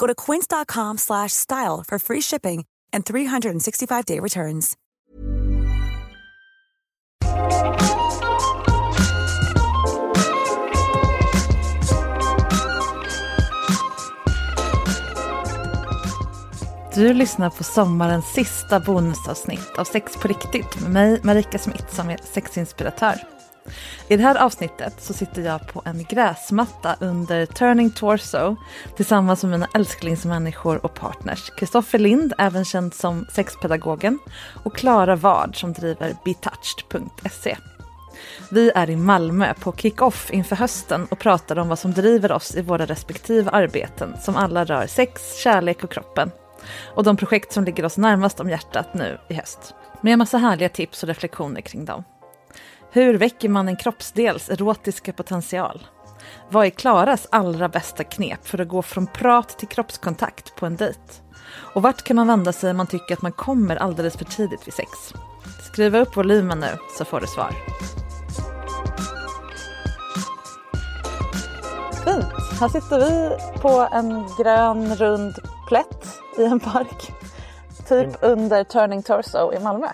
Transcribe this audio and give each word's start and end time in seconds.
Go 0.00 0.06
to 0.06 0.14
quince.com 0.14 0.98
slash 0.98 1.32
style 1.32 1.84
for 1.86 1.98
free 1.98 2.22
shipping 2.22 2.64
and 2.92 3.04
365-day 3.04 4.20
returns. 4.20 4.76
Du 16.94 17.12
lyssnar 17.12 17.50
på 17.50 17.64
sommarens 17.64 18.32
sista 18.32 18.80
bonusavsnitt 18.80 19.78
av 19.78 19.84
Sex 19.84 20.16
på 20.16 20.28
riktigt 20.28 20.80
med 20.80 20.90
mig, 20.90 21.20
Marika 21.22 21.58
Smith, 21.58 21.94
som 21.94 22.10
är 22.10 22.18
sexinspiratör. 22.34 23.39
I 24.08 24.16
det 24.16 24.22
här 24.22 24.34
avsnittet 24.34 24.94
så 24.98 25.12
sitter 25.12 25.42
jag 25.42 25.72
på 25.72 25.82
en 25.84 26.04
gräsmatta 26.04 26.96
under 27.00 27.46
Turning 27.46 27.90
Torso 27.90 28.56
tillsammans 28.96 29.42
med 29.42 29.50
mina 29.50 29.68
älsklingsmänniskor 29.74 30.84
och 30.84 30.94
partners. 30.94 31.50
Kristoffer 31.56 31.98
Lind, 31.98 32.32
även 32.38 32.64
känd 32.64 32.94
som 32.94 33.26
sexpedagogen, 33.32 34.18
och 34.64 34.76
Klara 34.76 35.16
Ward 35.16 35.60
som 35.60 35.72
driver 35.72 36.16
betouched.se. 36.24 37.56
Vi 38.50 38.70
är 38.74 38.90
i 38.90 38.96
Malmö 38.96 39.54
på 39.54 39.72
kick-off 39.72 40.30
inför 40.30 40.56
hösten 40.56 41.06
och 41.10 41.18
pratar 41.18 41.58
om 41.58 41.68
vad 41.68 41.78
som 41.78 41.92
driver 41.92 42.32
oss 42.32 42.56
i 42.56 42.62
våra 42.62 42.86
respektive 42.86 43.50
arbeten 43.50 44.16
som 44.20 44.36
alla 44.36 44.64
rör 44.64 44.86
sex, 44.86 45.36
kärlek 45.42 45.84
och 45.84 45.92
kroppen. 45.92 46.30
Och 46.94 47.04
de 47.04 47.16
projekt 47.16 47.52
som 47.52 47.64
ligger 47.64 47.84
oss 47.84 47.96
närmast 47.96 48.40
om 48.40 48.50
hjärtat 48.50 48.94
nu 48.94 49.18
i 49.28 49.34
höst. 49.34 49.74
Med 50.00 50.12
en 50.12 50.18
massa 50.18 50.38
härliga 50.38 50.68
tips 50.68 51.02
och 51.02 51.08
reflektioner 51.08 51.60
kring 51.60 51.84
dem. 51.84 52.04
Hur 52.92 53.18
väcker 53.18 53.48
man 53.48 53.68
en 53.68 53.76
kroppsdels 53.76 54.48
erotiska 54.50 55.12
potential? 55.12 55.86
Vad 56.48 56.66
är 56.66 56.70
Klaras 56.70 57.26
allra 57.30 57.68
bästa 57.68 58.04
knep 58.04 58.46
för 58.46 58.60
att 58.60 58.68
gå 58.68 58.82
från 58.82 59.06
prat 59.06 59.48
till 59.58 59.68
kroppskontakt 59.68 60.56
på 60.56 60.66
en 60.66 60.76
dejt? 60.76 61.00
Och 61.74 61.82
vart 61.82 62.02
kan 62.02 62.16
man 62.16 62.26
vända 62.26 62.52
sig 62.52 62.70
om 62.70 62.76
man 62.76 62.86
tycker 62.86 63.14
att 63.14 63.22
man 63.22 63.32
kommer 63.32 63.76
alldeles 63.76 64.16
för 64.16 64.24
tidigt 64.24 64.66
vid 64.66 64.74
sex? 64.74 64.90
Skriva 65.72 65.98
upp 65.98 66.16
volymen 66.16 66.60
nu 66.60 66.78
så 66.98 67.04
får 67.04 67.20
du 67.20 67.26
svar. 67.26 67.50
Fint. 72.04 72.24
Här 72.60 72.68
sitter 72.68 72.98
vi 72.98 73.36
på 73.60 73.88
en 73.92 74.26
grön 74.38 74.96
rund 74.96 75.34
plätt 75.68 76.18
i 76.38 76.44
en 76.44 76.60
park. 76.60 77.12
Typ 77.88 78.08
under 78.20 78.64
Turning 78.64 79.02
Torso 79.02 79.52
i 79.52 79.58
Malmö. 79.60 79.86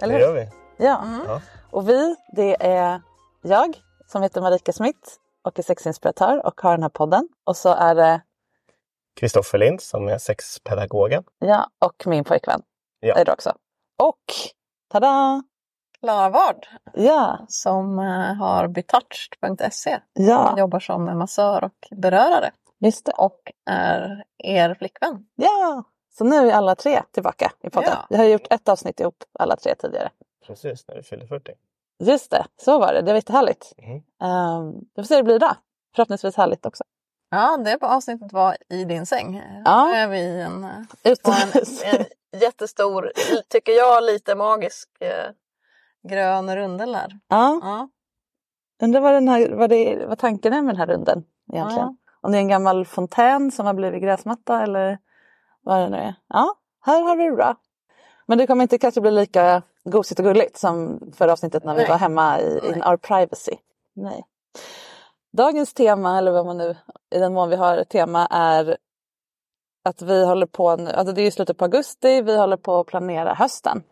Eller 0.00 0.18
Det 0.18 0.26
hur? 0.26 0.26
gör 0.26 0.34
vi. 0.34 0.48
Ja. 0.84 1.04
Ja. 1.28 1.40
Och 1.76 1.88
vi, 1.88 2.16
det 2.32 2.66
är 2.66 3.02
jag 3.42 3.80
som 4.06 4.22
heter 4.22 4.40
Marika 4.40 4.72
Smith 4.72 5.08
och 5.44 5.58
är 5.58 5.62
sexinspiratör 5.62 6.46
och 6.46 6.60
har 6.60 6.70
den 6.70 6.82
här 6.82 6.88
podden. 6.88 7.28
Och 7.44 7.56
så 7.56 7.68
är 7.68 7.94
det 7.94 8.22
Kristoffer 9.20 9.58
Lind 9.58 9.80
som 9.80 10.08
är 10.08 10.18
sexpedagogen. 10.18 11.24
jag 11.38 11.66
och 11.78 12.06
min 12.06 12.24
pojkvän. 12.24 12.62
Ja. 13.00 13.14
Är 13.14 13.24
det 13.24 13.32
också. 13.32 13.52
Och 13.98 14.22
tada! 14.92 15.42
Klara 16.00 16.28
Ward 16.28 16.66
Ja, 16.92 17.38
som 17.48 17.98
eh, 17.98 18.34
har 18.34 18.68
betouched.se. 18.68 19.98
ja, 20.12 20.58
Jobbar 20.58 20.80
som 20.80 21.18
massör 21.18 21.64
och 21.64 21.88
berörare 21.90 22.50
just 22.78 23.06
det. 23.06 23.12
och 23.12 23.52
är 23.70 24.24
er 24.38 24.74
flickvän. 24.74 25.26
Ja! 25.34 25.84
Så 26.18 26.24
nu 26.24 26.36
är 26.36 26.44
vi 26.44 26.52
alla 26.52 26.74
tre 26.74 27.02
tillbaka 27.12 27.52
i 27.62 27.70
podden. 27.70 27.90
Ja. 27.92 28.06
Vi 28.10 28.16
har 28.16 28.24
gjort 28.24 28.46
ett 28.52 28.68
avsnitt 28.68 29.00
ihop 29.00 29.24
alla 29.38 29.56
tre 29.56 29.74
tidigare. 29.74 30.10
Precis, 30.46 30.88
när 30.88 30.94
du 30.94 31.02
fyller 31.02 31.26
40. 31.26 31.52
Just 31.98 32.30
det, 32.30 32.46
så 32.56 32.78
var 32.78 32.92
det. 32.92 33.02
Det 33.02 33.12
var 33.12 33.16
jättehärligt. 33.16 33.72
Mhm. 33.78 34.30
Um, 34.30 34.84
vi 34.94 35.02
får 35.02 35.06
se 35.06 35.14
hur 35.14 35.22
det 35.22 35.24
blir 35.24 35.34
idag. 35.36 35.56
Förhoppningsvis 35.94 36.36
härligt 36.36 36.66
också. 36.66 36.84
Ja, 37.30 37.56
det 37.56 37.78
på 37.78 37.86
avsnittet 37.86 38.32
var 38.32 38.56
i 38.68 38.84
din 38.84 39.06
säng. 39.06 39.42
Ja. 39.64 39.84
Nu 39.84 39.92
är 39.92 40.08
vi 40.08 40.18
i 40.18 40.40
en, 40.40 40.64
eh, 40.64 40.70
en, 41.04 41.14
en 42.32 42.40
jättestor, 42.40 43.12
tycker 43.48 43.72
jag, 43.72 44.04
lite 44.04 44.34
magisk 44.34 44.88
eh, 45.00 45.30
grön 46.08 46.56
rundel 46.56 46.94
här. 46.94 47.18
Ja, 47.28 47.60
Ja. 47.62 47.88
undrar 48.82 49.00
vad, 49.00 49.12
den 49.14 49.28
här, 49.28 49.50
vad, 49.50 49.70
det, 49.70 50.06
vad 50.06 50.18
tanken 50.18 50.52
är 50.52 50.62
med 50.62 50.74
den 50.74 50.80
här 50.80 50.86
runden 50.86 51.24
egentligen. 51.52 51.96
Om 52.20 52.32
det 52.32 52.38
är 52.38 52.42
en 52.42 52.48
gammal 52.48 52.86
fontän 52.86 53.50
som 53.50 53.66
har 53.66 53.74
blivit 53.74 54.02
gräsmatta 54.02 54.62
eller 54.62 54.98
vad 55.62 55.80
det 55.80 55.88
nu 55.88 55.96
är. 55.96 56.14
Ja, 56.28 56.54
här 56.80 57.02
har 57.02 57.16
vi 57.16 57.24
det 57.24 57.36
bra. 57.36 57.56
Men 58.26 58.38
det 58.38 58.46
kommer 58.46 58.62
inte 58.62 58.78
kanske 58.78 59.00
bli 59.00 59.10
lika 59.10 59.62
gosigt 59.84 60.20
och 60.20 60.26
gulligt 60.26 60.56
som 60.56 61.00
förra 61.16 61.32
avsnittet 61.32 61.64
när 61.64 61.74
vi 61.74 61.80
Nej. 61.80 61.90
var 61.90 61.98
hemma 61.98 62.40
i 62.40 62.60
in 62.66 62.82
our 62.82 62.96
privacy. 62.96 63.52
Nej. 63.94 64.24
Dagens 65.32 65.74
tema, 65.74 66.18
eller 66.18 66.32
vad 66.32 66.46
man 66.46 66.58
nu, 66.58 66.76
i 67.10 67.18
den 67.18 67.32
mån 67.32 67.50
vi 67.50 67.56
har 67.56 67.78
ett 67.78 67.88
tema, 67.88 68.26
är 68.26 68.76
att 69.84 70.02
vi 70.02 70.24
håller 70.24 70.46
på 70.46 70.76
nu, 70.76 70.90
alltså 70.90 71.14
det 71.14 71.20
är 71.20 71.24
ju 71.24 71.30
slutet 71.30 71.58
på 71.58 71.64
augusti, 71.64 72.22
vi 72.22 72.36
håller 72.36 72.56
på 72.56 72.80
att 72.80 72.86
planera 72.86 73.34
hösten 73.34 73.82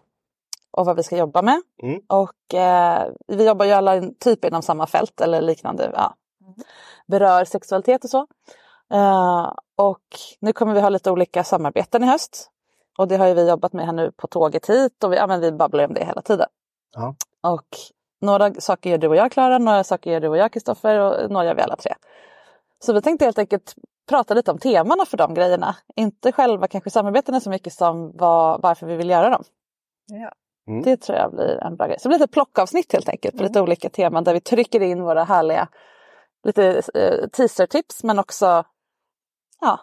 och 0.71 0.87
vad 0.87 0.97
vi 0.97 1.03
ska 1.03 1.17
jobba 1.17 1.43
med. 1.43 1.63
Mm. 1.83 2.01
Och 2.07 2.55
eh, 2.55 3.09
vi 3.27 3.47
jobbar 3.47 3.65
ju 3.67 3.73
alla 3.73 4.03
typ 4.19 4.45
inom 4.45 4.63
samma 4.63 4.87
fält 4.87 5.21
eller 5.21 5.43
liknande, 5.43 5.91
ja, 5.95 6.15
berör 7.07 7.45
sexualitet 7.45 8.05
och 8.05 8.11
så. 8.11 8.27
Eh, 8.93 9.53
och 9.77 10.19
nu 10.41 10.53
kommer 10.53 10.75
vi 10.75 10.81
ha 10.81 10.89
lite 10.89 11.11
olika 11.11 11.45
samarbeten 11.45 12.05
i 12.05 12.07
höst. 12.07 12.51
Och 12.99 13.09
det 13.09 13.17
har 13.17 13.27
ju 13.27 13.35
vi 13.35 13.49
jobbat 13.49 13.73
med 13.73 13.87
här 13.87 13.93
nu 13.93 14.13
på 14.13 14.27
tåget 14.27 14.71
hit 14.71 15.05
och 15.05 15.13
vi, 15.13 15.17
ja, 15.17 15.27
men 15.27 15.41
vi 15.41 15.53
babblar 15.53 15.85
om 15.89 15.95
det 15.95 16.05
hela 16.05 16.23
tiden. 16.23 16.47
Ja. 16.95 17.15
Och 17.43 17.67
några 18.21 18.55
saker 18.55 18.91
gör 18.91 18.99
du 18.99 19.09
och 19.09 19.17
jag 19.17 19.33
Klara, 19.33 19.59
några 19.59 19.85
saker 19.85 20.11
gör 20.13 20.21
du 20.21 20.29
och 20.29 20.37
jag 20.37 20.53
Kristoffer 20.53 20.99
och 21.01 21.31
några 21.31 21.47
gör 21.47 21.55
vi 21.55 21.63
alla 21.63 21.77
tre. 21.77 21.95
Så 22.79 22.93
vi 22.93 23.03
tänkte 23.03 23.25
helt 23.25 23.39
enkelt 23.39 23.75
prata 24.09 24.35
lite 24.35 24.51
om 24.51 24.59
temana 24.59 25.05
för 25.05 25.17
de 25.17 25.35
grejerna. 25.35 25.77
Inte 25.97 26.33
själva 26.33 26.69
kanske 26.69 26.91
samarbetena 26.91 27.41
så 27.41 27.51
mycket 27.51 27.73
som 27.73 28.13
vad, 28.17 28.63
varför 28.63 28.87
vi 28.87 28.97
vill 28.97 29.11
göra 29.11 29.31
dem. 29.31 29.45
Ja. 30.07 30.33
Mm. 30.69 30.83
Det 30.83 30.97
tror 30.97 31.19
jag 31.19 31.31
blir 31.35 31.63
en 31.65 31.77
bra 31.77 31.87
grej. 31.87 31.99
Så 31.99 32.09
det 32.09 32.17
blir 32.17 32.25
ett 32.25 32.31
plockavsnitt 32.33 32.93
helt 32.93 33.09
enkelt 33.09 33.37
på 33.37 33.43
lite 33.43 33.61
olika 33.61 33.89
teman 33.91 34.25
där 34.25 34.33
vi 34.35 34.41
trycker 34.41 34.81
in 34.81 35.03
våra 35.03 35.25
härliga 35.25 35.69
lite 36.45 36.83
eh, 36.95 37.29
teasertips 37.29 38.05
men 38.05 38.19
också 38.19 38.47
ja, 39.61 39.81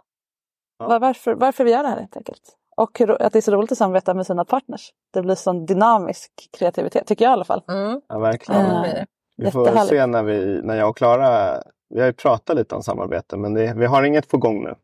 Ja. 0.78 0.88
var- 0.88 1.00
varför, 1.00 1.34
varför 1.36 1.64
vi 1.64 1.72
gör 1.72 1.84
det 1.84 1.90
här 1.90 2.00
helt 2.00 2.18
enkelt. 2.18 2.58
Och 2.82 3.02
att 3.02 3.34
det 3.34 3.40
är 3.40 3.42
så 3.42 3.52
roligt 3.52 3.72
att 3.72 3.78
samarbeta 3.78 4.14
med 4.14 4.26
sina 4.26 4.46
partners. 4.46 4.90
Det 5.14 5.22
blir 5.22 5.36
sån 5.36 5.66
dynamisk 5.66 6.32
kreativitet, 6.58 7.08
tycker 7.08 7.26
jag 7.26 7.32
i 7.32 7.34
alla 7.34 7.44
fall. 7.46 7.64
Mm. 7.68 8.02
Ja, 8.08 8.20
verkligen. 8.20 8.70
Det. 8.70 9.06
Vi 9.38 9.52
får 9.52 9.86
se 9.86 10.06
när, 10.06 10.24
vi, 10.24 10.62
när 10.64 10.76
jag 10.76 10.90
och 10.90 10.98
Klara, 10.98 11.62
vi 11.90 12.00
har 12.00 12.08
ju 12.08 12.14
pratat 12.14 12.56
lite 12.56 12.76
om 12.76 12.84
samarbete 12.84 13.38
men 13.38 13.54
det, 13.54 13.74
vi 13.74 13.86
har 13.86 14.04
inget 14.04 14.28
på 14.30 14.38
gång 14.38 14.64
nu. 14.64 14.76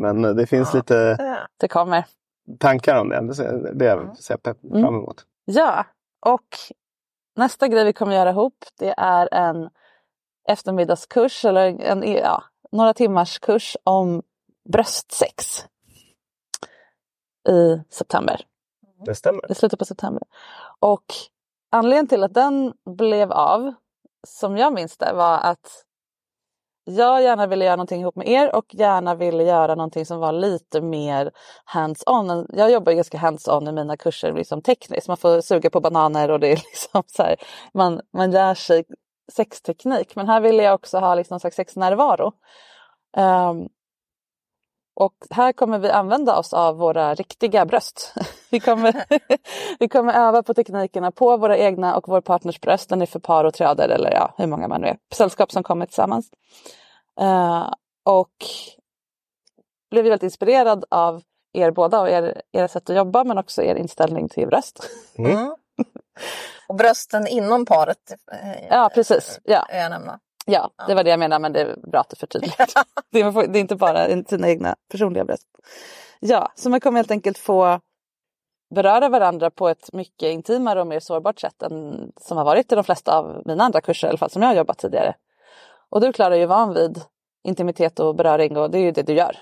Men 0.00 0.22
det 0.22 0.46
finns 0.46 0.74
Ja. 0.74 0.78
lite. 0.78 1.16
Det 1.60 1.68
kommer. 1.68 2.04
tankar 2.58 3.00
om 3.00 3.08
det. 3.08 3.26
Det 3.26 3.34
ser, 3.34 3.52
det 3.74 4.16
ser 4.20 4.34
jag 4.34 4.42
pepp- 4.42 4.64
Mm. 4.64 4.82
fram 4.82 4.94
emot. 4.94 5.24
Ja, 5.44 5.84
och 6.26 6.46
nästa 7.36 7.68
grej 7.68 7.84
vi 7.84 7.92
kommer 7.92 8.14
göra 8.16 8.30
ihop 8.30 8.64
det 8.78 8.94
är 8.96 9.28
en 9.34 9.68
eftermiddagskurs 10.48 11.44
eller 11.44 11.80
en, 11.80 12.02
ja, 12.12 12.42
några 12.72 12.94
timmars 12.94 13.38
kurs 13.38 13.76
om 13.84 14.22
bröstsex. 14.68 15.64
I 17.48 17.80
september. 17.90 18.40
Det 19.04 19.14
stämmer. 19.14 19.50
I 19.52 19.54
slutet 19.54 19.78
på 19.78 19.84
september. 19.84 20.22
Och 20.80 21.04
anledningen 21.70 22.08
till 22.08 22.24
att 22.24 22.34
den 22.34 22.72
blev 22.84 23.32
av, 23.32 23.74
som 24.26 24.56
jag 24.56 24.72
minns 24.72 24.96
det, 24.96 25.12
var 25.12 25.38
att 25.38 25.86
jag 26.88 27.22
gärna 27.22 27.46
ville 27.46 27.64
göra 27.64 27.76
någonting 27.76 28.00
ihop 28.00 28.16
med 28.16 28.28
er 28.28 28.54
och 28.54 28.74
gärna 28.74 29.14
ville 29.14 29.44
göra 29.44 29.74
någonting 29.74 30.06
som 30.06 30.18
var 30.18 30.32
lite 30.32 30.80
mer 30.80 31.30
hands-on. 31.64 32.46
Jag 32.52 32.70
jobbar 32.70 32.92
ju 32.92 32.96
ganska 32.96 33.18
hands-on 33.18 33.68
i 33.68 33.72
mina 33.72 33.96
kurser, 33.96 34.32
liksom 34.32 34.62
tekniskt. 34.62 35.08
Man 35.08 35.16
får 35.16 35.40
suga 35.40 35.70
på 35.70 35.80
bananer 35.80 36.30
och 36.30 36.40
det 36.40 36.46
är 36.46 36.56
liksom 36.72 37.02
så 37.06 37.22
här, 37.22 37.36
man, 37.74 38.00
man 38.12 38.30
lär 38.30 38.54
sig 38.54 38.84
sexteknik. 39.32 40.16
Men 40.16 40.28
här 40.28 40.40
ville 40.40 40.62
jag 40.62 40.74
också 40.74 40.98
ha 40.98 41.14
liksom 41.14 41.34
någon 41.34 41.40
slags 41.40 41.56
sexnärvaro. 41.56 42.32
Um, 43.16 43.68
och 44.96 45.14
här 45.30 45.52
kommer 45.52 45.78
vi 45.78 45.90
använda 45.90 46.38
oss 46.38 46.52
av 46.52 46.76
våra 46.76 47.14
riktiga 47.14 47.64
bröst. 47.64 48.14
Vi 48.50 48.60
kommer, 48.60 49.04
vi 49.78 49.88
kommer 49.88 50.12
öva 50.12 50.42
på 50.42 50.54
teknikerna 50.54 51.10
på 51.10 51.36
våra 51.36 51.58
egna 51.58 51.96
och 51.96 52.08
vår 52.08 52.20
partners 52.20 52.60
bröst. 52.60 52.88
Den 52.88 53.02
är 53.02 53.06
för 53.06 53.18
par 53.18 53.44
och 53.44 53.54
triader 53.54 53.88
eller 53.88 54.12
ja, 54.12 54.34
hur 54.36 54.46
många 54.46 54.68
man 54.68 54.80
nu 54.80 54.86
är. 54.86 54.98
Sällskap 55.14 55.52
som 55.52 55.62
kommer 55.62 55.86
tillsammans. 55.86 56.30
Uh, 57.20 57.72
och 58.04 58.32
blev 59.90 60.04
väldigt 60.04 60.22
inspirerad 60.22 60.84
av 60.90 61.22
er 61.52 61.70
båda 61.70 62.00
och 62.00 62.10
er, 62.10 62.42
era 62.52 62.68
sätt 62.68 62.90
att 62.90 62.96
jobba 62.96 63.24
men 63.24 63.38
också 63.38 63.62
er 63.62 63.74
inställning 63.74 64.28
till 64.28 64.48
bröst. 64.48 64.90
Mm. 65.18 65.54
och 66.68 66.74
brösten 66.74 67.26
inom 67.26 67.66
paret. 67.66 68.12
Eh, 68.32 68.66
ja 68.70 68.90
precis. 68.94 69.40
Ja. 69.44 69.66
Jag 69.70 69.90
nämna. 69.90 70.20
Ja, 70.48 70.70
det 70.86 70.94
var 70.94 71.04
det 71.04 71.10
jag 71.10 71.18
menade 71.18 71.42
men 71.42 71.52
det 71.52 71.60
är 71.60 71.76
bra 71.76 72.00
att 72.00 72.10
du 72.10 72.16
förtydligar. 72.16 72.68
det, 73.10 73.20
är, 73.20 73.46
det 73.48 73.58
är 73.58 73.60
inte 73.60 73.76
bara 73.76 74.24
sina 74.24 74.48
egna 74.48 74.76
personliga 74.90 75.24
bröst. 75.24 75.46
Ja, 76.20 76.52
så 76.54 76.70
man 76.70 76.80
kommer 76.80 76.98
helt 76.98 77.10
enkelt 77.10 77.38
få 77.38 77.80
beröra 78.74 79.08
varandra 79.08 79.50
på 79.50 79.68
ett 79.68 79.92
mycket 79.92 80.28
intimare 80.28 80.80
och 80.80 80.86
mer 80.86 81.00
sårbart 81.00 81.40
sätt 81.40 81.62
än 81.62 82.12
som 82.20 82.36
har 82.36 82.44
varit 82.44 82.72
i 82.72 82.74
de 82.74 82.84
flesta 82.84 83.18
av 83.18 83.42
mina 83.44 83.64
andra 83.64 83.80
kurser, 83.80 84.06
i 84.06 84.10
alla 84.10 84.18
fall 84.18 84.30
som 84.30 84.42
jag 84.42 84.48
har 84.48 84.56
jobbat 84.56 84.78
tidigare. 84.78 85.14
Och 85.88 86.00
du 86.00 86.12
Klara 86.12 86.34
är 86.34 86.38
ju 86.38 86.46
van 86.46 86.74
vid 86.74 87.00
intimitet 87.44 88.00
och 88.00 88.14
beröring 88.14 88.56
och 88.56 88.70
det 88.70 88.78
är 88.78 88.82
ju 88.82 88.92
det 88.92 89.02
du 89.02 89.12
gör. 89.12 89.36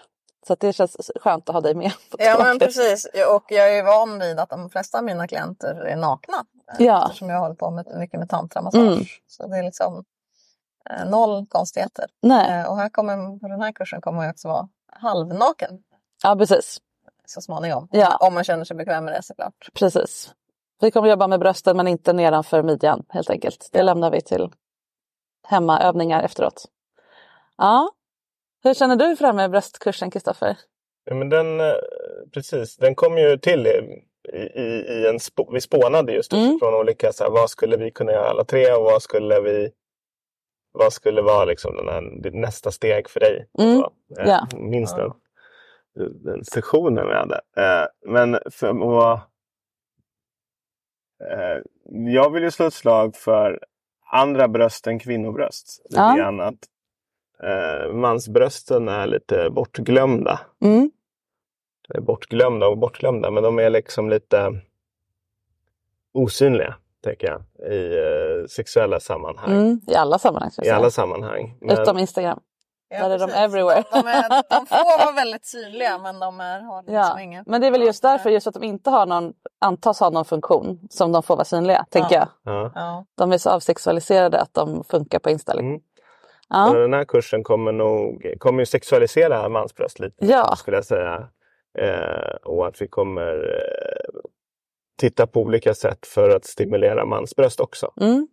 Så 0.46 0.54
det 0.54 0.72
känns 0.72 1.10
skönt 1.20 1.48
att 1.48 1.54
ha 1.54 1.60
dig 1.60 1.74
med. 1.74 1.92
ja 2.18 2.36
men 2.38 2.58
precis 2.58 3.06
och 3.28 3.44
jag 3.48 3.70
är 3.70 3.76
ju 3.76 3.82
van 3.82 4.18
vid 4.18 4.38
att 4.38 4.50
de 4.50 4.70
flesta 4.70 4.98
av 4.98 5.04
mina 5.04 5.28
klienter 5.28 5.74
är 5.74 5.96
nakna. 5.96 6.44
Ja. 6.78 7.04
Eftersom 7.04 7.28
jag 7.28 7.40
håller 7.40 7.54
på 7.54 7.70
med 7.70 7.86
mycket 7.98 8.20
med 8.20 8.28
tantramassage. 8.28 8.82
Mm. 8.82 9.04
Så 9.26 9.46
det 9.46 9.56
är 9.56 9.62
liksom 9.62 10.04
noll 11.06 11.46
konstigheter. 11.46 12.04
Nej. 12.22 12.60
Eh, 12.60 12.70
och 12.70 12.76
här 12.76 12.88
kommer, 12.88 13.38
på 13.38 13.48
den 13.48 13.62
här 13.62 13.72
kursen 13.72 14.00
kommer 14.00 14.22
jag 14.22 14.30
också 14.30 14.48
vara 14.48 14.68
halvnaken. 14.92 15.82
Ja 16.22 16.36
precis. 16.36 16.78
Så 17.26 17.40
småningom. 17.40 17.88
Ja. 17.90 18.16
Om 18.20 18.34
man 18.34 18.44
känner 18.44 18.64
sig 18.64 18.76
bekväm 18.76 19.04
med 19.04 19.14
det 19.14 19.22
såklart. 19.22 19.68
Precis. 19.74 20.34
Vi 20.80 20.90
kommer 20.90 21.08
jobba 21.08 21.26
med 21.26 21.40
brösten 21.40 21.76
men 21.76 21.88
inte 21.88 22.12
nedanför 22.12 22.62
midjan 22.62 23.04
helt 23.08 23.30
enkelt. 23.30 23.68
Det 23.72 23.82
lämnar 23.82 24.10
vi 24.10 24.20
till 24.20 24.50
hemmaövningar 25.46 26.22
efteråt. 26.22 26.64
Ja. 27.56 27.90
Hur 28.64 28.74
känner 28.74 28.96
du 28.96 29.16
för 29.16 29.22
det 29.22 29.28
här 29.28 29.32
med 29.32 29.50
bröstkursen 29.50 30.10
Kristoffer? 30.10 30.58
Ja, 31.04 31.14
men 31.14 31.28
den, 31.28 31.60
eh, 31.60 31.74
precis, 32.34 32.76
den 32.76 32.94
kom 32.94 33.18
ju 33.18 33.36
till 33.36 33.66
i, 33.66 34.38
i, 34.38 34.62
i 34.88 35.06
en 35.06 35.18
vi 35.52 35.60
spånade 35.60 36.12
just 36.12 36.32
mm. 36.32 36.50
utifrån 36.50 36.74
olika, 36.74 37.12
så 37.12 37.24
här, 37.24 37.30
vad 37.30 37.50
skulle 37.50 37.76
vi 37.76 37.90
kunna 37.90 38.12
göra 38.12 38.28
alla 38.28 38.44
tre 38.44 38.72
och 38.72 38.84
vad 38.84 39.02
skulle 39.02 39.40
vi 39.40 39.70
vad 40.74 40.92
skulle 40.92 41.22
vara 41.22 41.44
liksom 41.44 41.76
den 41.76 41.88
här, 41.88 42.30
nästa 42.30 42.70
steg 42.70 43.08
för 43.08 43.20
dig? 43.20 43.48
Mm. 43.58 43.78
Så, 43.78 43.92
eh, 44.20 44.28
ja. 44.28 44.48
Minns 44.58 44.94
den, 44.94 45.12
den 46.24 46.44
sessionen 46.44 47.08
vi 47.08 47.14
hade. 47.14 47.40
Eh, 47.56 47.86
men 48.06 48.38
för 48.50 48.68
att 49.12 49.22
eh, 51.30 51.62
jag 52.14 52.32
vill 52.32 52.42
ju 52.42 52.50
slå 52.50 52.66
ett 52.66 52.74
slag 52.74 53.16
för 53.16 53.64
andra 54.12 54.48
bröst 54.48 54.86
än 54.86 54.98
kvinnobröst. 54.98 55.82
Lite 55.84 56.00
ja. 56.00 56.14
grann 56.16 56.40
att 56.40 56.68
eh, 57.42 57.92
mansbrösten 57.92 58.88
är 58.88 59.06
lite 59.06 59.50
bortglömda. 59.50 60.40
Mm. 60.60 60.90
Bortglömda 62.00 62.66
och 62.66 62.78
bortglömda, 62.78 63.30
men 63.30 63.42
de 63.42 63.58
är 63.58 63.70
liksom 63.70 64.10
lite 64.10 64.60
osynliga 66.12 66.74
tänker 67.04 67.26
jag, 67.26 67.72
i 67.72 67.98
uh, 67.98 68.46
sexuella 68.46 69.00
sammanhang. 69.00 69.52
Mm, 69.52 69.80
I 69.86 69.94
alla 69.94 70.18
sammanhang. 70.18 70.50
I 70.62 70.70
alla 70.70 70.90
sammanhang. 70.90 71.58
Men... 71.60 71.78
Utom 71.78 71.98
Instagram. 71.98 72.40
Ja, 72.88 73.08
Där 73.08 73.14
är 73.14 73.18
de 73.18 73.30
everywhere. 73.30 73.84
De, 73.92 73.98
är, 73.98 74.28
de 74.28 74.66
får 74.66 75.04
vara 75.04 75.12
väldigt 75.12 75.46
synliga 75.46 75.98
men 75.98 76.20
de 76.20 76.40
är, 76.40 76.60
har 76.60 76.82
liksom 76.82 76.94
ja. 76.94 77.20
inget. 77.20 77.46
Men 77.46 77.60
det 77.60 77.66
är 77.66 77.70
väl 77.70 77.82
just 77.82 78.02
därför, 78.02 78.30
just 78.30 78.46
att 78.46 78.54
de 78.54 78.62
inte 78.62 78.90
har 78.90 79.06
någon, 79.06 79.32
antas 79.60 80.00
ha 80.00 80.10
någon 80.10 80.24
funktion 80.24 80.88
som 80.90 81.12
de 81.12 81.22
får 81.22 81.36
vara 81.36 81.44
synliga, 81.44 81.86
tänker 81.90 82.14
jag. 82.14 82.28
Ja. 82.44 83.04
De 83.14 83.32
är 83.32 83.38
så 83.38 83.50
avsexualiserade 83.50 84.40
att 84.40 84.54
de 84.54 84.84
funkar 84.84 85.18
på 85.18 85.30
Insta. 85.30 85.52
Liksom. 85.52 85.68
Mm. 85.68 85.80
Ja. 86.48 86.72
Den 86.72 86.92
här 86.92 87.04
kursen 87.04 87.44
kommer 87.44 87.72
nog 87.72 88.34
kommer 88.38 88.58
ju 88.58 88.66
sexualisera 88.66 89.48
mansbröst 89.48 89.98
lite, 89.98 90.26
ja. 90.26 90.56
skulle 90.56 90.76
jag 90.76 90.84
säga. 90.84 91.28
Eh, 91.78 92.34
och 92.44 92.66
att 92.66 92.82
vi 92.82 92.88
kommer 92.88 93.32
eh, 93.32 94.20
titta 94.96 95.26
på 95.26 95.40
olika 95.40 95.74
sätt 95.74 96.06
för 96.06 96.30
att 96.30 96.44
stimulera 96.44 97.04
mansbröst 97.06 97.60
också. 97.60 97.92
Mm. 98.00 98.28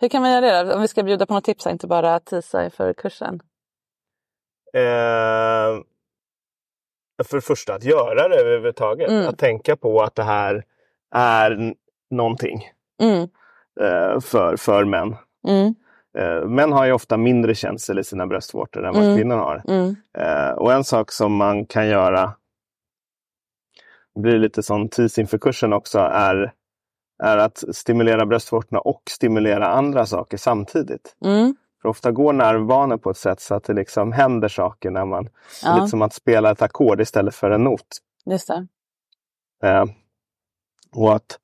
Hur 0.00 0.08
kan 0.08 0.22
man 0.22 0.30
göra 0.30 0.64
det? 0.64 0.74
Om 0.74 0.80
vi 0.80 0.88
ska 0.88 1.02
bjuda 1.02 1.26
på 1.26 1.34
något 1.34 1.44
tips, 1.44 1.66
inte 1.66 1.86
bara 1.86 2.20
tisa 2.20 2.64
inför 2.64 2.92
kursen. 2.92 3.40
Eh, 4.74 5.82
för 7.24 7.36
det 7.36 7.40
första 7.40 7.74
att 7.74 7.84
göra 7.84 8.28
det 8.28 8.36
överhuvudtaget. 8.36 9.10
Mm. 9.10 9.28
Att 9.28 9.38
tänka 9.38 9.76
på 9.76 10.02
att 10.02 10.14
det 10.14 10.22
här 10.22 10.64
är 11.14 11.74
någonting 12.10 12.70
mm. 13.02 13.22
eh, 13.80 14.20
för, 14.20 14.56
för 14.56 14.84
män. 14.84 15.16
Mm. 15.48 15.74
Eh, 16.18 16.48
män 16.48 16.72
har 16.72 16.86
ju 16.86 16.92
ofta 16.92 17.16
mindre 17.16 17.54
känsel 17.54 17.98
i 17.98 18.04
sina 18.04 18.26
bröstvårtor 18.26 18.86
än 18.86 18.94
vad 18.94 19.04
mm. 19.04 19.16
kvinnor 19.16 19.36
har. 19.36 19.62
Mm. 19.68 19.96
Eh, 20.18 20.50
och 20.50 20.72
en 20.72 20.84
sak 20.84 21.12
som 21.12 21.34
man 21.34 21.66
kan 21.66 21.88
göra 21.88 22.32
blir 24.14 24.38
lite 24.38 24.62
sån 24.62 24.88
tis 24.88 25.18
inför 25.18 25.38
kursen 25.38 25.72
också, 25.72 25.98
är, 25.98 26.52
är 27.22 27.36
att 27.36 27.64
stimulera 27.72 28.26
bröstvårtorna 28.26 28.80
och 28.80 29.02
stimulera 29.10 29.68
andra 29.68 30.06
saker 30.06 30.36
samtidigt. 30.36 31.16
Mm. 31.24 31.56
För 31.82 31.88
ofta 31.88 32.12
går 32.12 32.32
nervbanor 32.32 32.96
på 32.96 33.10
ett 33.10 33.16
sätt 33.16 33.40
så 33.40 33.54
att 33.54 33.64
det 33.64 33.72
liksom 33.72 34.12
händer 34.12 34.48
saker 34.48 34.90
när 34.90 35.04
man... 35.04 35.28
Ja. 35.62 35.74
Lite 35.74 35.88
som 35.88 36.02
att 36.02 36.12
spela 36.12 36.50
ett 36.50 36.62
ackord 36.62 37.00
istället 37.00 37.34
för 37.34 37.50
en 37.50 37.64
not. 37.64 37.86
Just 38.26 38.48
det. 38.48 38.66
Eh, 39.68 39.84
och 40.92 41.14
att, 41.14 41.38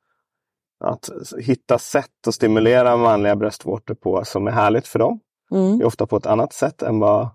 att 0.80 1.10
hitta 1.40 1.78
sätt 1.78 2.26
att 2.26 2.34
stimulera 2.34 2.96
manliga 2.96 3.36
bröstvårtor 3.36 3.94
på 3.94 4.24
som 4.24 4.46
är 4.46 4.50
härligt 4.50 4.86
för 4.86 4.98
dem. 4.98 5.20
Mm. 5.50 5.80
Är 5.80 5.84
ofta 5.84 6.06
på 6.06 6.16
ett 6.16 6.26
annat 6.26 6.52
sätt 6.52 6.82
än 6.82 6.98
vad 6.98 7.28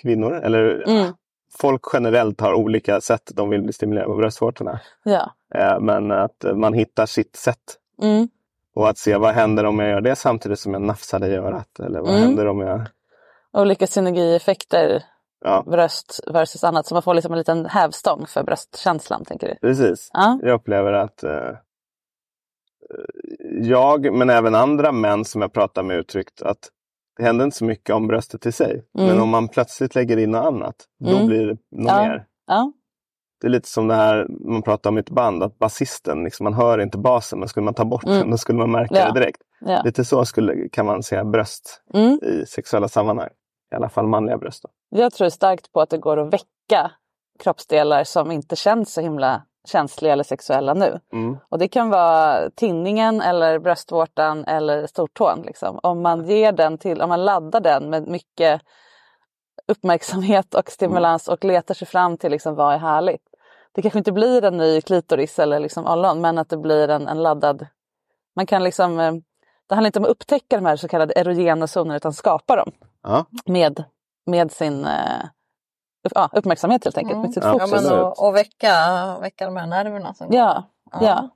kvinnor, 0.00 0.32
eller 0.32 0.88
mm 0.88 1.12
folk 1.58 1.82
generellt 1.92 2.40
har 2.40 2.54
olika 2.54 3.00
sätt 3.00 3.30
de 3.34 3.50
vill 3.50 3.62
bli 3.62 3.72
stimulerade 3.72 4.10
på 4.10 4.16
bröstvårtorna. 4.16 4.80
Ja. 5.04 5.32
Eh, 5.54 5.80
men 5.80 6.10
att 6.10 6.44
man 6.54 6.74
hittar 6.74 7.06
sitt 7.06 7.36
sätt. 7.36 7.76
Mm. 8.02 8.28
Och 8.74 8.88
att 8.88 8.98
se 8.98 9.16
vad 9.16 9.34
händer 9.34 9.64
om 9.64 9.78
jag 9.78 9.90
gör 9.90 10.00
det 10.00 10.16
samtidigt 10.16 10.58
som 10.58 10.72
jag 10.72 10.82
nafsar 10.82 11.18
dig 11.18 11.32
i 11.32 11.36
örat. 11.36 11.80
Eller 11.80 12.00
vad 12.00 12.10
mm. 12.10 12.22
händer 12.22 12.46
om 12.46 12.60
jag... 12.60 12.80
Olika 13.52 13.86
synergieffekter. 13.86 15.02
Ja. 15.44 15.64
Bröst 15.66 16.20
versus 16.26 16.64
annat. 16.64 16.86
Så 16.86 16.94
man 16.94 17.02
får 17.02 17.14
liksom 17.14 17.32
en 17.32 17.38
liten 17.38 17.66
hävstång 17.66 18.26
för 18.26 18.42
bröstkänslan. 18.42 19.24
tänker 19.24 19.48
du? 19.48 19.68
Precis. 19.68 20.10
Ja. 20.12 20.38
Jag 20.42 20.54
upplever 20.54 20.92
att 20.92 21.22
eh, 21.22 21.52
jag, 23.62 24.12
men 24.12 24.30
även 24.30 24.54
andra 24.54 24.92
män 24.92 25.24
som 25.24 25.42
jag 25.42 25.52
pratar 25.52 25.82
med 25.82 25.96
uttryckt 25.96 26.42
att 26.42 26.68
det 27.16 27.22
händer 27.22 27.44
inte 27.44 27.56
så 27.56 27.64
mycket 27.64 27.94
om 27.94 28.06
bröstet 28.06 28.46
i 28.46 28.52
sig. 28.52 28.84
Mm. 28.98 29.08
Men 29.08 29.20
om 29.20 29.28
man 29.28 29.48
plötsligt 29.48 29.94
lägger 29.94 30.16
in 30.16 30.30
något 30.30 30.44
annat, 30.46 30.74
då 31.04 31.10
Mm. 31.16 31.26
blir 31.26 31.46
det 31.46 31.52
något 31.70 31.88
Ja. 31.92 32.02
mer. 32.02 32.26
Ja. 32.46 32.72
Det 33.40 33.46
är 33.46 33.50
lite 33.50 33.68
som 33.68 33.88
det 33.88 33.94
här 33.94 34.26
man 34.28 34.62
pratar 34.62 34.90
om 34.90 34.96
i 34.96 35.00
ett 35.00 35.10
band, 35.10 35.42
att 35.42 35.58
basisten, 35.58 36.24
liksom, 36.24 36.44
man 36.44 36.54
hör 36.54 36.78
inte 36.78 36.98
basen, 36.98 37.38
men 37.38 37.48
skulle 37.48 37.64
man 37.64 37.74
ta 37.74 37.84
bort 37.84 38.04
Mm. 38.04 38.18
den 38.18 38.30
då 38.30 38.36
skulle 38.38 38.58
man 38.58 38.70
märka 38.70 38.94
Ja. 38.94 39.12
det 39.12 39.20
direkt. 39.20 39.40
Lite 39.84 40.04
så 40.04 40.24
skulle, 40.24 40.68
kan 40.68 40.86
man 40.86 41.02
se 41.02 41.24
bröst 41.24 41.82
Mm. 41.94 42.18
i 42.22 42.46
sexuella 42.46 42.88
sammanhang. 42.88 43.28
I 43.72 43.74
alla 43.74 43.88
fall 43.88 44.06
manliga 44.06 44.38
bröst. 44.38 44.62
Då. 44.62 44.98
Jag 44.98 45.12
tror 45.12 45.28
starkt 45.28 45.72
på 45.72 45.80
att 45.80 45.90
det 45.90 45.98
går 45.98 46.16
att 46.16 46.32
väcka 46.32 46.90
kroppsdelar 47.38 48.04
som 48.04 48.30
inte 48.30 48.56
känns 48.56 48.92
så 48.92 49.00
himla 49.00 49.42
känsliga 49.68 50.12
eller 50.12 50.24
sexuella 50.24 50.74
nu. 50.74 51.00
Mm. 51.12 51.38
Och 51.48 51.58
det 51.58 51.68
kan 51.68 51.90
vara 51.90 52.50
tinningen 52.50 53.20
eller 53.20 53.58
bröstvårtan 53.58 54.44
eller 54.44 54.86
stortån. 54.86 55.42
Liksom. 55.42 55.80
Om 55.82 56.02
man 56.02 56.28
ger 56.28 56.52
den 56.52 56.78
till, 56.78 57.02
om 57.02 57.08
man 57.08 57.24
laddar 57.24 57.60
den 57.60 57.90
med 57.90 58.08
mycket 58.08 58.62
uppmärksamhet 59.68 60.54
och 60.54 60.70
stimulans 60.70 61.28
och 61.28 61.44
letar 61.44 61.74
sig 61.74 61.88
fram 61.88 62.16
till 62.18 62.30
liksom, 62.30 62.54
vad 62.54 62.74
är 62.74 62.78
härligt. 62.78 63.22
Det 63.72 63.82
kanske 63.82 63.98
inte 63.98 64.12
blir 64.12 64.44
en 64.44 64.56
ny 64.56 64.80
klitoris 64.80 65.38
eller 65.38 65.60
liksom 65.60 65.86
ollon 65.86 66.20
men 66.20 66.38
att 66.38 66.48
det 66.48 66.56
blir 66.56 66.88
en, 66.88 67.08
en 67.08 67.22
laddad 67.22 67.66
Man 68.34 68.46
kan 68.46 68.64
liksom, 68.64 69.00
eh, 69.00 69.12
det 69.68 69.74
handlar 69.74 69.86
inte 69.86 69.98
om 69.98 70.04
att 70.04 70.10
upptäcka 70.10 70.56
de 70.56 70.66
här 70.66 70.76
så 70.76 70.88
kallade 70.88 71.14
erogena 71.16 71.66
zonerna 71.66 71.96
utan 71.96 72.12
skapa 72.12 72.56
dem. 72.56 72.72
Ja. 73.02 73.24
Med, 73.46 73.84
med 74.26 74.52
sin 74.52 74.84
eh, 74.84 75.24
ja, 76.14 76.28
uppmärksamhet 76.32 76.84
helt 76.84 76.98
enkelt, 76.98 77.18
med 77.20 77.32
sitt 77.34 77.44
fokus. 77.44 77.70
Ja, 77.72 77.80
men 77.90 78.00
och, 78.00 78.26
och 78.26 78.36
väcka, 78.36 78.72
väcka 79.20 79.44
de 79.44 79.56
här 79.56 79.66
nerverna. 79.66 80.14
Som 80.14 80.26
Ja, 80.30 80.64
Ja. 80.92 80.98
ja. 81.02 81.30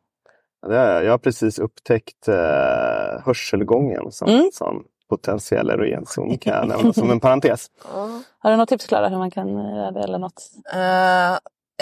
Jag 1.03 1.11
har 1.11 1.19
precis 1.19 1.59
upptäckt 1.59 2.29
eh, 2.29 3.25
hörselgången 3.25 4.13
som, 4.13 4.29
Mm. 4.29 4.51
som 4.53 4.85
potentiell 5.09 5.71
erogenzon 5.71 6.39
kan 6.39 6.55
jag 6.55 6.69
nämna 6.69 6.93
som 6.93 7.11
en 7.11 7.21
parentes. 7.21 7.67
Mm. 7.97 8.23
Har 8.39 8.51
du 8.51 8.57
något 8.57 8.69
tips 8.69 8.87
Klara 8.87 9.09
hur 9.09 9.19
man 9.19 9.31
kan 9.31 9.49
göra 9.77 9.91
det 9.91 10.01
eller 10.01 10.19
något? 10.19 10.43
Eh, 10.73 10.81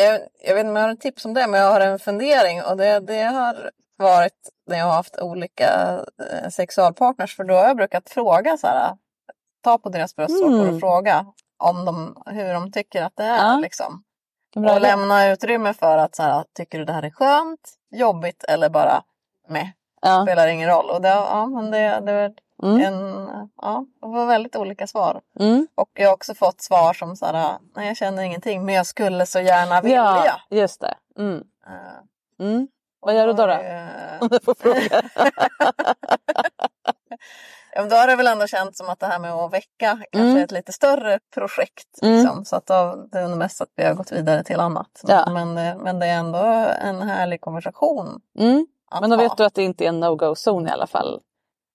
jag, 0.05 0.21
jag 0.47 0.55
vet 0.55 0.59
inte 0.59 0.69
om 0.71 0.77
jag 0.77 0.83
har 0.83 0.93
ett 0.93 1.01
tips 1.01 1.25
om 1.25 1.35
det, 1.35 1.47
men 1.47 1.61
jag 1.61 1.73
har 1.73 1.81
en 1.81 1.99
fundering 1.99 2.63
och 2.63 2.77
det, 2.77 3.01
det 3.01 3.23
har 3.23 3.71
varit 3.99 4.33
när 4.71 4.79
jag 4.79 4.85
har 4.87 4.93
haft 4.93 5.19
olika 5.21 6.01
eh, 6.43 6.49
sexualpartners 6.51 7.37
för 7.37 7.45
då 7.45 7.55
har 7.55 7.65
jag 7.65 7.77
brukat 7.77 8.11
fråga 8.11 8.57
så 8.57 8.67
här, 8.67 8.97
ta 9.65 9.79
på 9.79 9.89
deras 9.89 10.17
bröstvårtor 10.17 10.61
Mm. 10.61 10.75
och 10.75 10.81
fråga 10.81 11.27
om 11.59 11.85
de, 11.85 12.23
hur 12.27 12.55
de 12.55 12.73
tycker 12.73 13.03
att 13.03 13.17
det 13.17 13.25
är. 13.25 13.37
Ja. 13.37 13.59
Liksom. 13.63 14.05
Bra 14.57 14.75
Och 14.75 14.81
lämna 14.81 15.29
utrymme 15.29 15.75
för 15.75 15.99
att 15.99 16.15
så 16.17 16.23
här, 16.23 16.45
tycker 16.55 16.79
du 16.79 16.85
det 16.85 16.93
här 16.93 17.03
är 17.03 17.11
skönt, 17.11 17.73
jobbigt 17.91 18.45
eller 18.45 18.69
bara 18.69 19.03
med. 19.49 19.71
Ja. 20.03 20.23
Spelar 20.23 20.49
ingen 20.49 20.69
roll. 20.69 20.91
Och 20.91 21.03
det, 21.03 21.09
ja, 21.09 21.47
men 21.47 21.71
det, 21.71 22.01
det, 22.07 22.13
var 22.13 22.35
Mm. 22.63 22.81
en, 22.81 23.29
ja, 23.63 23.85
det 24.01 24.07
var 24.09 24.27
väldigt 24.27 24.57
olika 24.57 24.87
svar. 24.87 25.21
Mm. 25.41 25.67
Och 25.75 25.91
jag 25.95 26.09
har 26.09 26.15
också 26.15 26.35
fått 26.35 26.61
svar 26.61 26.93
som 26.93 27.17
så 27.17 27.27
här, 27.27 27.59
nej 27.77 27.87
jag 27.89 27.97
känner 27.97 28.23
ingenting 28.23 28.65
men 28.65 28.75
jag 28.75 28.87
skulle 28.87 29.27
så 29.27 29.41
gärna 29.41 29.81
vilja. 29.81 29.97
Ja, 29.97 30.41
just 30.51 30.81
det. 30.81 30.95
Mm. 31.19 31.43
Mm. 32.41 32.69
Vad 33.01 33.15
gör 33.15 33.27
du 33.27 33.33
då? 33.33 33.47
då? 33.47 33.53
eh, 33.53 33.89
Om 34.21 34.29
jag 34.31 34.43
får 34.45 34.55
fråga. 34.55 35.03
ja, 37.73 37.85
då 37.85 37.97
har 37.97 38.07
det 38.07 38.17
väl 38.17 38.27
ändå 38.27 38.47
känts 38.47 38.79
som 38.79 38.89
att 38.89 39.01
det 39.01 39.07
här 39.07 39.19
med 39.19 39.33
att 39.33 39.53
väcka 39.53 39.69
kanske 40.13 40.19
Mm. 40.19 40.37
är 40.37 40.45
ett 40.45 40.53
lite 40.53 40.73
större 40.73 41.19
projekt. 41.35 42.03
Mm. 42.03 42.15
Liksom, 42.15 42.45
så 42.45 42.57
att 42.57 42.67
då, 42.67 43.07
det 43.13 43.19
är 43.19 43.29
mest 43.29 43.61
att 43.61 43.69
vi 43.77 43.85
har 43.85 43.95
gått 43.95 44.13
vidare 44.13 44.45
till 44.45 44.61
annat. 44.61 45.01
Ja. 45.09 45.31
Men, 45.31 45.55
det- 45.55 45.77
men 45.81 45.99
det 45.99 46.07
är 46.07 46.19
ändå 46.19 46.39
en 46.83 47.03
härlig 47.03 47.41
konversation. 47.41 48.21
Mm. 48.39 48.67
Men 49.01 49.11
då 49.11 49.17
ha. 49.17 49.23
vet 49.23 49.37
du 49.37 49.45
att 49.45 49.55
det 49.55 49.63
inte 49.63 49.85
är 49.85 49.89
en 49.89 50.01
no-go-zon 50.01 50.69
i 50.69 50.71
alla 50.71 50.87
fall. 50.87 51.21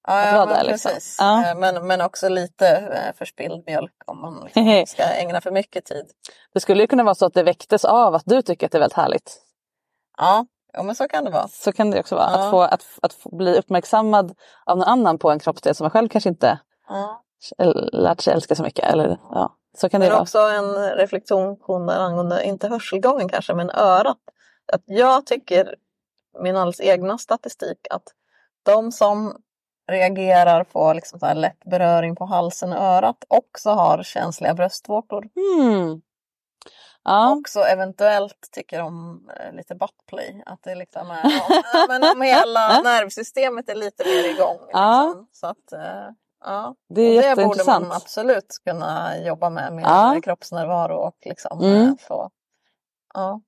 Ja, 0.07 0.25
ja 0.25 0.45
men 0.45 0.47
där, 0.47 0.63
liksom. 0.63 0.89
precis. 0.91 1.15
Ja. 1.19 1.45
Eh, 1.49 1.55
Men, 1.57 1.87
men 1.87 2.01
också 2.01 2.29
lite 2.29 2.67
eh, 2.77 3.15
förspilld 3.17 3.63
mjölk 3.65 3.93
om 4.05 4.21
man 4.21 4.41
liksom 4.43 4.83
ska 4.87 5.03
ägna 5.03 5.41
för 5.41 5.51
mycket 5.51 5.85
tid. 5.85 6.05
Det 6.53 6.59
skulle 6.59 6.83
ju 6.83 6.87
kunna 6.87 7.03
vara 7.03 7.15
så 7.15 7.25
att 7.25 7.33
det 7.33 7.43
väcktes 7.43 7.85
av 7.85 8.15
att 8.15 8.23
du 8.25 8.41
tycker 8.41 8.65
att 8.65 8.71
det 8.71 8.77
är 8.77 8.79
väldigt 8.79 8.97
härligt. 8.97 9.37
Ja, 10.17 10.45
ja 10.73 10.83
men 10.83 10.95
så 10.95 11.07
kan 11.07 11.23
det 11.23 11.31
vara. 11.31 11.47
Så 11.47 11.71
kan 11.71 11.91
det 11.91 11.99
också 11.99 12.15
vara. 12.15 12.31
Ja. 12.31 12.43
Att, 12.45 12.51
få, 12.51 12.61
att, 12.61 12.85
att 13.01 13.13
få 13.13 13.35
bli 13.35 13.57
uppmärksammad 13.59 14.35
av 14.65 14.77
någon 14.77 14.87
annan 14.87 15.17
på 15.17 15.31
en 15.31 15.39
kroppsdel 15.39 15.75
som 15.75 15.83
man 15.83 15.91
själv 15.91 16.09
kanske 16.09 16.29
inte 16.29 16.59
Ja. 16.87 17.23
lärt 17.91 18.21
sig 18.21 18.33
älska 18.33 18.55
så 18.55 18.63
mycket. 18.63 18.85
Eller, 18.85 19.17
ja, 19.29 19.55
så 19.77 19.89
kan 19.89 20.01
det 20.01 20.05
Men 20.07 20.13
vara. 20.13 20.21
också 20.21 20.39
en 20.39 20.89
reflektion 20.97 21.89
angående, 21.89 22.43
inte 22.45 22.67
hörselgången 22.67 23.29
kanske, 23.29 23.53
men 23.53 23.69
örat. 23.69 24.17
Att 24.73 24.81
jag 24.85 25.25
tycker, 25.25 25.75
min 26.39 26.55
alldeles 26.55 26.81
egna 26.81 27.17
statistik, 27.17 27.87
att 27.89 28.03
de 28.63 28.91
som 28.91 29.37
reagerar 29.91 30.63
på 30.63 30.93
liksom 30.93 31.19
så 31.19 31.33
lätt 31.33 31.63
beröring 31.65 32.15
på 32.15 32.25
halsen 32.25 32.73
och 32.73 32.79
örat 32.83 33.23
också 33.27 33.69
har 33.69 34.03
känsliga 34.03 34.53
bröstvårtor. 34.53 35.27
Mm. 35.59 36.01
Ja. 37.03 37.35
Också 37.39 37.59
eventuellt 37.59 38.49
tycker 38.51 38.81
om 38.81 39.29
eh, 39.39 39.53
lite 39.53 39.75
buttplay. 39.75 40.43
Att 40.45 40.63
det 40.63 40.75
liksom 40.75 41.11
är, 41.11 41.21
ja, 41.23 41.61
men 41.87 42.03
om 42.03 42.21
hela 42.21 42.81
nervsystemet 42.81 43.69
är 43.69 43.75
lite 43.75 44.03
mer 44.05 44.33
igång. 44.33 44.57
Ja. 44.71 45.05
Liksom. 45.07 45.27
Så 45.31 45.47
att, 45.47 45.71
eh, 45.73 46.09
ja. 46.45 46.75
Det 46.89 47.01
är 47.01 47.31
Och 47.31 47.37
det 47.37 47.45
borde 47.45 47.63
man 47.65 47.91
absolut 47.91 48.57
kunna 48.65 49.17
jobba 49.17 49.49
med, 49.49 49.73
med 49.73 49.83
Ja. 49.83 50.19
kroppsnärvaro 50.23 50.95
och 50.97 51.17
liksom 51.25 51.59
Mm. 51.61 51.87
eh, 51.87 51.93
få 51.99 52.29
ja, 53.13 53.41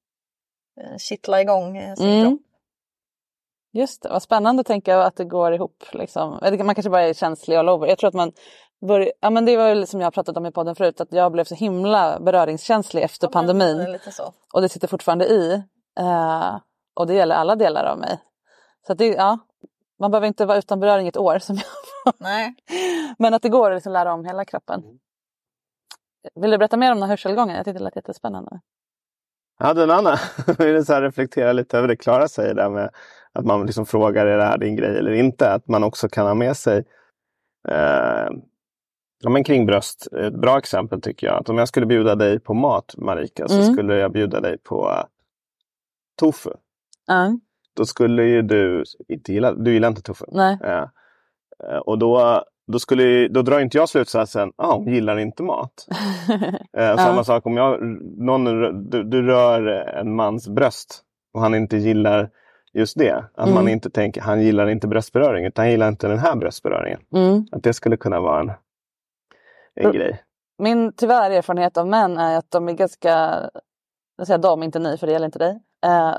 eh, 0.82 0.98
kittla 0.98 1.42
igång 1.42 1.78
eh, 1.78 1.96
sin 1.96 2.10
Mm. 2.10 2.28
kropp. 2.28 2.42
Just 3.74 4.02
det, 4.04 4.10
vad 4.10 4.22
spännande 4.24 4.62
att 4.62 4.68
tänka 4.68 5.02
att 5.04 5.16
det 5.16 5.26
går 5.26 5.54
ihop. 5.54 5.84
Liksom. 5.92 6.40
Man 6.42 6.76
kanske 6.76 6.90
bara 6.90 7.02
är 7.02 7.14
känslig 7.14 7.56
all 7.56 7.70
over. 7.70 7.88
Jag 7.88 7.98
tror 7.98 8.08
att 8.08 8.14
man 8.14 8.32
börjar, 8.88 9.12
ja 9.20 9.30
men 9.30 9.46
det 9.46 9.58
var 9.58 9.70
ju 9.70 9.86
som 9.86 10.00
jag 10.00 10.06
har 10.06 10.12
pratat 10.12 10.38
om 10.38 10.46
i 10.46 10.52
podden 10.52 10.76
förut, 10.76 11.02
att 11.02 11.12
jag 11.12 11.32
blev 11.32 11.44
så 11.44 11.56
himla 11.56 12.20
beröringskänslig 12.20 13.04
efter 13.04 13.28
Ja, 13.28 13.32
pandemin. 13.32 13.78
det 13.78 13.84
är 13.84 13.92
lite 13.92 14.12
så. 14.12 14.34
Och 14.54 14.62
det 14.62 14.70
sitter 14.70 14.88
fortfarande 14.88 15.26
i. 15.26 15.64
Eh, 16.00 16.60
och 16.94 17.08
det 17.08 17.14
gäller 17.14 17.36
alla 17.36 17.56
delar 17.56 17.86
av 17.86 17.98
mig. 18.00 18.20
Så 18.88 18.92
att 18.92 18.98
det, 18.98 19.08
ja, 19.08 19.40
man 20.00 20.12
behöver 20.12 20.28
inte 20.28 20.46
vara 20.46 20.58
utan 20.58 20.80
beröring 20.80 21.08
ett 21.08 21.18
år 21.18 21.40
som 21.40 21.56
jag 21.56 21.64
var. 22.06 22.14
Nej. 22.20 22.56
Men 23.20 23.34
att 23.34 23.42
det 23.42 23.50
går 23.50 23.72
att 23.72 23.78
liksom 23.78 23.94
lära 23.94 24.14
om 24.14 24.26
hela 24.26 24.46
kroppen. 24.46 24.84
Vill 26.36 26.52
du 26.52 26.58
berätta 26.58 26.78
mer 26.78 26.92
om 26.92 26.98
den 26.98 27.04
här 27.04 27.10
hörselgången? 27.10 27.56
Jag 27.56 27.66
tyckte 27.66 27.80
det 27.80 27.84
lät 27.84 27.96
jättespännande. 27.96 28.60
Jag 29.60 29.66
hade 29.66 29.84
en 29.84 29.92
annan. 29.92 30.18
Jag 30.48 30.56
ville 30.66 30.86
så 30.86 30.94
här 30.94 31.02
reflektera 31.02 31.54
lite 31.54 31.78
över 31.78 31.88
det 31.88 31.96
Klara 31.96 32.28
säger 32.28 32.54
där 32.54 32.70
med 32.70 32.90
att 33.34 33.46
man 33.46 33.66
liksom 33.66 33.86
frågar 33.86 34.26
är 34.26 34.38
det 34.38 34.44
här 34.44 34.58
din 34.58 34.76
grej 34.76 34.98
eller 34.98 35.12
inte. 35.12 35.52
Att 35.52 35.68
man 35.68 35.84
också 35.84 36.10
kan 36.10 36.28
ha 36.28 36.34
med 36.34 36.58
sig 36.58 36.86
eh, 37.68 38.28
ja, 39.26 39.30
men 39.30 39.44
kring 39.44 39.66
bröst. 39.66 40.08
Ett 40.14 40.34
bra 40.34 40.58
exempel 40.58 41.02
tycker 41.02 41.28
jag. 41.28 41.36
Att 41.40 41.50
om 41.50 41.58
jag 41.58 41.68
skulle 41.68 41.86
bjuda 41.86 42.16
dig 42.16 42.40
på 42.40 42.54
mat 42.54 42.96
Marika 42.98 43.48
så 43.48 43.62
Mm. 43.62 43.74
skulle 43.74 43.96
jag 43.96 44.12
bjuda 44.12 44.42
dig 44.42 44.58
på 44.58 44.90
eh, 44.92 45.04
tofu. 46.20 46.50
Ja, 47.08 47.40
Då 47.76 47.86
skulle 47.86 48.24
ju 48.24 48.42
du 48.42 48.84
inte 49.08 49.34
gilla, 49.34 49.54
du 49.54 49.74
gillar 49.74 49.88
inte 49.88 50.02
tofu. 50.02 50.26
nej. 50.32 50.58
Eh, 50.62 51.78
och 51.78 51.98
då, 52.00 52.44
då, 52.68 52.80
skulle, 52.80 53.28
då 53.28 53.42
drar 53.42 53.60
inte 53.60 53.78
jag 53.78 53.90
slutsatsen, 53.90 54.52
ah, 54.56 54.76
hon 54.76 54.88
gillar 54.94 55.18
inte 55.20 55.44
mat. 55.44 55.88
Samma 56.98 57.24
sak 57.24 57.46
om 57.46 57.58
jag, 57.58 57.82
någon, 58.18 58.44
du, 58.90 59.04
du 59.04 59.22
rör 59.22 59.68
en 60.00 60.16
mans 60.16 60.48
bröst 60.50 61.02
och 61.34 61.42
han 61.42 61.56
inte 61.56 61.78
gillar 61.78 62.30
just 62.74 62.98
det. 63.00 63.12
Att 63.36 63.44
Mm. 63.48 63.54
man 63.54 63.68
inte 63.68 63.90
tänker, 63.90 64.22
han 64.22 64.42
gillar 64.42 64.68
inte 64.70 64.88
bröstberöring 64.88 65.46
utan 65.46 65.64
han 65.64 65.72
gillar 65.72 65.88
inte 65.88 66.08
den 66.08 66.20
här 66.20 66.36
bröstberöringen. 66.36 67.00
Mm. 67.16 67.46
Att 67.52 67.64
det 67.64 67.74
skulle 67.74 67.98
kunna 67.98 68.20
vara 68.20 68.40
en, 68.40 68.52
en 69.76 69.86
Mm. 69.86 69.98
grej. 69.98 70.24
Min 70.58 70.94
tyvärr 70.94 71.32
erfarenhet 71.32 71.78
av 71.78 71.88
män 71.88 72.18
är 72.18 72.38
att 72.38 72.52
de 72.52 72.70
är 72.70 72.74
ganska, 72.74 73.10
jag 74.18 74.28
säger 74.28 74.38
de, 74.38 74.64
inte 74.64 74.80
ni 74.80 74.98
för 74.98 75.08
det 75.08 75.14
gäller 75.14 75.26
inte 75.26 75.40
dig. 75.40 75.60
Eh, 75.86 76.16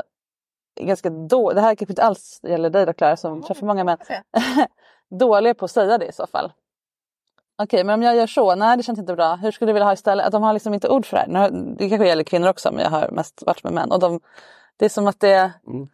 ganska 0.81 1.11
då, 1.11 1.53
det 1.53 1.61
här 1.61 1.75
kanske 1.75 1.93
inte 1.93 2.03
alls 2.03 2.41
gäller 2.43 2.71
dig 2.71 2.87
då 2.87 2.93
Clara 2.93 3.17
som 3.17 3.43
träffar 3.43 3.67
många 3.67 3.85
män. 3.85 3.99
Dåliga 5.19 5.55
på 5.55 5.65
att 5.65 5.71
säga 5.71 5.99
det 5.99 6.07
i 6.07 6.13
så 6.13 6.27
fall. 6.27 6.53
Okej, 7.63 7.85
men 7.85 7.95
om 7.95 8.03
jag 8.03 8.17
gör 8.17 8.27
så, 8.27 8.55
nej 8.55 8.77
det 8.77 8.83
känns 8.83 8.99
inte 8.99 9.15
bra. 9.15 9.35
Hur 9.35 9.51
skulle 9.51 9.69
du 9.69 9.73
vilja 9.73 9.85
ha 9.87 9.93
istället? 9.93 10.27
Att 10.27 10.33
de 10.33 10.43
har 10.43 10.53
liksom 10.53 10.75
inte 10.75 10.89
ord 10.89 11.07
för 11.07 11.17
det 11.17 11.39
här. 11.39 11.51
Det 11.79 11.89
kanske 11.89 12.07
gäller 12.09 12.25
kvinnor 12.25 12.49
också 12.49 12.73
men 12.73 12.83
jag 12.83 12.91
har 12.91 13.11
mest 13.11 13.43
varit 13.47 13.65
med 13.65 13.73
män. 13.73 13.93
Och 13.93 14.01
de, 14.01 14.21
det 14.77 14.85
är 14.85 14.89
som 14.89 15.07
att 15.07 15.21
det 15.21 15.53
Mm. 15.67 15.89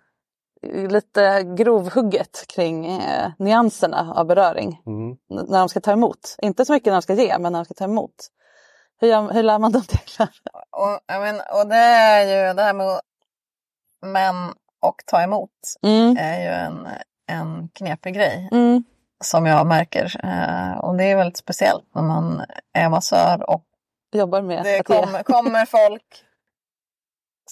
Lite 0.63 1.43
grovhugget 1.43 2.45
kring 2.49 2.87
eh, 2.87 3.31
nyanserna 3.39 4.13
av 4.17 4.27
beröring. 4.27 4.83
Mm. 4.87 5.17
När 5.49 5.59
de 5.59 5.69
ska 5.69 5.81
ta 5.81 5.93
emot. 5.93 6.37
Inte 6.43 6.65
så 6.65 6.73
mycket 6.73 6.87
när 6.87 6.93
de 6.93 7.03
ska 7.03 7.15
ge 7.15 7.39
men 7.39 7.53
när 7.53 7.59
de 7.59 7.65
ska 7.65 7.75
ta 7.75 7.85
emot. 7.85 8.15
Hur, 9.01 9.33
hur 9.33 9.43
lär 9.43 9.59
man 9.59 9.73
dem 9.73 9.83
det? 9.89 10.25
Och, 10.71 11.01
jag 11.07 11.21
men, 11.21 11.37
och 11.37 11.67
det 11.69 11.77
är 11.77 12.23
ju 12.23 12.55
det 12.55 12.63
här 12.63 12.75
med 12.75 13.01
män 14.07 14.55
och 14.83 14.97
ta 15.07 15.23
emot 15.23 15.51
Mm. 15.83 16.17
är 16.19 16.41
ju 16.41 16.49
en, 16.49 16.89
en 17.27 17.69
knepig 17.69 18.15
grej. 18.15 18.49
Mm. 18.53 18.85
som 19.25 19.47
jag 19.47 19.67
märker. 19.67 20.21
Eh, 20.25 20.79
och 20.79 20.97
det 20.97 21.05
är 21.05 21.17
väldigt 21.17 21.37
speciellt 21.37 21.95
när 21.95 22.03
man 22.03 22.43
är 22.73 22.89
massör 22.89 23.51
och 23.51 23.65
Jobbar 24.15 24.43
med 24.43 24.65
det 24.65 24.83
kommer, 24.83 25.23
kommer 25.23 25.67
folk 25.67 26.25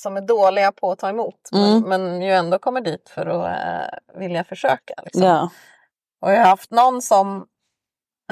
som 0.00 0.16
är 0.16 0.20
dåliga 0.20 0.72
på 0.72 0.92
att 0.92 0.98
ta 0.98 1.08
emot 1.08 1.48
Mm. 1.52 1.80
men, 1.80 1.88
men 2.04 2.22
ju 2.22 2.32
ändå 2.32 2.58
kommer 2.58 2.80
dit 2.80 3.08
för 3.08 3.26
att 3.26 3.58
eh, 3.58 4.18
vilja 4.20 4.44
försöka. 4.44 4.94
Liksom. 5.04 5.22
Ja. 5.22 5.50
Och 6.22 6.32
jag 6.32 6.38
har 6.38 6.46
haft 6.46 6.70
någon 6.70 7.02
som, 7.02 7.46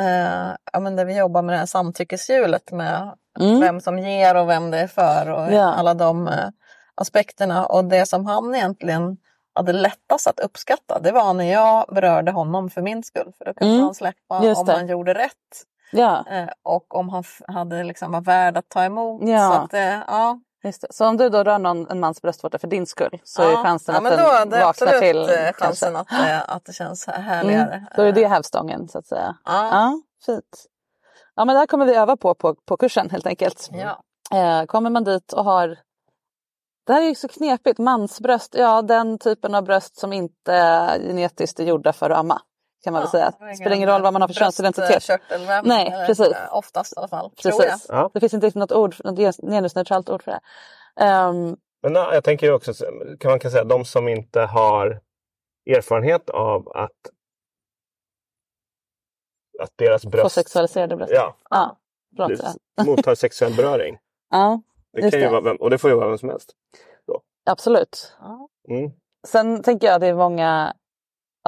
eh, 0.00 0.56
ja, 0.72 0.80
men 0.80 0.96
där 0.96 1.04
vi 1.04 1.16
jobbar 1.18 1.42
med 1.42 1.54
det 1.54 1.58
här 1.58 1.66
samtyckeshjulet 1.66 2.72
med 2.72 3.14
Mm. 3.40 3.60
vem 3.60 3.80
som 3.80 3.98
ger 3.98 4.34
och 4.34 4.48
vem 4.48 4.70
det 4.70 4.78
är 4.78 4.86
för 4.86 5.30
och 5.30 5.52
Ja. 5.52 5.74
alla 5.74 5.94
de 5.94 6.28
eh, 6.28 6.48
aspekterna. 6.94 7.66
Och 7.66 7.84
det 7.84 8.06
som 8.06 8.26
han 8.26 8.54
egentligen 8.54 9.16
hade 9.54 9.72
lättast 9.72 10.26
att 10.26 10.40
uppskatta 10.40 10.98
det 11.02 11.12
var 11.12 11.34
när 11.34 11.44
jag 11.52 11.94
berörde 11.94 12.30
honom 12.30 12.70
för 12.70 12.82
min 12.82 13.02
skull. 13.02 13.32
För 13.38 13.44
då 13.44 13.54
kunde 13.54 13.72
Mm. 13.74 13.84
han 13.84 13.94
släppa 13.94 14.44
Just 14.44 14.60
om 14.60 14.66
det. 14.66 14.72
han 14.72 14.88
gjorde 14.88 15.14
rätt 15.14 15.32
ja, 15.92 16.24
och 16.62 16.94
om 16.96 17.08
han 17.08 17.24
hade 17.48 17.84
liksom 17.84 18.12
var 18.12 18.20
värd 18.20 18.56
att 18.56 18.68
ta 18.68 18.84
emot. 18.84 19.22
Ja. 19.28 19.68
Så, 19.70 19.76
att, 19.76 19.82
ja. 20.08 20.40
Det. 20.62 20.86
Så 20.90 21.06
om 21.06 21.16
du 21.16 21.28
då 21.28 21.44
rör 21.44 21.58
någon, 21.58 21.90
en 21.90 22.00
mans 22.00 22.22
bröstvårta 22.22 22.58
för 22.58 22.68
din 22.68 22.86
skull 22.86 23.20
så 23.24 23.42
är 23.42 23.50
ja. 23.50 23.62
chansen 23.62 23.94
ja, 23.94 24.10
att 24.10 24.16
den 24.16 24.26
då, 24.26 24.50
det 24.50 24.56
är 24.56 24.64
vaknar 24.64 24.68
absolut 24.68 25.00
till. 25.00 25.18
eh, 25.18 25.26
kanske. 25.26 25.64
chansen 25.64 25.96
att, 25.96 26.12
eh, 26.12 26.50
att 26.50 26.64
det 26.64 26.72
känns 26.72 27.06
härligare. 27.06 27.74
Mm. 27.74 27.86
Då 27.96 28.02
är 28.02 28.12
det 28.12 28.28
hävstången 28.28 28.88
så 28.88 28.98
att 28.98 29.06
säga. 29.06 29.36
Ja. 29.44 29.68
Ja, 29.70 30.00
fint. 30.26 30.66
Ja 31.34 31.44
men 31.44 31.54
det 31.54 31.58
här 31.58 31.66
kommer 31.66 31.86
vi 31.86 31.94
öva 31.94 32.16
på 32.16 32.34
på, 32.34 32.54
på 32.54 32.76
kursen 32.76 33.10
helt 33.10 33.26
enkelt. 33.26 33.70
Ja. 33.72 34.02
Eh, 34.38 34.64
kommer 34.66 34.90
man 34.90 35.04
dit 35.04 35.32
och 35.32 35.44
har 35.44 35.78
Det 36.86 36.92
här 36.92 37.02
är 37.02 37.06
ju 37.06 37.14
så 37.14 37.28
knepigt. 37.28 37.78
Mansbröst, 37.78 38.54
ja 38.58 38.82
den 38.82 39.18
typen 39.18 39.54
av 39.54 39.64
bröst 39.64 39.98
som 39.98 40.12
inte 40.12 40.52
genetiskt 41.06 41.60
är 41.60 41.64
gjorda 41.64 41.92
för 41.92 42.10
att 42.10 42.18
amma. 42.18 42.42
Kan 42.84 42.92
man 42.92 43.02
väl 43.02 43.10
säga. 43.10 43.32
Det 43.40 43.54
spelar 43.56 43.76
ingen 43.76 43.88
roll 43.88 44.02
vad 44.02 44.12
man 44.12 44.22
har 44.22 44.28
för 44.28 44.34
könsidentitet. 44.34 45.08
Nej, 45.64 45.86
eller, 45.86 46.06
precis. 46.06 46.28
Oftast 46.50 46.92
i 46.92 46.94
alla 46.96 47.08
fall. 47.08 47.30
Tror 47.30 47.54
jag. 47.54 47.70
Precis. 47.70 47.86
Ja. 47.88 48.10
Det 48.14 48.20
finns 48.20 48.34
inte 48.34 48.46
riktigt 48.46 48.60
något 48.60 48.72
ord, 48.72 48.94
något 49.04 49.36
genusneutralt 49.42 50.10
ord 50.10 50.22
för 50.22 50.30
det. 50.30 50.40
Ehm, 51.04 51.56
Men 51.82 51.94
ja, 51.94 52.14
jag 52.14 52.24
tänker 52.24 52.46
ju 52.46 52.52
också, 52.52 52.72
kan 53.20 53.30
man 53.30 53.38
kan 53.40 53.50
säga, 53.50 53.64
de 53.64 53.84
som 53.84 54.08
inte 54.08 54.40
har 54.40 55.00
erfarenhet 55.70 56.30
av 56.30 56.68
att, 56.76 56.90
att 59.62 59.72
deras 59.76 60.02
Få 60.02 60.08
bröst 60.08 60.34
sexualiserade 60.34 60.96
bröst. 60.96 61.12
ja, 61.14 61.36
Ja, 61.50 61.76
bra. 62.16 62.28
mottar 62.84 63.14
sexuell 63.14 63.56
beröring. 63.56 63.98
Ja, 64.30 64.60
Det 64.92 65.00
kan 65.10 65.20
ju 65.20 65.26
det. 65.26 65.30
vara, 65.32 65.40
vem- 65.40 65.56
och 65.56 65.70
det 65.70 65.78
får 65.78 65.90
ju 65.90 65.96
vara 65.96 66.08
vem 66.08 66.18
som 66.18 66.28
helst. 66.28 66.52
absolut. 67.50 68.16
Mm. 68.68 68.90
Sen 69.26 69.62
tänker 69.62 69.86
jag 69.86 69.94
att 69.94 70.00
det 70.00 70.06
är 70.06 70.14
många 70.14 70.74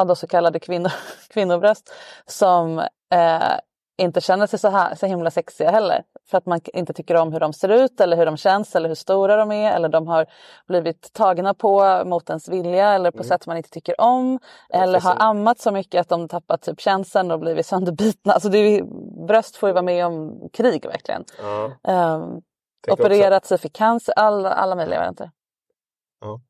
då 0.05 0.15
så 0.15 0.27
kallade 0.27 0.59
kvinnor, 0.59 0.93
kvinnobröst 1.29 1.95
som 2.27 2.79
eh, 3.15 3.59
inte 3.99 4.21
känner 4.21 4.47
sig 4.47 4.59
så, 4.59 4.69
här, 4.69 4.95
så 4.95 5.07
himla 5.07 5.31
sexiga 5.31 5.71
heller. 5.71 6.03
För 6.31 6.39
att 6.39 6.47
man 6.47 6.61
inte 6.65 6.93
tycker 6.93 7.15
om 7.15 7.33
hur 7.33 7.41
de 7.41 7.53
ser 7.53 7.69
ut 7.69 8.01
eller 8.01 8.17
hur 8.17 8.27
de 8.27 8.37
känns 8.37 8.77
eller 8.77 8.89
hur 8.89 8.95
stora 8.95 9.37
de 9.37 9.53
är 9.53 9.73
eller 9.73 9.89
de 9.89 10.07
har 10.07 10.27
blivit 10.69 11.13
tagna 11.13 11.55
på 11.55 12.03
mot 12.05 12.31
ens 12.31 12.49
vilja 12.49 12.93
eller 12.93 13.11
på 13.11 13.23
sätt 13.25 13.47
man 13.47 13.57
inte 13.57 13.71
tycker 13.71 14.01
om. 14.01 14.39
Eller 14.69 15.01
har 15.01 15.17
ammat 15.19 15.59
så 15.59 15.71
mycket 15.71 16.01
att 16.01 16.09
de 16.09 16.29
tappat 16.29 16.63
typ 16.63 16.81
känseln 16.81 17.31
och 17.31 17.41
blivit 17.41 17.67
sönderbitna. 17.67 18.33
Alltså 18.33 18.49
det 18.49 18.59
är, 18.59 18.83
bröst 19.27 19.57
får 19.57 19.69
ju 19.69 19.73
vara 19.73 19.83
med 19.83 20.07
om 20.07 20.49
krig 20.53 20.87
verkligen. 20.87 21.25
Ja, 21.39 21.71
också- 22.89 23.05
opererat 23.05 23.47
sig 23.47 23.59
för 23.59 23.69
cancer, 23.69 24.15
alla, 24.17 24.51
alla 24.51 24.77
möjliga 24.77 24.99
varianter. 24.99 25.31
Ja. 26.21 26.41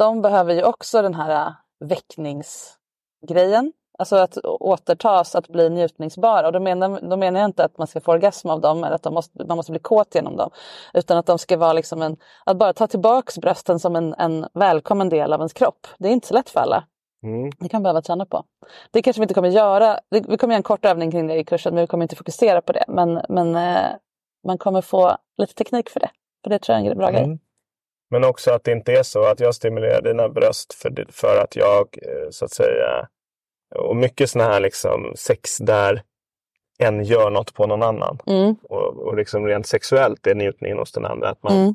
De 0.00 0.22
behöver 0.22 0.54
ju 0.54 0.62
också 0.62 1.02
den 1.02 1.14
här 1.14 1.46
äh, 1.46 1.52
väckningsgrejen. 1.88 3.72
Alltså 3.98 4.16
att 4.16 4.38
återtas, 4.44 5.34
att 5.34 5.48
bli 5.48 5.70
njutningsbara. 5.70 6.46
Och 6.46 6.52
då 6.52 6.60
menar, 6.60 7.00
då 7.10 7.16
menar 7.16 7.40
jag 7.40 7.48
inte 7.48 7.64
att 7.64 7.78
man 7.78 7.86
ska 7.86 8.00
få 8.00 8.12
orgasm 8.12 8.50
av 8.50 8.60
dem 8.60 8.84
eller 8.84 8.94
att 8.94 9.02
de 9.02 9.14
måste, 9.14 9.44
man 9.44 9.56
måste 9.56 9.72
bli 9.72 9.80
kåt 9.80 10.14
genom 10.14 10.36
dem. 10.36 10.50
Utan 10.94 11.18
att 11.18 11.26
de 11.26 11.38
ska 11.38 11.56
vara 11.56 11.72
liksom 11.72 12.02
en, 12.02 12.16
att 12.44 12.56
bara 12.56 12.72
ta 12.72 12.86
tillbaks 12.86 13.38
brösten 13.38 13.78
som 13.78 13.96
en, 13.96 14.14
en 14.14 14.46
välkommen 14.54 15.08
del 15.08 15.32
av 15.32 15.40
ens 15.40 15.52
kropp. 15.52 15.86
Det 15.98 16.08
är 16.08 16.12
inte 16.12 16.26
så 16.26 16.34
lätt 16.34 16.50
för 16.50 16.60
alla. 16.60 16.84
Mm. 17.22 17.50
Det 17.58 17.68
kan 17.68 17.82
behöva 17.82 18.02
träna 18.02 18.26
på. 18.26 18.44
Det 18.90 19.02
kanske 19.02 19.20
vi 19.20 19.24
inte 19.24 19.34
kommer 19.34 19.48
göra. 19.48 19.98
Vi 20.10 20.36
kommer 20.36 20.54
göra 20.54 20.56
en 20.56 20.62
kort 20.62 20.84
övning 20.84 21.10
kring 21.10 21.26
det 21.26 21.36
i 21.36 21.44
kursen 21.44 21.74
men 21.74 21.80
vi 21.80 21.86
kommer 21.86 22.04
inte 22.04 22.16
fokusera 22.16 22.62
på 22.62 22.72
det. 22.72 22.84
Men, 22.88 23.20
men 23.28 23.56
eh, 23.56 23.90
man 24.46 24.58
kommer 24.58 24.80
få 24.80 25.16
lite 25.38 25.54
teknik 25.54 25.90
för 25.90 26.00
det. 26.00 26.10
För 26.44 26.50
det 26.50 26.58
tror 26.58 26.78
jag 26.78 26.86
är 26.86 26.90
en 26.90 26.98
bra 26.98 27.10
grej. 27.10 27.38
Men 28.10 28.24
också 28.24 28.50
att 28.50 28.64
det 28.64 28.72
inte 28.72 28.92
är 28.92 29.02
så 29.02 29.24
att 29.24 29.40
jag 29.40 29.54
stimulerar 29.54 30.02
dina 30.02 30.28
bröst 30.28 30.74
för, 30.74 31.06
för 31.12 31.36
att 31.42 31.56
jag 31.56 31.98
eh, 32.02 32.30
så 32.30 32.44
att 32.44 32.50
säga 32.52 33.08
och 33.74 33.96
mycket 33.96 34.30
sådana 34.30 34.50
här 34.52 34.60
liksom 34.60 35.12
sex 35.16 35.58
där 35.58 36.02
en 36.78 37.04
gör 37.04 37.30
något 37.30 37.54
på 37.54 37.66
någon 37.66 37.82
annan. 37.82 38.18
Mm, 38.26 38.54
Och, 38.62 38.96
och 39.06 39.16
liksom 39.16 39.46
rent 39.46 39.66
sexuellt 39.66 40.26
är 40.26 40.34
njutningen 40.34 40.78
hos 40.78 40.92
den 40.92 41.04
andra. 41.06 41.28
Att 41.28 41.42
man, 41.42 41.52
mm, 41.52 41.74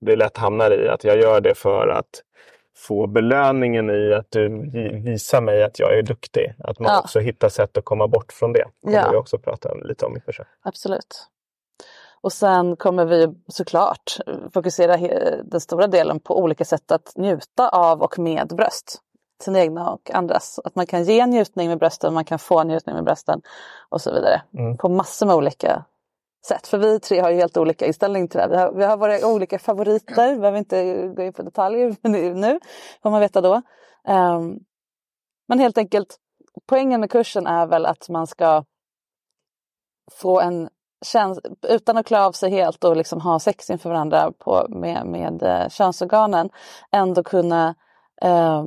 Det 0.00 0.16
lätt 0.16 0.36
hamnar 0.36 0.70
i 0.84 0.88
att 0.88 1.04
jag 1.04 1.18
gör 1.18 1.40
det 1.40 1.54
för 1.54 1.88
att 1.88 2.22
få 2.76 3.06
belöningen 3.06 3.90
i 3.90 4.14
att 4.14 4.26
du 4.30 4.48
vi- 4.48 5.00
visar 5.10 5.40
mig 5.40 5.62
att 5.62 5.78
jag 5.78 5.98
är 5.98 6.02
duktig. 6.02 6.54
Att 6.58 6.78
man 6.78 6.92
Ja. 6.92 7.00
också 7.00 7.20
hittar 7.20 7.48
sätt 7.48 7.76
att 7.76 7.84
komma 7.84 8.08
bort 8.08 8.32
från 8.32 8.52
det. 8.52 8.64
Det 8.82 8.92
Ja. 8.92 9.08
vi 9.10 9.16
också 9.16 9.38
prata 9.38 9.74
lite 9.74 10.06
om 10.06 10.16
i 10.16 10.20
kursen. 10.20 10.46
absolut. 10.62 11.26
Och 12.22 12.32
sen 12.32 12.76
kommer 12.76 13.04
vi 13.04 13.34
såklart 13.48 14.16
fokusera 14.54 14.96
den 15.44 15.60
stora 15.60 15.86
delen 15.86 16.20
på 16.20 16.38
olika 16.38 16.64
sätt 16.64 16.90
att 16.90 17.12
njuta 17.16 17.68
av 17.68 18.02
och 18.02 18.18
med 18.18 18.48
bröst. 18.48 19.00
Sina 19.42 19.60
egna 19.60 19.90
och 19.90 20.10
andras. 20.14 20.60
Att 20.64 20.74
man 20.74 20.86
kan 20.86 21.04
ge 21.04 21.26
njutning 21.26 21.68
med 21.68 21.78
brösten, 21.78 22.14
man 22.14 22.24
kan 22.24 22.38
få 22.38 22.62
njutning 22.62 22.94
med 22.94 23.04
brösten 23.04 23.42
och 23.88 24.00
så 24.00 24.12
vidare. 24.12 24.42
Mm. 24.58 24.76
På 24.76 24.88
massor 24.88 25.26
med 25.26 25.36
olika 25.36 25.84
sätt. 26.46 26.66
För 26.66 26.78
vi 26.78 27.00
tre 27.00 27.20
har 27.20 27.30
ju 27.30 27.36
helt 27.36 27.56
olika 27.56 27.86
inställning 27.86 28.28
till 28.28 28.38
det 28.38 28.42
här. 28.42 28.50
Vi 28.50 28.56
har, 28.56 28.72
vi 28.72 28.84
har 28.84 28.96
våra 28.96 29.26
olika 29.26 29.58
favoriter, 29.58 30.30
vi 30.30 30.38
behöver 30.38 30.58
inte 30.58 31.08
gå 31.16 31.22
in 31.22 31.32
på 31.32 31.42
detaljer 31.42 31.96
nu, 32.34 32.60
får 33.02 33.10
man 33.10 33.20
veta 33.20 33.40
då. 33.40 33.62
Ehm, 34.04 34.58
men 35.48 35.58
helt 35.58 35.78
enkelt, 35.78 36.16
poängen 36.66 37.00
med 37.00 37.10
kursen 37.10 37.46
är 37.46 37.66
väl 37.66 37.86
att 37.86 38.08
man 38.08 38.26
ska 38.26 38.64
få 40.12 40.40
en 40.40 40.68
utan 41.68 41.96
att 41.96 42.06
klä 42.06 42.20
av 42.20 42.32
sig 42.32 42.50
helt 42.50 42.84
och 42.84 42.96
liksom 42.96 43.20
ha 43.20 43.38
sex 43.38 43.70
inför 43.70 43.90
varandra 43.90 44.32
på, 44.38 44.66
med, 44.68 45.06
med 45.06 45.42
eh, 45.42 45.68
könsorganen, 45.68 46.50
ändå 46.92 47.22
kunna 47.22 47.74
eh, 48.22 48.64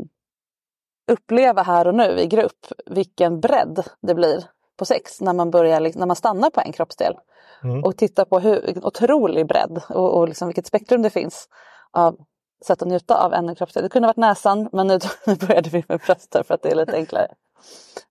uppleva 1.12 1.63
här 1.63 1.88
och 1.88 1.96
nu 1.96 2.19
i 2.19 2.28
grupp 2.28 2.65
vilken 2.86 3.39
bredd 3.39 3.84
det 4.02 4.15
blir 4.15 4.43
på 4.78 4.86
sex 4.86 5.22
när 5.22 5.34
man, 5.34 5.52
börjar, 5.52 5.80
liksom- 5.80 6.00
när 6.00 6.08
man 6.08 6.15
stannar 6.15 6.50
på 6.50 6.62
en 6.62 6.72
kroppsdel. 6.72 7.17
Mm. 7.63 7.84
Och 7.84 7.98
titta 7.98 8.26
på 8.26 8.39
hur 8.39 8.86
otrolig 8.86 9.48
bredd 9.48 9.82
och, 9.89 10.17
och 10.17 10.28
liksom 10.28 10.48
vilket 10.48 10.67
spektrum 10.67 11.02
det 11.02 11.10
finns 11.10 11.48
av 11.91 12.17
sätt 12.65 12.82
att 12.82 12.88
njuta 12.88 13.26
av 13.26 13.34
en 13.34 13.56
kroppsdel. 13.56 13.84
Det 13.84 13.89
kunde 13.89 14.08
varit 14.08 14.17
näsan 14.17 14.69
men 14.72 14.88
nu, 14.88 15.00
nu 15.26 15.36
började 15.36 15.69
vi 15.69 15.84
med 15.88 16.00
bröstet 16.00 16.48
för 16.48 16.54
att 16.54 16.62
det 16.62 16.72
är 16.72 16.76
lite 16.76 16.96
enklare. 16.96 17.28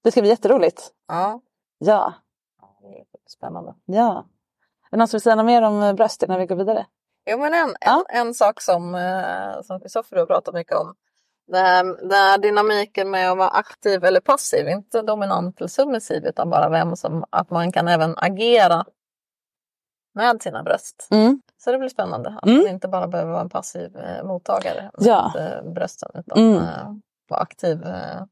Det 0.03 0.11
ska 0.11 0.21
bli 0.21 0.31
jätteroligt. 0.31 0.91
Ja, 1.09 1.41
Ja, 1.85 2.15
spännande. 3.27 3.75
ja. 3.85 4.27
Är 4.91 4.97
det 4.97 4.99
någon 4.99 5.09
som 5.09 5.17
vill 5.17 5.23
säga 5.23 5.35
något 5.37 5.47
mer 5.47 5.63
om 5.63 5.83
eh, 5.83 5.93
bröst 5.93 6.23
innan 6.23 6.39
vi 6.39 6.47
går 6.47 6.57
vidare? 6.57 6.87
Jo, 7.31 7.39
men 7.39 7.55
en, 7.55 7.75
Ja. 7.81 8.05
en, 8.09 8.27
en 8.27 8.35
sak 8.35 8.61
som, 8.61 8.95
eh, 8.95 9.63
som 9.63 9.81
Kristoffer 9.81 10.17
har 10.17 10.27
pratat 10.27 10.55
mycket 10.55 10.77
om. 10.77 10.95
Det 11.47 11.59
här, 11.59 11.85
den 11.85 12.11
här 12.11 12.39
dynamiken 12.39 13.11
med 13.11 13.31
att 13.33 13.39
vara 13.39 13.49
aktiv 13.49 14.05
eller 14.05 14.21
passiv, 14.21 14.69
inte 14.69 15.03
dominant 15.03 15.61
eller 15.61 15.69
submissiv 15.69 16.25
utan 16.27 16.51
bara 16.51 16.69
vem 16.69 16.97
som, 16.97 17.25
att 17.31 17.51
man 17.51 17.73
kan 17.73 17.89
även 17.89 18.15
agera 18.19 18.85
med 20.15 20.43
sina 20.43 20.63
bröst. 20.63 21.09
Mm. 21.11 21.43
Så 21.59 21.73
det 21.73 21.79
blir 21.79 21.89
spännande 21.89 22.29
att 22.43 22.47
Mm. 22.49 22.59
man 22.59 22.69
inte 22.69 22.89
bara 22.89 23.09
behöver 23.09 23.31
vara 23.33 23.43
en 23.43 23.49
passiv 23.49 23.97
eh, 23.97 24.25
mottagare 24.25 24.91
med 24.99 25.07
Ja. 25.07 25.33
eh, 25.39 25.73
brösten 25.73 26.11
utan 26.15 26.39
Mm. 26.39 26.57
eh, 26.63 26.93
vara 27.29 27.41
aktiv 27.41 27.83
eh, 27.83 28.23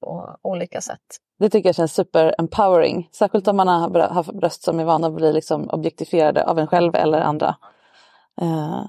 på 0.00 0.36
olika 0.42 0.80
sätt. 0.80 1.00
Det 1.38 1.50
tycker 1.50 1.68
jag 1.68 1.76
känns 1.76 1.94
super 1.94 2.34
empowering. 2.38 3.08
Särskilt 3.12 3.48
om 3.48 3.56
man 3.56 3.68
har 3.68 4.08
haft 4.08 4.32
bröst 4.32 4.62
som 4.62 4.80
är 4.80 4.84
vana 4.84 5.06
att 5.06 5.12
bli 5.14 5.32
liksom 5.32 5.70
objektifierade 5.70 6.44
av 6.46 6.58
en 6.58 6.66
själv 6.66 6.94
eller 6.94 7.20
andra. 7.20 7.56
Eh, 8.40 8.84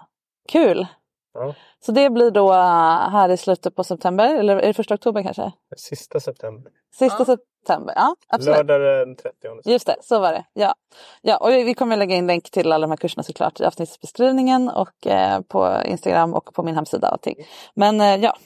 kul! 0.49 0.87
Ja. 1.33 1.53
Så 1.85 1.91
det 1.91 2.09
blir 2.09 2.31
då 2.31 2.53
eh, 2.53 3.09
här 3.09 3.29
i 3.29 3.37
slutet 3.37 3.75
på 3.75 3.83
september, 3.83 4.35
eller 4.35 4.57
är 4.57 4.67
det 4.67 4.73
första 4.73 4.93
oktober 4.93 5.23
kanske? 5.23 5.51
Sista 5.77 6.19
september. 6.19 6.71
Sista 6.99 7.15
Ja. 7.19 7.25
september, 7.25 7.93
ja 7.95 8.15
absolut. 8.27 8.57
Lördag 8.57 9.07
den 9.07 9.15
30. 9.15 9.35
Just 9.69 9.85
det, 9.87 9.95
så 10.01 10.19
var 10.19 10.31
det. 10.33 10.45
Ja. 10.53 10.73
Ja, 11.21 11.37
och 11.37 11.49
vi 11.49 11.73
kommer 11.73 11.97
lägga 11.97 12.15
in 12.15 12.27
länk 12.27 12.51
till 12.51 12.71
alla 12.71 12.87
de 12.87 12.91
här 12.91 12.97
kurserna 12.97 13.23
såklart 13.23 13.59
i 13.59 13.65
avsnittsbeskrivningen 13.65 14.69
och 14.69 15.07
eh, 15.07 15.41
på 15.41 15.81
Instagram 15.85 16.33
och 16.33 16.53
på 16.53 16.63
min 16.63 16.75
hemsida 16.75 17.07
och 17.07 17.13
allting. 17.13 17.35
Men 17.73 18.01
eh, 18.01 18.15
ja, 18.15 18.37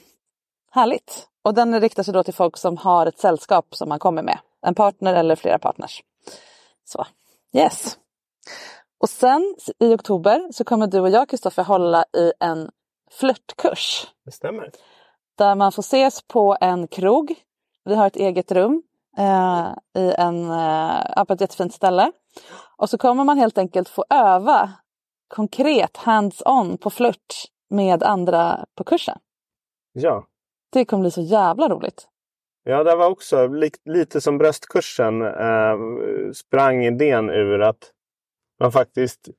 härligt. 0.72 1.28
Och 1.44 1.54
den 1.54 1.82
riktar 1.82 2.04
sig 2.04 2.14
då 2.14 2.24
till 2.24 2.34
folk 2.34 2.58
som 2.58 2.78
har 2.78 3.06
ett 3.06 3.20
sällskap 3.20 3.76
som 3.76 3.90
man 3.90 4.00
kommer 4.00 4.24
med. 4.24 4.40
En 4.62 4.76
partner 4.76 5.14
eller 5.14 5.36
flera 5.36 5.60
partners. 5.60 6.04
Så, 6.86 7.06
yes. 7.54 7.98
Och 9.00 9.10
sen 9.10 9.56
i 9.80 9.94
oktober 9.94 10.52
så 10.52 10.64
kommer 10.64 10.88
du 10.88 11.00
och 11.00 11.10
jag 11.10 11.30
Kristoffer 11.30 11.64
hålla 11.64 12.06
i 12.18 12.34
en 12.40 12.70
flörtkurs. 13.12 14.08
Det 14.26 14.32
stämmer. 14.32 14.72
Där 15.38 15.56
man 15.56 15.72
får 15.72 15.82
ses 15.82 16.22
på 16.22 16.58
en 16.62 16.88
krog. 16.88 17.36
Vi 17.86 17.96
har 17.96 18.08
ett 18.08 18.16
eget 18.16 18.52
rum 18.52 18.84
eh, 19.18 19.68
i 19.96 20.14
en, 20.18 20.52
eh, 20.52 21.24
på 21.24 21.34
ett 21.34 21.42
jättefint 21.42 21.74
ställe. 21.74 22.12
Och 22.78 22.90
så 22.90 22.98
kommer 22.98 23.24
man 23.24 23.38
helt 23.38 23.58
enkelt 23.58 23.90
få 23.90 24.06
öva 24.10 24.72
konkret 25.28 25.98
hands-on 25.98 26.78
på 26.78 26.90
flört 26.90 27.46
med 27.70 28.04
andra 28.04 28.66
på 28.76 28.84
kursen. 28.84 29.20
Ja. 29.94 30.26
Det 30.74 30.86
kommer 30.86 31.02
bli 31.02 31.12
så 31.12 31.22
jävla 31.22 31.70
roligt. 31.70 32.08
Ja, 32.64 32.84
det 32.84 32.96
var 32.96 33.10
också 33.10 33.48
lite 33.86 34.22
som 34.22 34.38
bröstkursen 34.38 35.22
eh, 35.22 35.78
sprang 36.34 36.86
idén 36.86 37.30
ur 37.30 37.62
att 37.62 37.92
man 38.60 38.72
faktiskt 38.72 39.30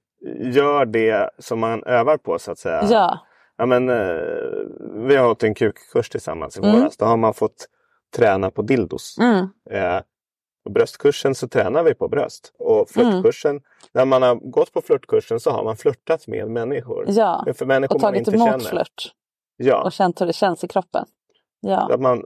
gör 0.41 0.85
det 0.85 1.31
som 1.39 1.61
man 1.61 1.85
övar 1.85 2.17
på 2.17 2.39
så 2.39 2.53
att 2.53 2.59
säga. 2.59 2.85
Ja, 2.91 3.19
Ja, 3.57 3.67
men, 3.67 3.89
eh, 3.89 3.97
vi 5.09 5.17
har 5.17 5.25
hållit 5.25 5.43
en 5.43 5.55
kukkurs 5.55 6.09
tillsammans 6.11 6.57
i 6.57 6.61
Mm. 6.61 6.73
våras. 6.81 6.97
Då 6.97 7.05
har 7.05 7.17
man 7.17 7.35
fått 7.35 7.67
träna 8.17 8.51
på 8.51 8.63
dildos. 8.63 9.17
mm. 9.21 9.49
Eh, 9.71 10.01
bröstkursen 10.71 11.35
så 11.35 11.49
tränar 11.49 11.83
vi 11.83 11.95
på 11.95 12.09
bröst. 12.09 12.53
Och 12.59 12.91
flörtkursen, 12.91 13.61
när 13.93 14.05
man 14.05 14.23
har 14.23 14.35
gått 14.35 14.73
på 14.73 14.81
flörtkursen 14.83 15.41
så 15.41 15.51
har 15.51 15.65
man 15.65 15.77
flörtat 15.77 16.27
med 16.27 16.51
människor. 16.51 17.05
ja. 17.09 17.45
För 17.57 17.67
människor 17.67 17.95
och 17.95 18.03
man 18.03 18.13
tagit 18.13 18.19
inte 18.29 18.37
emot 18.37 18.49
känner. 18.49 18.65
flört. 18.71 19.13
Ja, 19.57 19.83
Och 19.85 19.93
känt 19.93 20.21
hur 20.21 20.27
det 20.27 20.33
känns 20.33 20.65
i 20.65 20.69
kroppen. 20.69 21.05
Ja, 21.71 21.95
att 21.95 22.01
man, 22.01 22.25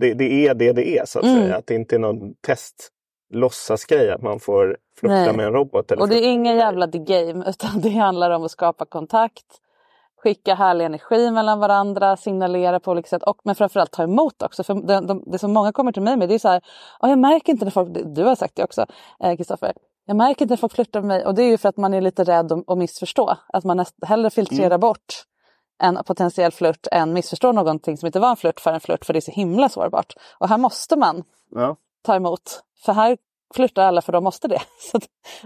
det, 0.00 0.14
det 0.14 0.46
är 0.48 0.54
det 0.54 0.72
det 0.72 0.98
är 0.98 1.04
så 1.06 1.18
att 1.18 1.24
Mm. 1.24 1.42
säga. 1.42 1.56
Att 1.56 1.66
det 1.66 1.74
inte 1.74 1.94
är 1.96 1.98
någon 1.98 2.34
test 2.34 2.88
låtsasgrej 3.34 4.10
att 4.10 4.22
man 4.22 4.40
får 4.40 4.76
Nej. 5.02 5.36
med 5.36 5.46
en 5.46 5.52
robot. 5.52 5.90
Eller 5.92 6.02
Och 6.02 6.08
det 6.08 6.16
är 6.18 6.28
ingen 6.32 6.56
jävla 6.56 6.86
the 6.86 6.98
game 6.98 7.44
utan 7.48 7.80
det 7.80 7.88
handlar 7.90 8.30
om 8.30 8.44
att 8.44 8.50
skapa 8.50 8.84
kontakt, 8.84 9.44
skicka 10.22 10.54
härlig 10.54 10.84
energi 10.84 11.30
mellan 11.30 11.58
varandra, 11.60 12.16
signalera 12.16 12.80
på 12.80 12.90
olika 12.90 13.08
sätt 13.08 13.22
och 13.22 13.40
men 13.44 13.54
framförallt 13.54 13.90
ta 13.92 14.02
emot 14.02 14.42
också. 14.42 14.62
För 14.64 14.74
det, 14.74 15.00
de, 15.00 15.22
det 15.26 15.38
som 15.38 15.52
många 15.52 15.72
kommer 15.72 15.92
till 15.92 16.02
mig 16.02 16.16
med 16.16 16.28
det 16.28 16.34
är 16.34 16.38
så 16.38 16.48
här, 16.48 16.62
"Ja, 17.00 17.08
jag 17.08 17.18
märker 17.18 17.52
inte 17.52 17.64
när 17.64 17.72
folk, 17.72 17.88
du 18.14 18.24
har 18.24 18.34
sagt 18.34 18.56
det 18.56 18.64
också 18.64 18.86
eh, 19.24 19.36
Kristoffer, 19.36 19.72
jag 20.06 20.16
märker 20.16 20.42
inte 20.44 20.52
när 20.52 20.56
folk 20.56 20.72
flörtar 20.72 21.00
med 21.00 21.08
mig 21.08 21.26
och 21.26 21.34
det 21.34 21.42
är 21.42 21.48
ju 21.48 21.58
för 21.58 21.68
att 21.68 21.76
man 21.76 21.94
är 21.94 22.00
lite 22.00 22.24
rädd 22.24 22.52
att 22.66 22.78
missförstå. 22.78 23.36
Att 23.48 23.64
man 23.64 23.76
näst, 23.76 23.94
hellre 24.06 24.30
filtrerar 24.30 24.66
Mm. 24.66 24.80
bort 24.80 25.24
en 25.78 25.98
potentiell 26.06 26.52
flört 26.52 26.86
än 26.92 27.12
missförstår 27.12 27.52
någonting 27.52 27.96
som 27.96 28.06
inte 28.06 28.20
var 28.20 28.30
en 28.30 28.36
flört 28.36 28.60
för 28.60 28.72
en 28.72 28.80
flört 28.80 29.04
för 29.04 29.12
det 29.12 29.18
är 29.18 29.20
så 29.20 29.30
himla 29.30 29.68
sårbart. 29.68 30.14
Och 30.38 30.48
här 30.48 30.58
måste 30.58 30.96
man 30.96 31.24
Ja. 31.50 31.76
ta 32.02 32.14
emot. 32.14 32.62
För 32.84 32.92
här 32.92 33.18
flörtar 33.54 33.82
alla 33.82 34.02
för 34.02 34.12
de 34.12 34.24
måste 34.24 34.48
det. 34.48 34.60
Så 34.92 35.00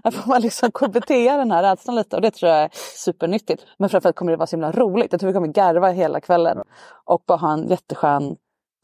här 0.05 0.11
får 0.11 0.29
man 0.29 0.41
liksom 0.41 0.71
KBT 0.73 1.09
den 1.09 1.51
här 1.51 1.63
rädslan 1.63 1.97
lite 1.97 2.17
och 2.17 2.23
det 2.23 2.31
tror 2.31 2.51
jag 2.53 2.63
är 2.63 2.71
supernyttigt. 2.97 3.63
Men 3.79 3.89
framförallt 3.89 4.17
kommer 4.17 4.33
det 4.33 4.37
vara 4.37 4.47
så 4.47 4.57
himla 4.57 4.73
roligt. 4.73 5.13
Jag 5.13 5.21
tror 5.21 5.29
vi 5.29 5.35
kommer 5.35 5.49
garva 5.49 5.89
hela 5.91 6.21
kvällen 6.21 6.59
och 7.05 7.23
bara 7.27 7.39
ha 7.39 7.53
en 7.53 7.69
jätteskön 7.69 8.37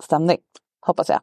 stämning. 0.03 0.39
Hoppas 0.87 1.09
jag. 1.09 1.21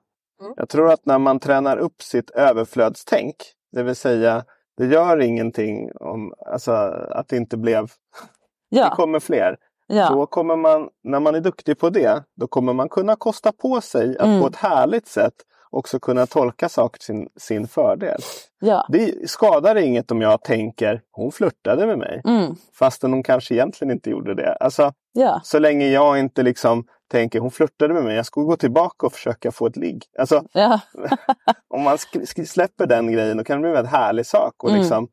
Jag 0.55 0.69
tror 0.69 0.91
att 0.91 1.05
när 1.05 1.17
man 1.19 1.39
tränar 1.39 1.77
upp 1.77 2.01
sitt 2.01 2.29
överflödstänk, 2.29 3.35
det 3.71 3.83
vill 3.83 3.95
säga 3.95 4.43
det 4.77 4.85
gör 4.85 5.21
ingenting 5.21 5.91
om 5.99 6.33
alltså, 6.45 6.71
att 7.09 7.27
det 7.27 7.37
inte 7.37 7.57
blev, 7.57 7.85
det 7.85 8.77
Ja, 8.77 8.95
kommer 8.95 9.19
fler. 9.19 9.57
Ja, 9.87 10.09
Då 10.09 10.25
kommer 10.25 10.55
man, 10.55 10.89
när 11.03 11.19
man 11.19 11.35
är 11.35 11.39
duktig 11.39 11.79
på 11.79 11.89
det, 11.89 12.23
då 12.35 12.47
kommer 12.47 12.73
man 12.73 12.89
kunna 12.89 13.15
kosta 13.15 13.51
på 13.51 13.81
sig 13.81 14.17
att 14.17 14.25
Mm. 14.25 14.41
på 14.41 14.47
ett 14.47 14.55
härligt 14.55 15.07
sätt 15.07 15.33
också 15.69 15.99
kunna 15.99 16.25
tolka 16.25 16.69
saker 16.69 16.99
till 16.99 17.05
sin, 17.05 17.27
sin 17.39 17.67
fördel. 17.67 18.19
ja. 18.59 18.85
Det 18.89 19.29
skadar 19.29 19.75
inget 19.75 20.11
om 20.11 20.21
jag 20.21 20.43
tänker, 20.43 21.01
hon 21.11 21.31
flörtade 21.31 21.87
med 21.87 21.97
mig. 21.97 22.21
Mm, 22.27 22.55
Fastän 22.79 23.13
hon 23.13 23.23
kanske 23.23 23.53
egentligen 23.53 23.91
inte 23.91 24.09
gjorde 24.09 24.35
det. 24.35 24.53
Alltså, 24.59 24.93
ja, 25.13 25.41
så 25.43 25.59
länge 25.59 25.87
jag 25.87 26.19
inte 26.19 26.43
liksom 26.43 26.83
tänker, 27.11 27.39
hon 27.39 27.51
flörtade 27.51 27.93
med 27.93 28.03
mig, 28.03 28.15
jag 28.15 28.25
ska 28.25 28.41
gå 28.41 28.55
tillbaka 28.55 29.05
och 29.05 29.13
försöka 29.13 29.51
få 29.51 29.67
ett 29.67 29.77
ligg. 29.77 30.03
Alltså, 30.19 30.43
ja, 30.53 30.79
om 31.69 31.81
man 31.81 31.97
släpper 32.45 32.85
den 32.87 33.11
grejen, 33.11 33.37
då 33.37 33.43
kan 33.43 33.57
det 33.57 33.61
bli 33.61 33.69
en 33.69 33.75
väldigt 33.75 33.91
härlig 33.93 34.25
sak. 34.25 34.63
Och 34.63 34.69
Mm. 34.69 34.81
liksom, 34.81 35.07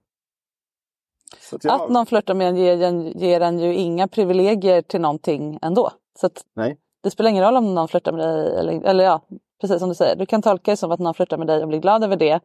jag, 1.63 1.81
Att 1.81 1.91
någon 1.91 2.07
flörtar 2.07 2.35
med 2.35 2.49
en 2.49 2.57
ger, 2.57 2.83
en 2.83 3.07
ger 3.19 3.41
en 3.41 3.59
ju 3.59 3.75
inga 3.75 4.09
privilegier 4.09 4.83
till 4.83 5.01
någonting 5.01 5.59
ändå. 5.63 5.91
Så 6.21 6.31
Nej. 6.57 6.79
det 7.03 7.11
spelar 7.11 7.31
ingen 7.31 7.45
roll 7.45 7.57
om 7.57 7.75
någon 7.75 7.89
flörtar 7.89 8.13
med 8.13 8.29
dig 8.29 8.59
eller, 8.59 8.83
eller 8.83 9.05
ja, 9.05 9.21
precis 9.61 9.79
som 9.79 9.89
du 9.89 9.95
säger. 9.95 10.17
Du 10.17 10.27
kan 10.27 10.43
tolka 10.43 10.71
det 10.71 10.77
som 10.77 10.91
att 10.91 11.01
någon 11.01 11.15
flörtar 11.15 11.37
med 11.37 11.47
dig 11.47 11.63
och 11.63 11.69
blir 11.69 11.79
glad 11.79 12.05
över 12.05 12.17
det. 12.17 12.41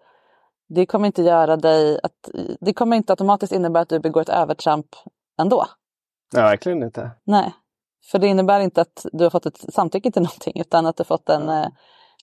Det 0.69 0.85
kommer 0.85 1.05
inte 1.05 1.23
göra 1.23 1.57
dig 1.57 1.99
att, 2.03 2.29
det 2.59 2.73
kommer 2.73 2.97
inte 2.97 3.13
automatiskt 3.13 3.53
innebära 3.53 3.81
att 3.81 3.89
du 3.89 3.99
begår 3.99 4.21
ett 4.21 4.29
övertramp 4.29 4.87
ändå. 5.39 5.65
Nej, 6.33 6.43
verkligen 6.43 6.83
inte. 6.83 7.11
Nej, 7.23 7.53
för 8.11 8.19
det 8.19 8.27
innebär 8.27 8.59
inte 8.59 8.81
att 8.81 9.05
du 9.11 9.23
har 9.23 9.29
fått 9.29 9.45
ett 9.45 9.73
samtycke 9.73 10.11
till 10.11 10.21
någonting 10.21 10.61
utan 10.61 10.85
att 10.85 10.97
du 10.97 11.01
har 11.01 11.05
fått 11.05 11.29
en 11.29 11.49
eh, 11.49 11.67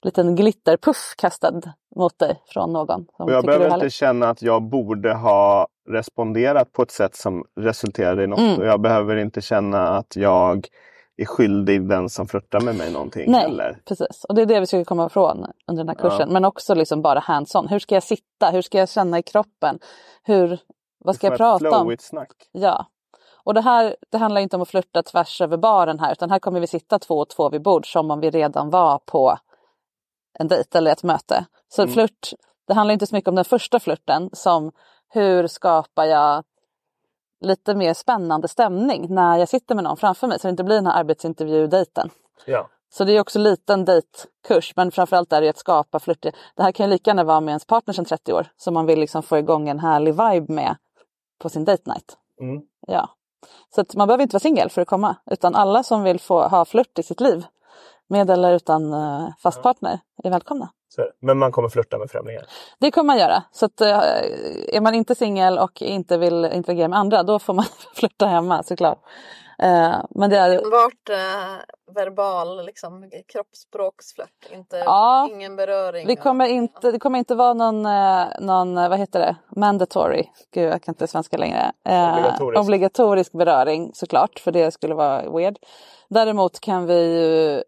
liten 0.03 0.37
glitterpuff 0.37 1.15
kastad 1.19 1.61
mot 1.97 2.19
dig 2.19 2.43
från 2.47 2.73
någon. 2.73 3.07
Jag 3.19 3.45
behöver 3.45 3.75
inte 3.75 3.91
känna 3.91 4.29
att 4.29 4.43
jag 4.43 4.63
borde 4.63 5.15
ha 5.15 5.67
responderat 5.89 6.73
på 6.73 6.83
ett 6.83 6.91
sätt 6.91 7.17
som 7.17 7.45
resulterade 7.61 8.25
i 8.25 8.27
något. 8.27 8.39
Mm. 8.39 8.59
Och 8.61 8.67
jag 8.67 8.81
behöver 8.81 9.17
inte 9.17 9.41
känna 9.41 9.89
att 9.89 10.17
jag 10.17 10.69
är 11.17 11.25
skyldig 11.25 11.89
den 11.89 12.09
som 12.09 12.29
flörtar 12.29 12.61
med 12.61 12.77
mig 12.77 12.93
någonting 12.93 13.31
Nej, 13.31 13.41
heller. 13.41 13.79
precis. 13.85 14.25
Och 14.29 14.35
det 14.35 14.43
är 14.43 14.47
det 14.47 14.61
vi 14.61 14.67
ska 14.67 14.85
komma 14.85 15.07
ifrån 15.07 15.47
under 15.67 15.85
den 15.85 15.89
här 15.89 16.11
kursen. 16.11 16.33
Men 16.33 16.45
också 16.45 16.75
liksom 16.75 17.03
bara 17.03 17.19
hands-on. 17.21 17.69
Hur 17.69 17.79
ska 17.79 17.95
jag 17.95 18.03
sitta? 18.03 18.51
Hur 18.51 18.63
ska 18.63 18.79
jag 18.79 18.89
känna 18.89 19.19
i 19.19 19.23
kroppen? 19.23 19.79
Hur, 20.23 20.59
vad 21.05 21.15
ska 21.15 21.27
jag 21.27 21.37
prata 21.37 21.79
om? 21.79 21.97
snack. 21.99 22.33
Ja. 22.53 22.87
Och 23.45 23.55
det 23.55 23.61
här 23.61 23.97
det 24.11 24.19
handlar 24.19 24.41
inte 24.41 24.57
om 24.57 24.63
att 24.63 24.69
flirta 24.69 25.03
tvärs 25.03 25.41
över 25.41 25.57
baren 25.57 25.99
här 26.01 26.13
utan 26.13 26.31
här 26.31 26.39
kommer 26.39 26.61
vi 26.61 26.67
sitta 26.67 26.99
två 26.99 27.15
och 27.19 27.29
två 27.29 27.51
vid 27.51 27.63
bord 27.63 27.93
som 27.93 28.11
om 28.11 28.21
vi 28.21 28.31
redan 28.31 28.71
var 28.71 28.99
på 28.99 29.39
en 30.39 30.49
dejt 30.49 30.79
eller 30.79 30.93
ett 30.93 31.03
möte. 31.03 31.45
Så 31.69 31.83
Mm. 31.83 31.95
flört, 31.95 32.33
det 32.67 32.75
handlar 32.75 32.93
inte 32.93 33.07
så 33.07 33.15
mycket 33.15 33.29
om 33.29 33.35
den 33.35 33.45
första 33.45 33.81
flirten 33.81 34.31
som 34.33 34.73
hur 35.15 35.47
skapar 35.47 36.05
jag 36.05 36.45
lite 37.41 37.75
mer 37.75 37.95
spännande 37.95 38.49
stämning 38.49 39.15
när 39.15 39.39
jag 39.39 39.49
sitter 39.49 39.75
med 39.75 39.85
någon 39.85 39.97
framför 39.97 40.27
mig 40.27 40.39
så 40.39 40.47
det 40.47 40.51
inte 40.51 40.65
blir 40.65 40.77
den 40.77 40.87
här 40.87 41.01
arbetsintervju-dejten. 41.01 42.11
Ja. 42.47 42.69
Så 42.89 43.05
det 43.05 43.13
är 43.13 43.21
också 43.21 43.39
lite 43.39 43.73
en 43.73 43.85
dejtkurs 43.85 44.73
men 44.77 44.91
framförallt 44.91 45.33
är 45.33 45.41
det 45.41 45.49
att 45.49 45.59
skapa 45.59 46.01
flörter. 46.01 46.33
Det 46.55 46.63
här 46.63 46.73
kan 46.73 46.87
ju 46.87 46.91
lika 46.91 47.11
gärna 47.11 47.25
vara 47.25 47.41
med 47.41 47.53
ens 47.53 47.67
partner 47.67 47.95
sedan 47.95 48.05
30 48.05 48.33
år 48.33 48.47
som 48.57 48.75
man 48.75 48.87
vill 48.87 49.01
liksom 49.01 49.23
få 49.23 49.39
igång 49.39 49.69
en 49.69 49.79
härlig 49.79 50.13
vibe 50.13 50.53
med 50.53 50.77
på 51.39 51.49
sin 51.49 51.65
date 51.65 51.91
night. 51.91 52.17
Mm. 52.41 52.63
Ja. 52.87 53.09
Så 53.75 53.85
man 53.95 54.09
behöver 54.09 54.23
inte 54.23 54.35
vara 54.35 54.41
singel 54.41 54.71
för 54.71 54.83
att 54.83 54.89
komma 54.89 55.17
utan 55.31 55.55
alla 55.55 55.83
som 55.83 56.03
vill 56.03 56.21
få 56.21 56.49
ha 56.49 56.65
flört 56.65 56.99
i 56.99 57.03
sitt 57.03 57.21
liv 57.21 57.47
med 58.09 58.31
eller 58.31 58.53
utan 58.53 58.93
eh, 58.93 59.29
fast 59.39 59.63
partner 59.63 60.01
är 60.25 60.31
välkomna. 60.31 60.69
Så, 60.95 61.01
är 61.01 61.05
det. 61.07 61.13
men 61.21 61.39
man 61.39 61.53
kommer 61.53 61.69
flörta 61.69 61.99
med 61.99 62.11
främlingar. 62.11 62.43
Det 62.81 62.91
kommer 62.91 63.07
man 63.07 63.19
göra. 63.19 63.43
Så 63.53 63.67
att, 63.67 63.81
eh, 63.81 63.99
är 64.73 64.81
man 64.81 64.95
inte 64.95 65.15
singel 65.15 65.59
och 65.59 65.83
inte 65.83 66.17
vill 66.19 66.45
interagera 66.45 66.89
med 66.89 66.99
andra 66.99 67.23
då 67.23 67.39
får 67.39 67.55
man 67.55 67.65
flörta 67.95 68.27
hemma 68.27 68.63
såklart. 68.63 68.99
Eh, 69.59 69.95
men 70.11 70.31
det 70.31 70.37
är 70.39 70.51
Enbart 70.65 71.09
eh, 71.11 71.95
verbal 71.95 72.67
liksom, 72.67 73.11
kroppsspråksflört, 73.33 74.29
inte, 74.53 74.77
Ja. 74.77 75.29
ingen 75.31 75.57
beröring. 75.57 76.07
Vi 76.07 76.17
kommer 76.17 76.47
inte, 76.47 76.91
det 76.93 76.99
kommer 76.99 77.19
inte 77.19 77.35
vara 77.35 77.55
någon, 77.55 77.87
eh, 77.87 78.27
någon 78.41 78.75
vad 78.75 78.99
heter 78.99 79.21
det, 79.21 79.37
mandatory, 79.57 80.25
gud 80.55 80.73
jag 80.73 80.83
kan 80.83 80.93
inte 80.93 81.07
svenska 81.07 81.37
längre. 81.37 81.73
Eh, 81.89 82.13
Obligatorisk. 82.17 82.61
obligatorisk 82.61 83.33
beröring 83.33 83.91
såklart, 83.95 84.39
för 84.39 84.53
det 84.53 84.71
skulle 84.71 84.95
vara 84.95 85.31
weird. 85.31 85.57
Däremot 86.09 86.61
kan 86.61 86.87
vi 86.87 87.21
ju 87.21 87.63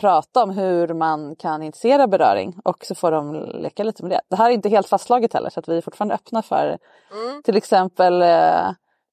prata 0.00 0.42
om 0.42 0.50
hur 0.50 0.88
man 0.88 1.36
kan 1.36 1.62
initiera 1.62 2.06
beröring 2.06 2.54
och 2.64 2.84
så 2.84 2.94
får 2.94 3.10
de 3.10 3.34
leka 3.54 3.82
lite 3.84 4.02
med 4.02 4.10
det. 4.12 4.20
Det 4.30 4.36
här 4.36 4.50
är 4.50 4.54
inte 4.54 4.68
helt 4.68 4.88
fastslaget 4.88 5.32
heller 5.32 5.50
så 5.50 5.60
att 5.60 5.68
vi 5.68 5.76
är 5.76 5.80
fortfarande 5.80 6.14
öppna 6.14 6.42
för 6.42 6.78
Mm. 7.12 7.42
till 7.42 7.56
exempel 7.56 8.22
eh, 8.22 8.70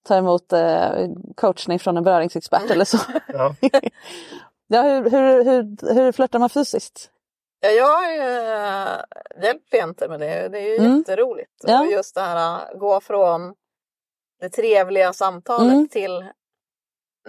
ta 0.07 0.15
emot 0.15 0.53
eh, 0.53 0.89
coachning 1.35 1.79
från 1.79 1.97
en 1.97 2.03
beröringsexpert 2.03 2.71
eller 2.71 2.85
så. 2.85 2.97
Ja. 3.27 3.55
ja, 4.67 4.81
hur, 4.81 5.09
hur, 5.09 5.43
hur, 5.45 5.93
hur 5.93 6.11
flörtar 6.11 6.39
man 6.39 6.49
fysiskt? 6.49 7.11
Ja, 7.59 7.69
jag 7.69 8.17
äh, 8.17 9.43
hjälper 9.43 9.83
inte 9.83 10.07
med 10.07 10.19
det. 10.19 10.47
Det 10.49 10.59
är 10.59 10.69
ju 10.69 10.77
Mm. 10.85 10.97
jätteroligt. 10.97 11.51
Ja. 11.63 11.81
Och 11.81 11.87
just 11.91 12.15
det 12.15 12.21
här 12.21 12.59
äh, 12.73 12.77
gå 12.79 13.01
från 13.01 13.53
det 14.39 14.49
trevliga 14.49 15.13
samtalet 15.13 15.73
Mm. 15.73 15.87
till 15.87 16.25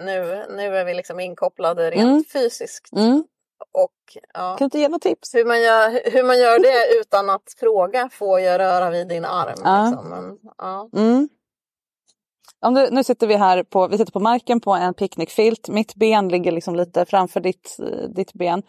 nu, 0.01 0.45
nu 0.49 0.77
är 0.77 0.85
vi 0.85 0.93
liksom 0.93 1.19
inkopplade 1.19 1.91
rent 1.91 2.01
Mm. 2.09 2.23
fysiskt. 2.33 2.93
Mm. 2.93 3.23
Och 3.71 4.17
ja, 4.33 4.39
Kan 4.49 4.57
du 4.57 4.63
inte 4.65 4.79
ge 4.79 4.87
något 4.87 5.01
tips? 5.01 5.35
hur, 5.35 5.45
man 5.45 5.61
gör, 5.61 6.11
hur 6.11 6.23
man 6.23 6.39
gör 6.39 6.59
det 6.59 6.99
utan 7.01 7.29
att 7.29 7.53
fråga 7.59 8.09
får 8.11 8.39
jag 8.39 8.59
röra 8.59 8.89
vid 8.89 9.07
din 9.07 9.25
arm. 9.25 9.59
Ja. 9.63 9.85
Liksom. 9.89 10.09
Men, 10.09 10.37
ja. 10.57 10.89
Mm. 10.95 11.29
Om 12.61 12.73
du, 12.73 12.89
nu 12.91 13.03
sitter 13.03 13.27
vi 13.27 13.35
här 13.35 13.63
på, 13.63 13.87
vi 13.87 13.97
sitter 13.97 14.11
på 14.11 14.19
marken 14.19 14.61
på 14.61 14.73
en 14.73 14.93
picknickfilt. 14.93 15.67
Mitt 15.69 15.95
ben 15.95 16.27
ligger 16.29 16.51
liksom 16.51 16.75
lite 16.75 17.05
framför 17.05 17.39
ditt, 17.39 17.77
eh, 17.79 18.09
ditt 18.09 18.33
ben. 18.33 18.63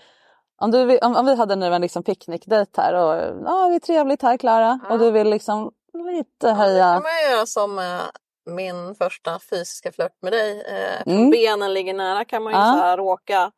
Om, 0.62 0.70
du, 0.70 0.98
om, 0.98 1.16
om 1.16 1.26
vi 1.26 1.34
hade 1.34 1.56
nu 1.56 1.66
en 1.74 1.82
liksom 1.82 2.02
picknickdejt 2.02 2.76
här 2.76 2.94
och 2.94 3.14
ja, 3.46 3.68
det 3.68 3.74
är 3.74 3.78
trevligt 3.80 4.22
här 4.22 4.36
Klara 4.36 4.80
Ja. 4.88 4.92
och 4.92 4.98
du 4.98 5.10
vill 5.10 5.30
liksom 5.30 5.70
lite 5.94 6.26
Ja, 6.40 6.48
det 6.48 6.54
höja. 6.54 6.84
kan 6.84 7.02
man 7.02 7.32
göra 7.36 7.46
som 7.46 7.78
eh, 7.78 8.00
min 8.50 8.94
första 8.94 9.38
fysiska 9.50 9.92
flört 9.92 10.22
med 10.22 10.32
dig. 10.32 10.62
Eh, 10.66 11.12
Mm. 11.12 11.30
Benen 11.30 11.74
ligger 11.74 11.94
nära 11.94 12.24
kan 12.24 12.42
man 12.42 12.52
ju 12.52 12.58
Ja. 12.58 12.64
så 12.64 12.78
här 12.82 12.96
råka. 12.96 13.52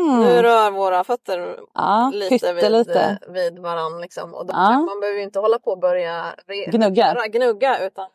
Mm. 0.00 0.20
Nu 0.20 0.42
rör 0.42 0.70
våra 0.70 1.04
fötter 1.04 1.60
Ja, 1.74 2.10
lite 2.14 2.52
vid, 2.52 2.62
pyttelite. 2.62 3.18
eh, 3.26 3.32
vid 3.32 3.58
varandra. 3.58 3.98
Liksom. 3.98 4.34
Och 4.34 4.46
då 4.46 4.52
Ja. 4.56 4.70
man 4.80 5.00
behöver 5.00 5.18
ju 5.18 5.24
inte 5.24 5.38
hålla 5.38 5.58
på 5.58 5.70
och 5.70 5.78
börja 5.78 6.34
re- 6.48 6.70
Gnugga. 6.70 7.14
röra- 7.14 7.26
gnugga 7.26 7.86
utan 7.86 8.06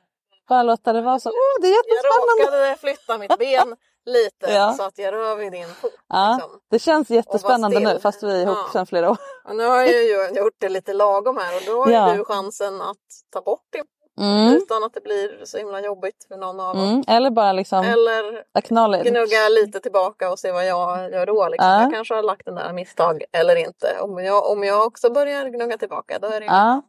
Bara 0.49 0.63
låta 0.63 0.93
det 0.93 1.01
vara 1.01 1.19
så. 1.19 1.29
Oh, 1.29 1.61
det 1.61 1.67
är 1.67 1.71
jag 1.71 1.77
jättespännande. 1.85 2.43
råkade 2.43 2.75
flytta 2.79 3.17
mitt 3.17 3.37
ben 3.39 3.75
lite 4.05 4.53
Ja. 4.53 4.73
så 4.73 4.83
att 4.83 4.97
jag 4.97 5.13
rör 5.13 5.35
vid 5.35 5.51
din 5.51 5.67
fot. 5.67 5.91
Ja, 6.09 6.33
Liksom. 6.41 6.59
det 6.71 6.79
känns 6.79 7.09
jättespännande 7.09 7.79
nu 7.79 7.99
fast 7.99 8.23
vi 8.23 8.31
är 8.31 8.41
ihop 8.43 8.57
Ja. 8.57 8.69
sedan 8.73 8.85
flera 8.85 9.09
år. 9.11 9.17
Och 9.45 9.55
nu 9.55 9.65
har 9.65 9.77
jag 9.77 9.87
ju 10.03 10.29
gjort 10.39 10.53
det 10.57 10.69
lite 10.69 10.93
lagom 10.93 11.37
här 11.37 11.55
och 11.55 11.61
då 11.65 11.83
har 11.83 11.91
Ja. 11.91 12.13
du 12.13 12.23
chansen 12.25 12.81
att 12.81 12.97
ta 13.33 13.41
bort 13.41 13.63
det 13.71 13.83
Mm. 14.21 14.53
utan 14.55 14.83
att 14.83 14.93
det 14.93 15.01
blir 15.03 15.45
så 15.45 15.57
himla 15.57 15.81
jobbigt 15.81 16.25
för 16.27 16.37
någon 16.37 16.59
av 16.59 16.75
oss. 16.75 16.89
Mm. 16.89 17.03
Eller 17.07 17.29
bara 17.29 17.53
liksom 17.53 17.85
Eller 17.85 18.43
acknowledge. 18.53 19.09
gnugga 19.09 19.49
lite 19.49 19.79
tillbaka 19.79 20.31
och 20.31 20.39
se 20.39 20.51
vad 20.51 20.65
jag 20.65 21.11
gör 21.11 21.25
då. 21.25 21.47
Liksom. 21.49 21.69
Ja. 21.69 21.81
Jag 21.81 21.93
kanske 21.93 22.13
har 22.15 22.23
lagt 22.23 22.45
den 22.45 22.55
där 22.55 22.73
misstag 22.73 23.23
eller 23.31 23.55
inte. 23.55 23.97
Om 24.01 24.23
jag, 24.23 24.51
om 24.51 24.63
jag 24.63 24.85
också 24.87 25.09
börjar 25.09 25.45
gnugga 25.49 25.77
tillbaka 25.77 26.19
då 26.19 26.27
är 26.27 26.39
det 26.39 26.45
Ja. 26.45 26.81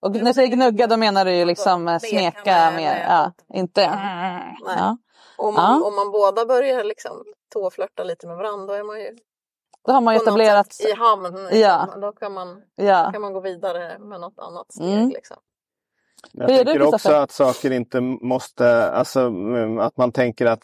Och 0.00 0.10
när 0.10 0.26
jag 0.26 0.34
säger 0.34 0.48
gnugga 0.48 0.86
då 0.86 0.96
menar 0.96 1.24
du 1.24 1.32
ju 1.34 1.44
liksom 1.44 1.88
eh, 1.88 1.98
smeka 1.98 2.70
mer. 2.76 3.04
Ja, 3.08 3.32
inte... 3.54 3.80
Nej. 3.90 4.56
Ja. 4.66 4.96
om, 5.36 5.54
man, 5.54 5.82
om 5.82 5.94
man 5.94 6.10
båda 6.10 6.46
börjar 6.46 6.84
liksom 6.84 7.24
tåflörta 7.52 8.04
lite 8.04 8.26
med 8.26 8.36
varandra 8.36 8.66
då 8.66 8.72
är 8.72 8.82
man 8.82 9.00
ju 9.00 9.16
Då 9.86 9.92
har 9.92 10.00
man 10.00 10.14
ju 10.14 10.20
etablerat... 10.20 10.76
i 10.88 10.92
hamn. 10.92 11.22
Liksom. 11.36 11.58
Ja. 11.60 11.88
Då 12.00 12.12
kan 12.12 12.32
man, 12.32 12.62
Ja. 12.76 13.10
kan 13.12 13.22
man 13.22 13.32
gå 13.32 13.40
vidare 13.40 13.98
med 13.98 14.20
något 14.20 14.38
annat 14.38 14.72
steg. 14.72 14.92
Mm. 14.92 15.08
Liksom. 15.08 15.36
Jag 16.32 16.48
Hur 16.48 16.64
tänker 16.64 16.82
också 16.82 17.12
att 17.12 17.30
saker 17.30 17.70
inte 17.70 18.00
måste, 18.00 18.90
alltså 18.90 19.20
mm, 19.20 19.78
att 19.78 19.96
man 19.96 20.12
tänker 20.12 20.46
att 20.46 20.60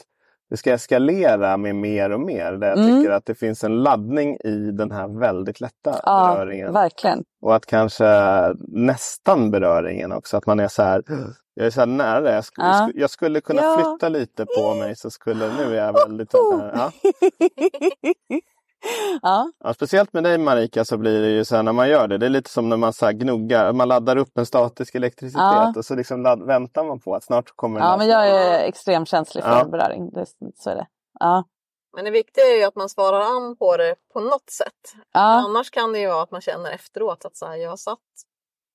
det 0.50 0.56
ska 0.56 0.72
eskalera 0.72 1.56
med 1.56 1.76
mer 1.76 2.10
och 2.10 2.20
mer. 2.20 2.52
Där 2.52 2.68
jag 2.68 2.78
Mm. 2.78 2.96
tycker 3.00 3.10
att 3.12 3.26
det 3.26 3.34
finns 3.34 3.64
en 3.64 3.82
laddning 3.82 4.36
i 4.44 4.70
den 4.72 4.90
här 4.90 5.18
väldigt 5.20 5.60
lätta 5.60 6.00
Ja, 6.02 6.34
beröringen. 6.36 6.72
verkligen. 6.72 7.24
Och 7.42 7.54
att 7.56 7.66
kanske 7.66 8.04
nästan 8.68 9.50
beröringen 9.50 10.12
också, 10.12 10.36
att 10.36 10.46
man 10.46 10.60
är 10.60 10.68
så 10.68 10.82
här, 10.82 11.02
jag 11.54 11.66
är 11.66 11.70
så 11.70 11.80
här 11.80 11.86
nära 11.86 12.20
det. 12.20 12.32
Jag, 12.34 12.42
sk- 12.42 12.52
Ja. 12.56 12.90
jag 12.94 13.10
skulle 13.10 13.40
kunna 13.40 13.62
Ja. 13.62 13.76
flytta 13.78 14.08
lite 14.08 14.46
på 14.58 14.74
mig 14.74 14.96
så 14.96 15.10
skulle, 15.10 15.48
nu 15.58 15.76
är 15.78 15.84
jag 15.86 15.92
väldigt... 16.08 16.30
Ja. 16.32 16.92
Ja, 19.22 19.50
Ja, 19.64 19.74
speciellt 19.74 20.12
med 20.12 20.24
dig 20.24 20.38
Marika 20.38 20.84
så 20.84 20.96
blir 20.98 21.20
det 21.22 21.28
ju 21.28 21.44
så 21.44 21.56
här 21.56 21.62
när 21.62 21.72
man 21.72 21.88
gör 21.88 22.08
det. 22.08 22.18
Det 22.18 22.26
är 22.26 22.30
lite 22.30 22.50
som 22.50 22.68
när 22.68 22.76
man 22.76 22.92
så 22.92 23.06
här 23.06 23.12
gnuggar, 23.12 23.72
man 23.72 23.88
laddar 23.88 24.16
upp 24.16 24.38
en 24.38 24.46
statisk 24.46 24.94
elektricitet 24.94 25.40
Ja. 25.42 25.72
och 25.76 25.84
så 25.84 25.94
liksom 25.94 26.22
ladd, 26.22 26.42
väntar 26.42 26.84
man 26.84 27.00
på 27.00 27.14
att 27.14 27.24
snart 27.24 27.50
kommer 27.56 27.80
ja, 27.80 27.96
men 27.96 28.08
jag 28.08 28.28
är 28.28 28.60
extremt 28.64 29.08
känslig 29.08 29.44
för 29.44 29.58
Ja. 29.58 29.64
beröring. 29.64 30.10
Det, 30.10 30.26
så 30.56 30.70
är 30.70 30.74
det. 30.74 30.86
Ja. 31.20 31.44
Men 31.96 32.04
det 32.04 32.10
viktiga 32.10 32.44
är 32.44 32.56
ju 32.58 32.64
att 32.64 32.76
man 32.76 32.88
svarar 32.88 33.20
an 33.20 33.56
på 33.56 33.76
det 33.76 33.94
på 34.12 34.20
något 34.20 34.50
sätt. 34.50 34.94
Ja. 35.12 35.20
Annars 35.20 35.70
kan 35.70 35.92
det 35.92 35.98
ju 35.98 36.08
vara 36.08 36.22
att 36.22 36.30
man 36.30 36.40
känner 36.40 36.70
efteråt 36.70 37.24
att 37.24 37.36
så 37.36 37.46
här, 37.46 37.56
jag 37.56 37.78
satt 37.78 37.98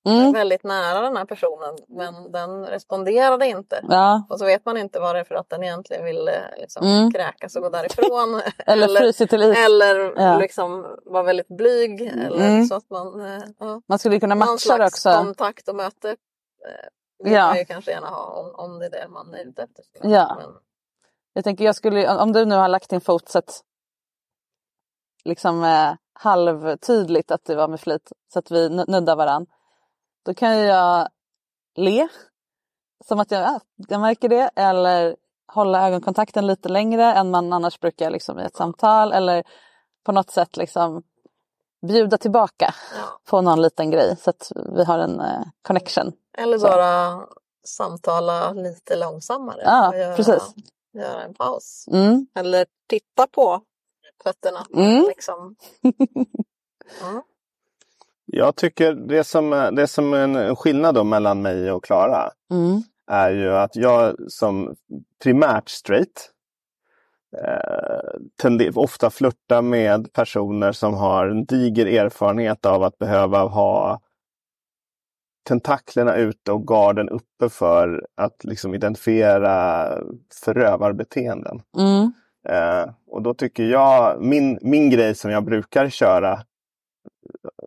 Mm. 0.06 0.32
väldigt 0.32 0.64
nära 0.64 1.00
den 1.00 1.16
här 1.16 1.24
personen 1.24 1.76
men 1.88 2.32
den 2.32 2.66
responderade 2.66 3.46
inte. 3.46 3.84
ja. 3.88 4.26
Och 4.30 4.38
så 4.38 4.44
vet 4.44 4.64
man 4.64 4.76
inte 4.76 5.00
vad 5.00 5.14
det 5.14 5.20
är 5.20 5.24
för 5.24 5.34
att 5.34 5.48
den 5.50 5.62
egentligen 5.62 6.04
ville 6.04 6.54
liksom, 6.56 6.86
Mm. 6.86 7.12
kräkas 7.12 7.56
och 7.56 7.62
gå 7.62 7.68
därifrån. 7.68 8.40
Eller 8.66 9.00
frysit 9.00 9.30
till 9.30 9.42
is. 9.42 9.58
eller 9.58 10.12
Ja. 10.16 10.38
liksom 10.38 10.96
vara 11.04 11.22
väldigt 11.22 11.48
blyg. 11.48 12.00
Eller 12.02 12.46
Mm. 12.48 12.64
så 12.66 12.74
att 12.74 12.90
man, 12.90 13.20
eh, 13.20 13.42
ja. 13.58 13.82
Man 13.88 13.98
skulle 13.98 14.20
kunna 14.20 14.34
matcha 14.34 14.78
det 14.78 14.84
också. 14.86 15.12
kontakt 15.12 15.68
och 15.68 15.74
möte 15.76 16.08
eh, 16.10 16.14
vill 17.24 17.32
Ja. 17.32 17.46
man 17.46 17.58
ju 17.58 17.64
kanske 17.64 17.90
gärna 17.90 18.06
ha 18.08 18.24
om, 18.26 18.54
om 18.54 18.78
det 18.78 18.86
är 18.86 18.90
det 18.90 19.08
man 19.08 19.34
är 19.34 19.44
ute 19.48 19.62
efter. 19.62 19.84
Ja. 20.10 20.36
Men, 20.40 20.50
Jag 21.32 21.44
tänker 21.44 21.64
jag 21.64 21.74
skulle, 21.76 22.16
om 22.18 22.32
du 22.32 22.44
nu 22.44 22.54
har 22.54 22.68
lagt 22.68 22.90
din 22.90 23.00
fot 23.00 23.28
så 23.28 23.38
att 23.38 23.60
liksom 25.24 25.64
eh, 25.64 25.92
halvtydligt 26.12 27.30
att 27.30 27.44
det 27.44 27.54
var 27.54 27.68
med 27.68 27.80
flit 27.80 28.12
så 28.32 28.38
att 28.38 28.50
vi 28.50 28.68
nu- 28.68 28.84
nuddar 28.88 29.16
varann. 29.16 29.46
Då 30.24 30.34
kan 30.34 30.58
jag 30.58 31.08
le 31.74 32.08
som 33.04 33.20
att 33.20 33.30
jag, 33.30 33.42
ja, 33.42 33.60
jag 33.88 34.00
märker 34.00 34.28
det 34.28 34.50
eller 34.56 35.16
hålla 35.46 35.86
ögonkontakten 35.86 36.46
lite 36.46 36.68
längre 36.68 37.12
än 37.12 37.30
man 37.30 37.52
annars 37.52 37.80
brukar 37.80 38.10
liksom, 38.10 38.38
i 38.38 38.42
ett 38.42 38.56
samtal 38.56 39.12
eller 39.12 39.44
på 40.04 40.12
något 40.12 40.30
sätt 40.30 40.56
liksom 40.56 41.02
bjuda 41.86 42.18
tillbaka 42.18 42.74
på 43.24 43.40
någon 43.40 43.62
liten 43.62 43.90
grej 43.90 44.16
så 44.16 44.30
att 44.30 44.52
vi 44.76 44.84
har 44.84 44.98
en 44.98 45.20
eh, 45.20 45.42
connection. 45.62 46.12
Eller 46.38 46.58
Så. 46.58 46.66
bara 46.66 47.26
samtala 47.64 48.52
lite 48.52 48.96
långsammare. 48.96 49.62
Ja, 49.64 49.88
och 49.88 49.96
göra, 49.96 50.16
precis. 50.16 50.54
Göra 50.92 51.22
en 51.22 51.34
paus. 51.34 51.84
Mm. 51.92 52.26
Eller 52.34 52.66
titta 52.88 53.26
på 53.26 53.60
fötterna. 54.22 54.66
Mm. 54.74 55.04
Liksom. 55.08 55.56
Mm. 57.02 57.22
Jag 58.34 58.56
tycker 58.56 58.94
det 58.94 59.24
som, 59.24 59.70
det 59.76 59.86
som 59.86 60.14
är 60.14 60.18
en 60.18 60.56
skillnad 60.56 60.94
då 60.94 61.04
mellan 61.04 61.42
mig 61.42 61.72
och 61.72 61.84
Klara 61.84 62.30
Mm. 62.50 62.82
är 63.10 63.30
ju 63.30 63.52
att 63.52 63.76
jag 63.76 64.16
som 64.28 64.74
primärt 65.22 65.68
straight 65.68 66.30
eh, 67.42 68.70
ofta 68.74 69.10
flörtar 69.10 69.62
med 69.62 70.12
personer 70.12 70.72
som 70.72 70.94
har 70.94 71.26
en 71.26 71.44
diger 71.44 71.86
erfarenhet 71.86 72.66
av 72.66 72.82
att 72.82 72.98
behöva 72.98 73.38
ha 73.38 74.00
tentaklerna 75.48 76.16
ute 76.16 76.52
och 76.52 76.66
garden 76.66 77.08
uppe 77.08 77.48
för 77.48 78.06
att 78.16 78.44
liksom 78.44 78.74
identifiera 78.74 79.88
förövarbeteenden. 80.44 81.62
Mm. 81.78 82.12
Eh, 82.48 82.90
och 83.06 83.22
då 83.22 83.34
tycker 83.34 83.64
jag, 83.64 84.22
min, 84.22 84.58
min 84.62 84.90
grej 84.90 85.14
som 85.14 85.30
jag 85.30 85.44
brukar 85.44 85.88
köra 85.88 86.40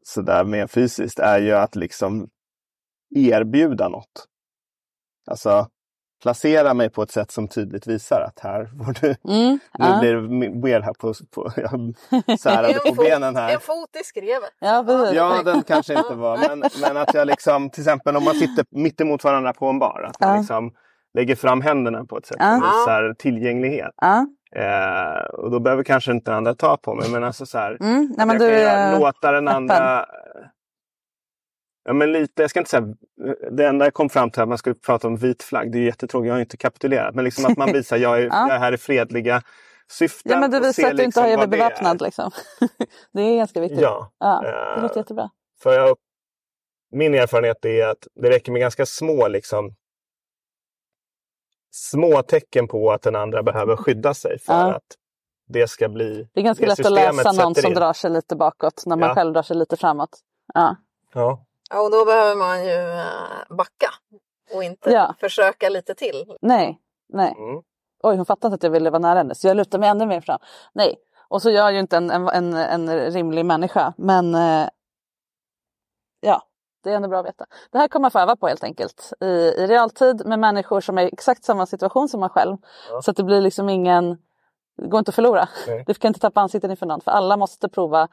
sådär 0.04 0.44
mer 0.44 0.68
fysiskt 0.68 1.20
är 1.20 1.40
ju 1.40 1.52
att 1.52 1.76
liksom 1.76 2.30
erbjuda 3.16 3.90
något. 3.90 4.28
Alltså 5.28 5.68
placera 6.22 6.74
mig 6.74 6.90
på 6.90 7.02
ett 7.04 7.12
sätt 7.12 7.32
som 7.32 7.48
tydligt 7.48 7.88
visar 7.88 8.22
att 8.22 8.40
här 8.40 8.66
får 8.86 8.94
du, 9.02 9.08
Mm. 9.08 9.60
nu 9.80 9.86
Ja. 9.86 10.00
blir 10.00 10.14
det 10.14 10.62
weird 10.62 10.84
här 10.84 10.94
på, 10.94 11.14
på 11.32 11.52
jag 11.58 12.40
särade 12.40 12.74
på 12.90 12.96
benen 13.04 13.36
här. 13.36 13.54
En 13.54 13.60
fot 13.60 13.90
i 14.02 14.04
skrevet. 14.04 14.50
Ja, 14.60 14.84
precis. 14.88 15.16
Ja, 15.16 15.44
den 15.44 15.64
kanske 15.64 15.94
inte 15.98 16.14
var, 16.16 16.38
men, 16.38 16.64
men 16.82 16.98
att 16.98 17.14
jag 17.14 17.28
liksom 17.28 17.70
till 17.70 17.82
exempel 17.82 18.16
om 18.16 18.24
man 18.24 18.36
sitter 18.36 18.66
mitt 18.70 19.02
emot 19.02 19.24
varandra 19.24 19.54
på 19.54 19.68
en 19.68 19.80
bar, 19.80 20.04
att 20.10 20.20
man 20.20 20.30
Ja. 20.30 20.38
liksom 20.38 20.72
lägger 21.16 21.36
fram 21.36 21.62
händerna 21.62 22.06
på 22.06 22.18
ett 22.18 22.26
sätt 22.26 22.38
Ja. 22.40 22.46
som 22.46 22.62
visar 22.62 23.14
tillgänglighet. 23.14 23.92
Ja. 24.02 24.26
Eh, 24.56 25.26
och 25.26 25.52
då 25.52 25.60
behöver 25.60 25.84
kanske 25.84 26.12
inte 26.12 26.32
den 26.32 26.38
andra 26.38 26.56
ta 26.56 26.78
på 26.78 26.96
mig, 26.96 27.10
men 27.12 27.24
alltså 27.24 27.46
så 27.46 27.58
här, 27.58 27.78
Mm. 27.82 28.14
Nej, 28.18 28.28
men 28.28 28.30
jag 28.30 28.40
du 28.40 28.56
kan 28.66 28.68
är 28.68 29.00
låta 29.00 29.32
den 29.32 29.48
öppen. 29.48 29.56
andra... 29.58 30.06
Ja, 31.88 31.94
men 31.94 32.12
lite, 32.12 32.42
jag 32.42 32.50
ska 32.50 32.60
inte 32.60 32.70
säga... 32.72 32.88
Det 33.52 33.66
enda 33.68 33.86
jag 33.86 33.94
kom 33.94 34.10
fram 34.10 34.30
till 34.32 34.42
att 34.42 34.50
man 34.50 34.58
skulle 34.58 34.76
prata 34.76 35.08
om 35.08 35.16
vit 35.18 35.44
flagg, 35.44 35.72
det 35.72 35.78
är 35.78 35.84
jättetråkigt, 35.84 36.28
jag 36.28 36.34
har 36.36 36.40
inte 36.42 36.58
kapitulerat. 36.58 37.16
Men 37.16 37.24
liksom 37.26 37.46
att 37.46 37.58
man 37.58 37.72
visar 37.74 37.98
jag 37.98 38.18
är, 38.18 38.22
Ja. 38.26 38.48
jag 38.48 38.56
är 38.56 38.60
här 38.60 38.74
i 38.74 38.78
fredliga 38.78 39.42
syften. 39.92 40.32
Ja 40.32 40.40
men 40.40 40.52
du 40.52 40.58
och 40.58 40.64
visar 40.64 40.74
ser 40.84 40.92
att 40.92 40.98
du 40.98 41.04
inte 41.04 41.06
liksom 41.06 41.24
har 41.24 41.38
vad 41.38 41.50
blivit 41.50 41.60
det 41.60 41.66
är. 41.66 41.70
beväpnad 41.70 42.02
liksom. 42.02 42.32
det 43.14 43.22
är 43.22 43.38
ganska 43.38 43.62
viktigt. 43.62 43.82
Ja. 43.82 44.12
Ja, 44.20 44.44
Eh, 44.46 44.76
det 44.76 44.82
låter 44.82 44.98
jättebra. 45.00 45.30
För 45.64 45.74
jag, 45.74 45.98
min 46.92 47.14
erfarenhet 47.14 47.66
är 47.66 47.88
att 47.88 48.08
det 48.22 48.30
räcker 48.30 48.52
med 48.52 48.62
ganska 48.62 48.86
små 48.86 49.28
liksom, 49.28 49.76
små 51.76 52.22
tecken 52.22 52.68
på 52.68 52.92
att 52.92 53.02
den 53.02 53.16
andra 53.16 53.44
behöver 53.44 53.76
skydda 53.76 54.14
sig 54.14 54.40
för 54.40 54.54
Ja. 54.54 54.76
att 54.76 54.96
det 55.48 55.68
ska 55.68 55.90
bli 55.90 56.28
Det 56.34 56.40
är 56.40 56.44
ganska 56.44 56.62
det 56.66 56.68
lätt 56.70 56.80
att 56.80 56.86
systemet 56.86 57.16
läsa 57.26 57.32
någon 57.44 57.56
som 57.56 57.68
in. 57.72 57.76
drar 57.76 57.94
sig 57.94 58.12
lite 58.12 58.36
bakåt 58.36 58.84
när 58.86 58.96
man 58.96 59.10
Ja. 59.10 59.16
själv 59.16 59.34
drar 59.34 59.42
sig 59.42 59.58
lite 59.58 59.78
framåt. 59.78 60.20
Ja. 60.54 60.76
Ja. 61.14 61.46
Ja, 61.70 61.82
och 61.82 61.92
då 61.92 62.06
behöver 62.06 62.36
man 62.36 62.66
ju 62.66 62.92
eh, 62.92 63.56
backa 63.58 63.90
och 64.54 64.64
inte 64.64 64.90
Ja. 64.92 65.16
försöka 65.20 65.70
lite 65.70 65.96
till. 65.96 66.36
Nej, 66.42 66.80
nej. 67.10 67.36
Mm. 67.38 67.62
Oj, 68.04 68.16
hon 68.16 68.26
fattade 68.26 68.48
inte 68.54 68.56
att 68.56 68.64
jag 68.64 68.72
ville 68.72 68.90
vara 68.90 69.00
nära 69.00 69.18
henne 69.18 69.36
så 69.36 69.48
jag 69.48 69.58
lutar 69.58 69.80
mig 69.80 69.90
ännu 69.90 70.06
mer 70.06 70.22
fram. 70.22 70.40
Nej, 70.74 70.96
och 71.28 71.42
så 71.42 71.50
gör 71.50 71.70
ju 71.72 71.80
inte 71.80 71.98
en, 71.98 72.10
en, 72.12 72.28
en, 72.28 72.54
en 72.54 72.90
rimlig 73.12 73.46
människa. 73.46 73.94
Men 73.98 74.36
eh, 74.36 74.68
ja, 76.20 76.42
det 76.86 76.92
är 76.92 76.96
ändå 76.96 77.10
bra 77.10 77.20
att 77.20 77.26
veta. 77.26 77.46
Det 77.72 77.78
här 77.78 77.88
kommer 77.88 78.02
man 78.02 78.12
få 78.12 78.20
öva 78.20 78.36
på 78.36 78.48
helt 78.48 78.64
enkelt 78.64 79.14
i, 79.22 79.26
i 79.26 79.68
realtid 79.68 80.26
med 80.26 80.40
människor 80.40 80.82
som 80.82 80.98
är 80.98 81.04
i 81.04 81.10
exakt 81.14 81.44
samma 81.44 81.66
situation 81.66 82.10
som 82.10 82.20
man 82.20 82.30
själv. 82.30 82.58
Ja. 82.90 83.02
Så 83.02 83.12
att 83.12 83.18
det 83.18 83.24
blir 83.24 83.42
liksom 83.42 83.70
ingen, 83.70 84.18
det 84.78 84.88
går 84.88 85.00
inte 85.00 85.10
att 85.10 85.16
förlora. 85.16 85.50
Nej. 85.68 85.84
Du 85.88 85.94
kan 85.94 86.10
inte 86.10 86.20
tappa 86.20 86.42
ansiktet 86.42 86.72
inför 86.72 86.86
någon 86.86 87.02
för 87.02 87.12
alla 87.12 87.38
måste 87.38 87.70
prova 87.70 88.08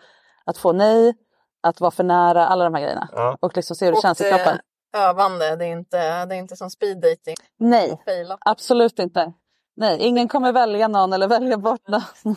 att 0.45 0.59
få 0.59 0.73
nej, 0.73 1.15
att 1.63 1.81
vara 1.81 1.91
för 1.91 2.05
nära, 2.05 2.47
alla 2.47 2.65
de 2.65 2.75
här 2.75 2.83
grejerna. 2.83 3.09
Ja. 3.13 3.39
Och 3.41 3.57
liksom 3.57 3.77
se 3.77 3.85
hur 3.85 3.93
det 3.93 3.97
Och 3.97 4.03
känns 4.03 4.21
i 4.21 4.25
det 4.25 4.31
är 4.31 4.37
kroppen. 4.37 4.59
Övande, 4.97 5.57
det 5.57 5.65
är 5.65 5.73
inte, 5.73 6.27
det 6.27 6.35
är 6.35 6.39
inte 6.39 6.57
som 6.57 6.71
speed 6.71 7.01
dating. 7.01 7.35
Nej, 7.59 8.03
absolut 8.41 8.99
inte. 8.99 9.33
Nej, 9.77 9.99
ingen 10.01 10.29
kommer 10.29 10.53
välja 10.53 10.89
någon 10.89 11.13
eller 11.13 11.29
välja 11.29 11.57
bort 11.57 11.89
någon. 11.89 12.37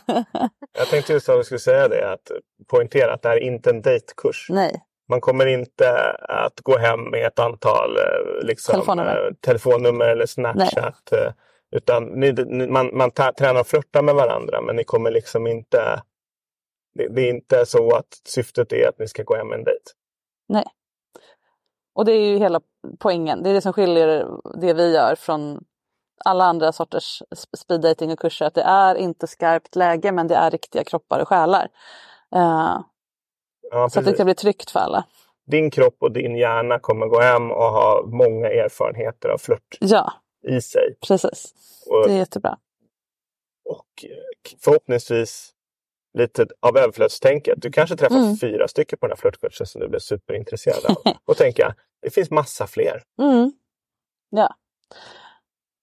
Jag 0.77 0.87
tänkte 0.87 1.13
just 1.13 1.29
att 1.29 1.35
jag 1.35 1.45
skulle 1.45 1.59
säga 1.59 1.87
det, 1.87 2.13
att 2.13 2.31
poängtera 2.67 3.13
att 3.13 3.21
det 3.21 3.29
här 3.29 3.35
är 3.35 3.43
inte 3.43 3.69
en 3.69 3.81
dejtkurs. 3.81 4.47
Nej, 4.49 4.83
Man 5.09 5.21
kommer 5.21 5.45
inte 5.45 6.11
att 6.19 6.59
gå 6.61 6.77
hem 6.77 7.01
med 7.11 7.25
ett 7.27 7.39
antal 7.39 7.97
eh, 7.97 8.45
liksom, 8.45 8.71
Telefonnummer. 8.73 9.27
eh, 9.27 9.33
telefonnummer 9.41 10.05
eller 10.05 10.25
Snapchat. 10.25 11.11
eh, 11.11 11.31
Utan 11.71 12.03
ni, 12.05 12.33
man, 12.67 12.89
man 12.97 13.11
tränar 13.11 13.59
och 13.59 13.67
flörtar 13.67 14.01
med 14.01 14.15
varandra 14.15 14.61
men 14.61 14.75
ni 14.75 14.83
kommer 14.83 15.11
liksom 15.11 15.47
inte... 15.47 16.01
Det, 16.95 17.07
det 17.07 17.21
är 17.21 17.29
inte 17.29 17.65
så 17.65 17.95
att 17.95 18.21
syftet 18.27 18.73
är 18.73 18.89
att 18.89 18.99
ni 18.99 19.07
ska 19.07 19.23
gå 19.23 19.35
hem 19.35 19.51
en 19.53 19.63
dejt. 19.63 19.83
nej. 20.49 20.65
Och 21.95 22.05
det 22.05 22.11
är 22.11 22.25
ju 22.29 22.37
hela 22.37 22.61
poängen. 22.99 23.43
Det 23.43 23.49
är 23.49 23.53
det 23.53 23.61
som 23.61 23.73
skiljer 23.73 24.27
det 24.61 24.73
vi 24.73 24.93
gör 24.93 25.15
från 25.15 25.63
alla 26.25 26.43
andra 26.45 26.71
sorters 26.71 27.21
sp- 27.35 27.55
speed 27.57 27.81
dating 27.81 28.11
och 28.11 28.19
kurser. 28.19 28.45
Att 28.45 28.53
det 28.53 28.61
är 28.61 28.95
inte 28.95 29.27
skarpt 29.27 29.75
läge 29.75 30.11
men 30.11 30.27
det 30.27 30.35
är 30.35 30.51
riktiga 30.51 30.83
kroppar 30.83 31.19
och 31.19 31.27
själar. 31.27 31.67
Eh, 32.35 32.79
Ja, 33.71 33.89
så 33.89 33.99
att 33.99 34.05
det 34.05 34.13
ska 34.13 34.25
bli 34.25 34.35
tryggt 34.35 34.69
för 34.71 34.79
alla. 34.79 35.05
Din 35.47 35.71
kropp 35.71 35.95
och 35.99 36.11
din 36.11 36.35
hjärna 36.35 36.79
kommer 36.79 37.07
gå 37.07 37.19
hem 37.21 37.51
och 37.51 37.63
ha 37.71 38.03
många 38.05 38.47
erfarenheter 38.49 39.29
av 39.29 39.37
flört 39.37 39.77
Ja, 39.79 40.13
i 40.47 40.61
sig. 40.61 40.95
precis. 41.07 41.53
Och, 41.89 42.07
Det 42.07 42.13
är 42.13 42.17
jättebra. 42.17 42.57
och 43.69 44.03
eh, 44.03 44.55
förhoppningsvis 44.59 45.51
lite 46.17 46.47
av 46.59 46.77
överflödstänket. 46.77 47.53
Du 47.61 47.71
kanske 47.71 47.95
träffar 47.97 48.15
Mm. 48.15 48.37
fyra 48.37 48.67
stycken 48.67 48.99
på 48.99 49.05
den 49.07 49.11
här 49.11 49.17
flörtkursen 49.21 49.67
som 49.67 49.81
du 49.81 49.87
blir 49.87 49.99
superintresserad 49.99 50.85
av. 50.85 51.13
och 51.25 51.37
tänka, 51.37 51.75
det 52.01 52.09
finns 52.09 52.31
massa 52.31 52.67
fler. 52.67 53.03
Mm. 53.21 53.51
Ja, 54.29 54.55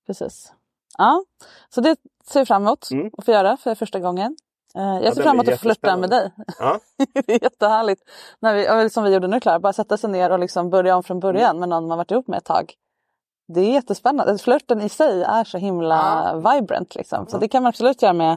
precis. 0.07 0.53
Ja, 0.99 1.25
så 1.69 1.81
det 1.81 1.97
ser 2.27 2.41
vi 2.41 2.47
fram 2.47 2.63
emot 2.63 2.91
Mm. 2.91 3.11
att 3.19 3.25
få 3.25 3.31
göra 3.33 3.57
för 3.57 3.75
första 3.75 4.01
gången. 4.01 4.37
Eh, 4.77 4.83
Jag 4.83 5.03
Ja, 5.05 5.11
ser 5.11 5.17
det 5.17 5.23
fram 5.23 5.37
emot 5.37 5.49
att 5.49 5.61
flirta 5.61 5.97
med 5.97 6.11
dig. 6.11 6.33
Ja, 6.59 6.79
det 7.27 7.33
är 7.33 7.43
jättehärligt. 7.43 8.03
När 8.41 8.55
vi, 8.55 8.65
ja, 8.65 8.89
som 8.89 9.05
vi 9.05 9.15
gjorde 9.15 9.27
nu 9.29 9.41
Klara, 9.41 9.61
bara 9.61 9.73
sätta 9.73 9.97
sig 9.97 10.11
ner 10.11 10.31
och 10.31 10.39
liksom 10.39 10.71
börja 10.71 10.97
om 10.97 11.03
från 11.03 11.21
början 11.21 11.59
med 11.59 11.69
någon 11.69 11.89
man 11.89 11.99
varit 11.99 12.11
ihop 12.11 12.29
med 12.29 12.39
ett 12.39 12.45
tag. 12.45 12.75
Det 13.55 13.61
är 13.61 13.73
jättespännande. 13.73 14.39
Flörten 14.39 14.81
i 14.81 14.89
sig 14.89 15.23
är 15.23 15.45
så 15.45 15.59
himla 15.59 16.35
vibrant. 16.37 16.95
Liksom. 16.95 17.27
Så 17.27 17.39
det 17.39 17.49
kan 17.49 17.63
man 17.63 17.69
absolut 17.69 18.03
göra 18.03 18.13
med 18.13 18.37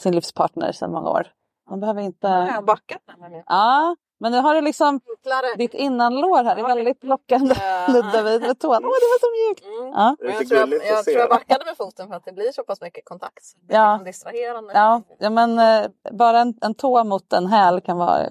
sin 0.00 0.14
livspartner 0.14 0.72
sedan 0.72 0.92
många 0.92 1.10
år. 1.10 1.26
Man 1.70 1.80
behöver 1.80 2.02
inte... 2.02 2.26
Jag 2.26 2.52
har 2.52 2.62
backat 2.62 3.02
Ja, 3.46 3.96
men 4.20 4.32
nu 4.32 4.38
har 4.38 4.54
du 4.54 4.60
liksom 4.60 5.00
enklare. 5.16 5.54
ditt 5.56 5.74
innanlår 5.74 6.44
här. 6.44 6.54
Det 6.54 6.60
är 6.62 6.66
väldigt 6.66 7.04
lockande. 7.04 7.54
Nudda 7.88 8.22
vid 8.22 8.40
med 8.42 8.58
tån. 8.60 8.70
Åh, 8.74 8.80
det 8.80 8.88
var 8.88 9.20
så 9.20 9.48
mjukt. 9.48 9.64
Mm. 9.64 9.92
Ja. 9.92 10.16
jag, 10.20 10.48
tror 10.48 10.60
jag, 10.60 10.72
jag 10.86 10.98
att 10.98 11.04
tror 11.04 11.18
jag 11.18 11.30
backade 11.30 11.64
med 11.64 11.76
foten 11.76 12.08
för 12.08 12.14
att 12.14 12.24
det 12.24 12.32
blir 12.32 12.52
så 12.52 12.62
pass 12.64 12.80
mycket 12.80 13.04
kontakt. 13.04 13.44
Det 13.68 13.74
är 13.74 13.78
Ja. 13.78 13.92
liksom 13.92 14.04
distraherande. 14.04 14.72
Ja, 14.74 15.02
ja, 15.18 15.30
men 15.30 15.58
eh, 15.58 15.86
bara 16.12 16.40
en, 16.40 16.54
en 16.60 16.74
tå 16.74 17.04
mot 17.04 17.32
en 17.32 17.46
häl 17.46 17.80
kan 17.80 17.96
vara... 17.98 18.22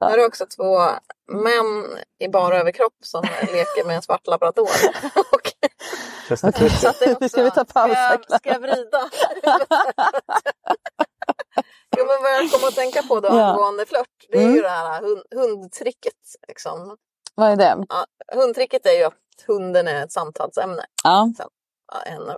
Nu 0.00 0.06
är 0.06 0.16
det 0.16 0.26
också 0.26 0.46
två 0.56 0.78
män 1.32 1.84
i 2.18 2.28
bara 2.28 2.58
överkropp 2.60 2.92
som 3.02 3.22
leker 3.40 3.86
med 3.86 3.96
en 3.96 4.02
svart 4.02 4.26
labrador. 4.26 4.68
Testa 6.28 6.52
så 6.52 6.58
det 6.58 6.64
är 7.06 7.14
också, 7.14 7.28
Ska 7.28 7.42
vi 7.42 7.50
ta 7.50 7.64
paus 7.64 7.92
Ska, 7.92 8.18
jag- 8.28 8.40
ska 8.40 8.50
jag 8.50 8.60
vrida? 8.60 9.10
jo 11.98 12.04
men 12.06 12.22
vad 12.22 12.32
jag 12.32 12.50
kommer 12.50 12.68
att 12.68 12.74
tänka 12.74 13.02
på 13.02 13.20
då 13.20 13.28
Ja. 13.28 13.44
angående 13.44 13.86
flört. 13.86 14.06
Det 14.28 14.38
är 14.38 14.42
Mm. 14.42 14.54
ju 14.56 14.62
det 14.62 14.68
här 14.68 15.02
hund, 15.02 15.22
hundtricket. 15.34 16.14
Liksom. 16.48 16.96
Vad 17.34 17.50
är 17.50 17.56
det? 17.56 17.84
Ja, 17.88 18.04
hundtricket 18.34 18.86
är 18.86 18.92
ju 18.92 19.04
att 19.04 19.14
hunden 19.46 19.88
är 19.88 20.04
ett 20.04 20.12
samtalsämne. 20.12 20.84
Ja. 21.04 21.28
En, 22.06 22.30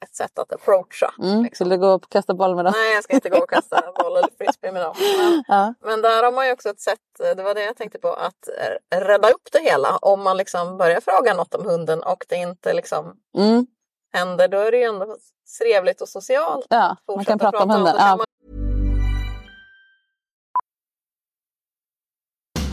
ett 0.00 0.14
sätt 0.16 0.38
att 0.38 0.52
approacha. 0.52 1.14
Mm. 1.22 1.42
Liksom. 1.42 1.68
Vill 1.68 1.78
du 1.80 1.86
gå 1.86 1.92
och 1.94 2.08
kasta 2.08 2.34
boll 2.34 2.54
med 2.56 2.64
dem? 2.64 2.72
Nej, 2.76 2.94
jag 2.94 3.04
ska 3.04 3.14
inte 3.14 3.28
gå 3.28 3.38
och 3.38 3.50
kasta 3.50 3.82
boll 4.02 4.16
eller 4.16 4.28
frisbee 4.38 4.72
med 4.72 4.82
dem. 4.82 4.94
Men, 5.18 5.44
Ja. 5.48 5.74
men 5.80 6.02
där 6.02 6.22
har 6.22 6.32
man 6.32 6.46
ju 6.46 6.52
också 6.52 6.68
ett 6.68 6.80
sätt, 6.80 6.98
det 7.36 7.42
var 7.42 7.54
det 7.54 7.64
jag 7.64 7.76
tänkte 7.76 7.98
på, 7.98 8.08
att 8.12 8.48
eh, 8.92 8.98
rädda 8.98 9.30
upp 9.30 9.48
det 9.52 9.60
hela. 9.60 9.96
Om 10.02 10.22
man 10.22 10.36
liksom 10.36 10.76
börjar 10.76 11.00
fråga 11.00 11.34
något 11.34 11.54
om 11.54 11.64
hunden 11.66 12.02
och 12.02 12.24
det 12.28 12.36
inte 12.36 12.72
liksom 12.72 13.16
Mm. 13.38 13.66
händer, 14.12 14.48
då 14.48 14.58
är 14.58 14.70
det 14.70 14.76
ju 14.78 14.84
ändå 14.84 15.16
trevligt 15.60 16.00
och 16.00 16.08
socialt. 16.08 16.66
ja, 16.70 16.96
man 17.16 17.24
kan 17.24 17.38
prata 17.38 17.58
om 17.62 17.70
och 17.70 17.76
hunden. 17.76 17.96
Ja. 17.98 18.23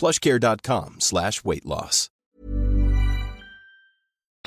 plushcare.com 0.00 0.96
slash 1.00 1.32
weight 1.44 1.64
loss. 1.64 2.06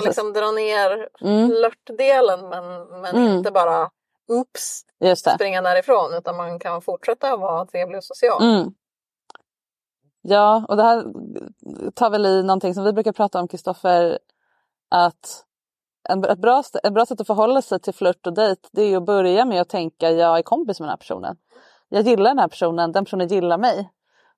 liksom 0.04 0.32
dra 0.32 0.50
ner 0.50 1.08
Mm. 1.20 1.48
flörtdelen 1.48 2.48
men, 2.48 2.64
men 3.00 3.16
Mm. 3.16 3.32
inte 3.32 3.50
bara 3.50 3.90
oops, 4.28 4.82
Just 5.00 5.24
det. 5.24 5.30
springa 5.34 5.62
därifrån 5.62 6.14
utan 6.14 6.36
man 6.36 6.58
kan 6.58 6.82
fortsätta 6.82 7.36
vara 7.36 7.66
trevlig 7.66 7.96
och 7.98 8.04
social. 8.04 8.42
Mm. 8.42 8.72
Ja, 10.22 10.64
och 10.68 10.76
det 10.76 10.82
här 10.82 11.04
tar 11.94 12.10
väl 12.10 12.26
i 12.26 12.42
någonting 12.42 12.74
som 12.74 12.84
vi 12.84 12.92
brukar 12.92 13.12
prata 13.12 13.40
om, 13.40 13.48
Kristoffer, 13.48 14.18
att 14.90 15.44
en, 16.08 16.24
ett, 16.24 16.38
bra, 16.38 16.62
ett 16.84 16.92
bra 16.94 17.06
sätt 17.06 17.20
att 17.20 17.26
förhålla 17.26 17.62
sig 17.62 17.80
till 17.80 17.94
flört 17.94 18.26
och 18.26 18.34
dejt 18.34 18.68
det 18.72 18.82
är 18.82 18.86
ju 18.88 18.96
att 18.96 19.04
börja 19.06 19.44
med 19.44 19.60
att 19.60 19.68
tänka 19.68 20.10
jag 20.10 20.38
är 20.38 20.42
kompis 20.42 20.80
med 20.80 20.86
den 20.86 20.90
här 20.90 20.96
personen. 20.96 21.36
Jag 21.88 22.02
gillar 22.06 22.30
den 22.30 22.38
här 22.38 22.48
personen, 22.48 22.92
den 22.92 23.04
personen 23.04 23.28
gillar 23.28 23.58
mig. 23.58 23.90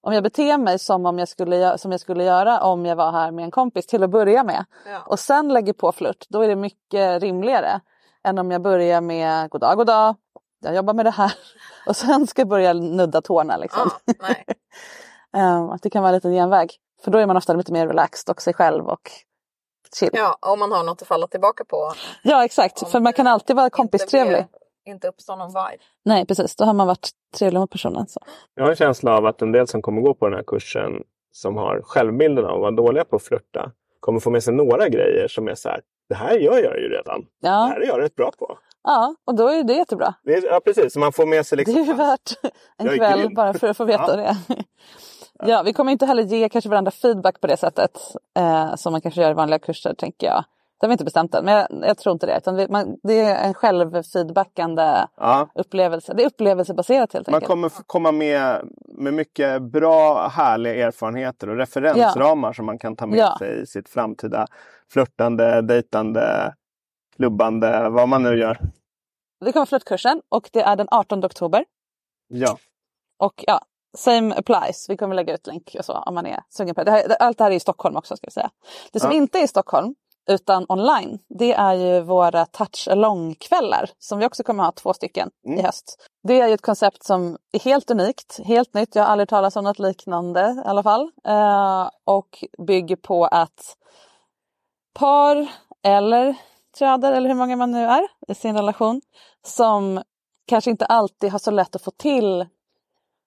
Om 0.07 0.13
jag 0.13 0.23
beter 0.23 0.59
mig 0.59 0.79
som, 0.79 1.07
om 1.07 1.19
jag 1.19 1.29
skulle, 1.29 1.79
som 1.79 1.91
jag 1.91 2.01
skulle 2.01 2.25
göra 2.25 2.61
om 2.61 2.87
jag 2.87 2.97
var 2.97 3.13
här 3.13 3.31
med 3.31 3.45
en 3.45 3.51
kompis 3.51 3.87
till 3.87 4.03
att 4.03 4.11
börja 4.11 4.45
med 4.45 4.65
Ja. 4.87 5.03
och 5.07 5.19
sen 5.19 5.49
lägger 5.49 5.73
på 5.73 5.93
flört, 5.93 6.25
då 6.29 6.43
är 6.43 6.49
det 6.49 6.57
mycket 6.57 7.23
rimligare 7.23 7.81
än 8.25 8.39
om 8.39 8.51
jag 8.51 8.63
börjar 8.63 9.01
med 9.01 9.51
god 9.51 9.61
dag, 9.61 9.77
god 9.77 9.87
dag, 9.87 10.15
jag 10.61 10.75
jobbar 10.75 10.95
med 10.95 11.07
det 11.07 11.11
här 11.11 11.35
och 11.87 11.97
sen 11.97 12.27
ska 12.27 12.41
jag 12.41 12.49
börja 12.49 12.73
nudda 12.73 13.21
tårna. 13.21 13.57
Liksom. 13.57 13.91
Ja, 14.05 14.15
nej. 14.21 14.45
Ehm, 15.37 15.71
att 15.71 15.83
det 15.83 15.91
kan 15.91 16.03
vara 16.03 16.11
en 16.11 16.15
liten 16.15 16.33
genväg. 16.33 16.71
För 17.05 17.11
då 17.11 17.19
är 17.19 17.27
man 17.27 17.37
ofta 17.37 17.53
lite 17.53 17.73
mer 17.73 17.87
relaxed 17.87 18.31
och 18.33 18.43
sig 18.43 18.55
själv 18.55 18.87
och 18.87 19.11
chill. 19.99 20.11
Ja, 20.13 20.39
ja, 20.43 20.53
om 20.53 20.59
man 20.59 20.73
har 20.73 20.85
något 20.85 21.03
att 21.03 21.09
falla 21.09 21.27
tillbaka 21.27 21.65
på. 21.65 21.93
exakt, 22.45 22.83
Om 22.83 22.91
för 22.91 23.01
man 23.01 23.13
kan 23.13 23.27
alltid 23.27 23.57
vara 23.57 23.71
kompistrevlig. 23.71 24.47
Inte 24.87 25.09
uppstår 25.09 25.37
någon 25.37 25.49
vibe. 25.49 25.83
Nej 26.05 26.27
precis, 26.27 26.57
då 26.57 26.65
har 26.65 26.75
man 26.75 26.87
varit 26.87 27.11
trevlig 27.39 27.61
mot 27.61 27.71
personen. 27.71 28.07
Så. 28.09 28.21
Jag 28.55 28.63
har 28.65 28.71
en 28.71 28.77
känsla 28.77 29.17
av 29.17 29.27
att 29.27 29.43
en 29.43 29.53
del 29.53 29.67
som 29.69 29.83
kommer 29.83 30.03
gå 30.03 30.15
på 30.15 30.27
den 30.29 30.35
här 30.37 30.45
kursen 30.47 31.03
som 31.33 31.57
har 31.57 31.81
självbilden 31.83 32.45
av 32.45 32.55
att 32.55 32.61
vara 32.61 32.71
dåliga 32.71 33.05
på 33.05 33.17
att 33.17 33.23
flirta 33.23 33.71
kommer 34.01 34.21
få 34.21 34.31
med 34.31 34.43
sig 34.43 34.55
några 34.55 34.89
grejer 34.89 35.29
som 35.29 35.49
är 35.49 35.55
så 35.55 35.69
här. 35.69 35.81
Det 36.09 36.15
här 36.15 36.39
gör 36.39 36.59
jag 36.59 36.77
ju 36.81 36.89
redan. 36.89 37.21
Det 37.21 37.49
Ja, 37.49 37.71
här 37.73 37.81
är 37.81 37.87
jag 37.87 38.01
rätt 38.01 38.15
bra 38.17 38.31
på. 38.39 38.59
Ja, 38.85 39.15
och 39.25 39.35
då 39.35 39.49
är 39.49 39.65
det 39.65 39.73
jättebra. 39.75 40.15
Det 40.25 40.35
är, 40.35 40.47
ja, 40.47 40.61
precis. 40.65 40.93
Så 40.93 40.99
man 40.99 41.13
får 41.13 41.27
med 41.27 41.47
sig 41.47 41.57
Det 41.57 41.61
liksom... 41.65 41.83
är 41.83 41.87
ju 41.87 41.95
värt 41.95 42.31
en 42.77 42.89
kväll 42.89 43.21
grym. 43.21 43.35
bara 43.35 43.55
för 43.55 43.69
att 43.69 43.77
få 43.77 43.85
veta 43.85 44.05
Ja. 44.21 44.37
det. 44.49 44.65
Ja, 45.47 45.63
vi 45.63 45.73
kommer 45.73 45.93
inte 45.93 46.07
heller 46.07 46.23
ge 46.23 46.49
kanske 46.49 46.71
varandra 46.71 46.91
feedback 46.91 47.41
på 47.41 47.47
det 47.47 47.57
sättet 47.57 47.99
eh, 48.39 48.75
som 48.75 48.93
man 48.93 49.01
kanske 49.01 49.21
gör 49.23 49.31
i 49.31 49.35
vanliga 49.35 49.59
kurser 49.59 49.95
tänker 49.95 50.27
jag. 50.27 50.45
Det 50.81 50.87
har 50.87 50.89
vi 50.89 50.93
inte 50.93 51.05
bestämt 51.05 51.35
än, 51.35 51.45
men 51.45 51.55
jag, 51.55 51.89
jag 51.89 51.99
tror 51.99 52.13
inte 52.13 52.27
det. 52.27 52.37
Utan 52.39 52.57
vi, 52.57 52.69
man, 52.69 52.97
det 53.03 53.21
är 53.21 53.45
en 53.49 53.55
självfeedbackande 53.55 54.83
Ja, 55.17 55.49
upplevelse. 55.55 56.15
Det 56.15 56.23
är 56.23 56.27
upplevelsebaserat 56.27 57.13
helt 57.13 57.27
man 57.27 57.35
enkelt. 57.35 57.49
kommer 57.51 57.67
f- 57.69 57.83
komma 57.87 58.13
med, 58.13 58.69
med 58.99 59.15
mycket 59.15 59.63
bra, 59.63 60.29
härliga 60.29 60.87
erfarenheter 60.87 61.49
och 61.49 61.57
referensramar 61.57 62.53
som 62.53 62.67
man 62.67 62.79
kan 62.79 62.97
ta 62.97 63.07
med 63.07 63.19
Ja. 63.19 63.37
sig 63.39 63.63
i 63.63 63.67
sitt 63.67 63.89
framtida 63.89 64.47
flörtande, 64.93 65.63
dejtande, 65.63 66.55
klubbande, 67.17 67.89
vad 67.89 68.09
man 68.09 68.23
nu 68.23 68.39
gör. 68.39 68.59
Det 69.45 69.53
kommer 69.53 69.67
flörtkursen 69.67 70.21
och 70.29 70.51
det 70.53 70.61
är 70.63 70.77
den 70.77 70.89
18 70.91 71.25
oktober. 71.25 71.65
Ja, 72.29 72.59
Och 73.19 73.45
ja, 73.47 73.61
same 73.97 74.35
applies. 74.35 74.87
Vi 74.91 74.97
kommer 74.97 75.15
lägga 75.15 75.35
ut 75.35 75.47
länk 75.47 75.77
och 75.79 75.85
så 75.85 75.93
om 75.93 76.15
man 76.15 76.27
är 76.27 76.41
sugen 76.49 76.75
på 76.75 76.85
det. 76.85 76.91
det. 76.91 76.97
här- 76.97 77.17
Allt 77.21 77.39
det 77.39 77.45
här 77.45 77.51
är 77.51 77.55
i 77.55 77.61
Stockholm 77.61 77.97
också 77.97 78.17
ska 78.17 78.27
vi 78.27 78.31
säga. 78.31 78.51
Det 78.93 79.01
som 79.01 79.11
Ja. 79.11 79.17
inte 79.17 79.39
är 79.39 79.45
i 79.45 79.49
Stockholm 79.49 79.95
utan 80.29 80.67
online, 80.69 81.19
det 81.39 81.53
är 81.53 81.75
ju 81.75 82.01
våra 82.01 82.47
touch 82.47 82.89
along-kvällar 82.91 83.91
som 83.99 84.19
vi 84.19 84.27
också 84.27 84.43
kommer 84.43 84.65
ha 84.65 84.73
två 84.73 84.93
stycken 84.93 85.31
Mm. 85.47 85.59
i 85.59 85.63
höst. 85.63 85.97
Det 86.29 86.41
är 86.41 86.49
ju 86.49 86.55
ett 86.55 86.63
koncept 86.63 87.05
som 87.05 87.37
är 87.53 87.61
helt 87.61 87.91
unikt, 87.91 88.41
helt 88.45 88.75
nytt. 88.75 88.95
Jag 88.95 89.03
har 89.03 89.11
aldrig 89.11 89.29
talat 89.29 89.57
om 89.57 89.65
något 89.65 89.79
liknande 89.79 90.63
i 90.67 90.69
alla 90.69 90.83
fall. 90.83 91.11
Eh, 91.29 91.91
och 92.05 92.45
bygger 92.67 92.97
på 92.97 93.25
att 93.27 93.77
par 94.95 95.47
eller 95.83 96.35
tröder 96.79 97.13
eller 97.13 97.29
hur 97.29 97.37
många 97.37 97.57
man 97.57 97.71
nu 97.71 97.85
är 97.85 98.09
i 98.29 98.35
sin 98.35 98.57
relation 98.57 99.01
som 99.47 100.03
kanske 100.47 100.71
inte 100.71 100.87
alltid 100.87 101.33
har 101.33 101.39
så 101.39 101.51
lätt 101.51 101.77
att 101.77 101.83
få 101.83 101.91
till 101.91 102.47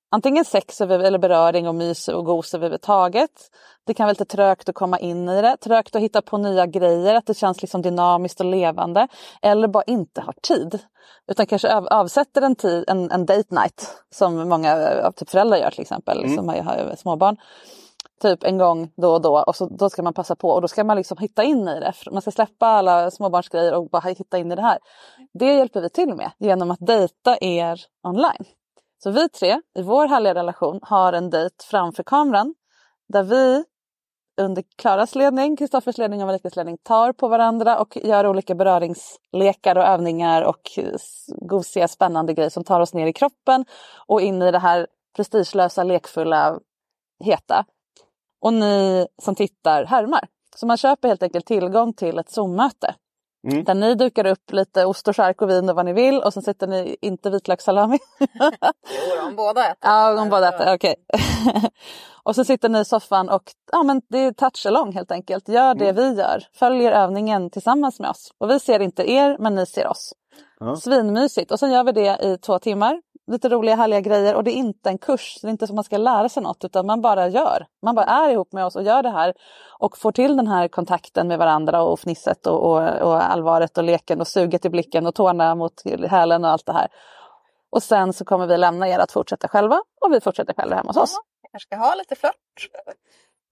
antingen 0.10 0.46
sex 0.46 0.82
eller 0.82 1.18
beröring 1.18 1.68
och 1.68 1.76
mys 1.76 2.08
och 2.08 2.26
gos 2.26 2.54
överhuvudtaget. 2.54 3.32
Det 3.86 3.94
kan 3.94 4.04
vara 4.04 4.12
lite 4.12 4.26
trögt 4.26 4.70
att 4.70 4.76
komma 4.76 5.00
in 5.00 5.30
i 5.30 5.42
det, 5.42 5.58
trögt 5.58 5.96
att 5.96 6.02
hitta 6.02 6.22
på 6.22 6.38
nya 6.38 6.66
grejer, 6.66 7.16
att 7.16 7.26
det 7.26 7.34
känns 7.34 7.62
liksom 7.62 7.82
dynamiskt 7.82 8.40
och 8.40 8.46
levande. 8.46 9.08
Eller 9.42 9.68
bara 9.68 9.84
inte 9.84 10.22
har 10.22 10.34
tid. 10.42 10.80
Utan 11.28 11.46
kanske 11.46 11.76
av, 11.76 11.88
avsätter 11.88 12.42
en, 12.42 12.56
tid, 12.56 12.84
en, 12.88 13.12
en 13.12 13.26
date 13.26 13.56
night 13.56 14.04
som 14.10 14.50
många 14.50 14.76
av 15.04 15.12
typ 15.12 15.30
föräldrar 15.30 15.58
gör 15.58 15.72
till 15.72 15.82
exempel, 15.82 16.20
Mm. 16.24 16.36
som 16.36 16.50
har, 16.50 16.56
har 16.56 16.96
småbarn. 16.96 17.38
Typ 18.22 18.44
en 18.44 18.58
gång 18.58 18.92
då 18.98 19.14
och 19.14 19.22
då 19.22 19.44
och 19.48 19.56
så, 19.56 19.66
då 19.66 19.90
ska 19.90 20.04
man 20.04 20.14
passa 20.14 20.36
på 20.36 20.50
och 20.50 20.62
då 20.62 20.68
ska 20.68 20.84
man 20.84 20.98
liksom 20.98 21.18
hitta 21.18 21.44
in 21.44 21.68
i 21.68 21.80
det. 21.80 21.94
Man 22.12 22.22
ska 22.22 22.32
släppa 22.32 22.68
alla 22.68 23.12
småbarnsgrejer 23.12 23.74
och 23.74 23.90
bara 23.90 24.02
hitta 24.10 24.38
in 24.38 24.52
i 24.52 24.56
det 24.56 24.62
här. 24.62 24.80
Det 25.34 25.54
hjälper 25.54 25.82
vi 25.82 25.90
till 25.90 26.16
med 26.16 26.32
genom 26.38 26.72
att 26.72 26.80
dejta 26.80 27.38
er 27.42 27.82
online. 28.04 28.46
Så 29.04 29.12
vi 29.12 29.30
tre 29.30 29.62
i 29.76 29.82
vår 29.82 30.08
härliga 30.08 30.36
relation 30.36 30.80
har 30.82 31.14
en 31.14 31.30
dejt 31.30 31.56
framför 31.64 32.04
kameran 32.04 32.56
där 33.08 33.24
vi 33.24 33.64
under 34.42 34.64
Klaras 34.76 35.16
ledning, 35.16 35.58
Kristoffers 35.58 35.98
ledning 35.98 36.22
och 36.22 36.28
Marikas 36.28 36.56
ledning 36.56 36.78
tar 36.78 37.14
på 37.14 37.28
varandra 37.28 37.80
och 37.80 37.98
gör 38.04 38.28
olika 38.28 38.56
beröringslekar 38.56 39.78
och 39.78 39.84
övningar 39.84 40.42
och 40.42 40.72
gosiga 41.28 41.88
spännande 41.88 42.34
grejer 42.34 42.50
som 42.50 42.64
tar 42.64 42.80
oss 42.80 42.94
ner 42.94 43.08
i 43.08 43.14
kroppen 43.14 43.66
och 44.08 44.22
in 44.22 44.42
i 44.42 44.52
det 44.52 44.60
här 44.60 44.88
prestigelösa, 45.16 45.84
lekfulla, 45.84 46.60
heta. 47.24 47.66
Och 48.42 48.54
ni 48.54 49.08
som 49.22 49.36
tittar 49.36 49.86
härmar. 49.86 50.28
Så 50.56 50.66
man 50.66 50.78
köper 50.78 51.08
helt 51.08 51.24
enkelt 51.24 51.46
tillgång 51.46 51.94
till 51.94 52.20
ett 52.20 52.30
Zoom-möte. 52.30 52.96
Mm. 53.48 53.64
Där 53.64 53.74
ni 53.74 53.96
dukar 53.96 54.26
upp 54.26 54.52
lite 54.52 54.86
ost 54.86 55.08
och 55.08 55.16
chark 55.16 55.42
och 55.42 55.50
vin 55.50 55.70
och 55.70 55.76
vad 55.76 55.86
ni 55.86 55.94
vill 55.94 56.20
och 56.20 56.34
sen 56.34 56.44
sitter 56.44 56.68
ni, 56.68 56.98
inte 57.02 57.30
vitlökssalami. 57.30 58.00
Jo, 58.40 59.26
de 59.26 59.36
båda 59.36 59.66
äter. 59.66 59.78
Ja, 59.82 60.14
de 60.14 60.30
båda 60.30 60.50
äter, 60.50 60.74
okej. 60.76 60.96
och 62.24 62.36
så 62.36 62.44
sitter 62.44 62.70
ni 62.70 62.80
i 62.80 62.86
soffan 62.86 63.30
och 63.30 63.44
ja, 63.72 63.84
men 63.84 64.02
det 64.10 64.20
är 64.20 64.32
touch 64.32 64.66
along 64.66 64.94
helt 64.94 65.12
enkelt. 65.12 65.50
Gör 65.50 65.76
det 65.76 65.92
vi 65.92 66.14
gör. 66.14 66.44
Följer 66.54 66.92
övningen 66.92 67.50
tillsammans 67.50 68.00
med 68.00 68.10
oss. 68.10 68.34
Och 68.38 68.50
vi 68.50 68.60
ser 68.60 68.80
inte 68.80 69.12
er, 69.12 69.38
men 69.40 69.56
ni 69.56 69.66
ser 69.66 69.88
oss. 69.88 70.14
Ja. 70.60 70.76
Svinmysigt. 70.76 71.52
Och 71.52 71.60
sen 71.60 71.72
gör 71.72 71.84
vi 71.84 71.92
det 71.92 72.18
i 72.22 72.38
två 72.38 72.60
timmar. 72.60 73.02
Lite 73.30 73.50
roliga 73.50 73.76
härliga 73.76 74.00
grejer 74.02 74.36
och 74.36 74.44
det 74.44 74.52
är 74.52 74.56
inte 74.56 74.90
en 74.90 74.98
kurs. 74.98 75.38
Det 75.42 75.48
är 75.48 75.52
inte 75.52 75.68
som 75.68 75.76
man 75.76 75.84
ska 75.84 75.98
lära 75.98 76.30
sig 76.30 76.44
något 76.44 76.64
utan 76.66 76.86
man 76.86 77.02
bara 77.02 77.28
gör. 77.28 77.66
Man 77.84 77.96
bara 77.96 78.06
är 78.06 78.30
ihop 78.30 78.54
med 78.54 78.66
oss 78.66 78.76
och 78.76 78.84
gör 78.84 79.04
det 79.04 79.10
här. 79.10 79.34
Och 79.80 79.98
får 79.98 80.12
till 80.12 80.38
den 80.38 80.48
här 80.48 80.68
kontakten 80.68 81.28
med 81.28 81.40
varandra 81.40 81.82
och 81.84 82.00
fnisset 82.00 82.48
och, 82.48 82.60
och, 82.72 83.02
och 83.02 83.32
allvaret 83.32 83.78
och 83.78 83.84
leken 83.84 84.22
och 84.22 84.28
suget 84.28 84.66
i 84.66 84.70
blicken 84.70 85.08
och 85.08 85.16
tårna 85.16 85.56
mot 85.56 85.74
hälen 86.10 86.44
och 86.46 86.52
allt 86.52 86.66
det 86.66 86.74
här. 86.74 86.88
Och 87.72 87.84
sen 87.84 88.14
så 88.14 88.26
kommer 88.26 88.48
vi 88.48 88.58
lämna 88.58 88.88
er 88.90 89.00
att 89.00 89.12
fortsätta 89.12 89.48
själva 89.48 89.82
och 90.02 90.14
vi 90.14 90.22
fortsätter 90.22 90.54
själva 90.54 90.76
hemma 90.76 90.90
hos 90.90 90.98
oss. 90.98 91.16
Jag 91.42 91.52
kanske 91.52 91.68
ska 91.68 91.76
ha 91.78 91.96
lite 91.96 92.16
flört. 92.16 92.36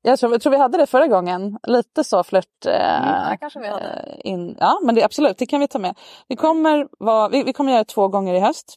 Jag 0.01 0.19
tror, 0.19 0.32
jag 0.32 0.41
tror 0.41 0.51
vi 0.51 0.57
hade 0.57 0.78
det 0.78 0.86
förra 0.86 1.07
gången. 1.07 1.57
Lite 1.67 2.03
så 2.03 2.23
flört. 2.23 2.65
Eh, 2.65 2.73
Ja, 2.73 3.38
kanske 3.39 3.59
vi 3.59 3.67
hade. 3.67 3.84
eh, 3.86 4.32
in, 4.32 4.57
ja, 4.59 4.80
men 4.84 4.95
det, 4.95 5.03
absolut, 5.03 5.38
det 5.38 5.45
kan 5.45 5.59
vi 5.59 5.67
ta 5.67 5.80
med. 5.80 5.97
Vi 6.28 6.36
kommer, 6.36 6.88
vara, 6.99 7.30
vi, 7.30 7.43
vi 7.43 7.53
kommer 7.53 7.71
göra 7.71 7.84
det 7.84 7.89
två 7.89 8.07
gånger 8.07 8.34
i 8.34 8.39
höst. 8.39 8.75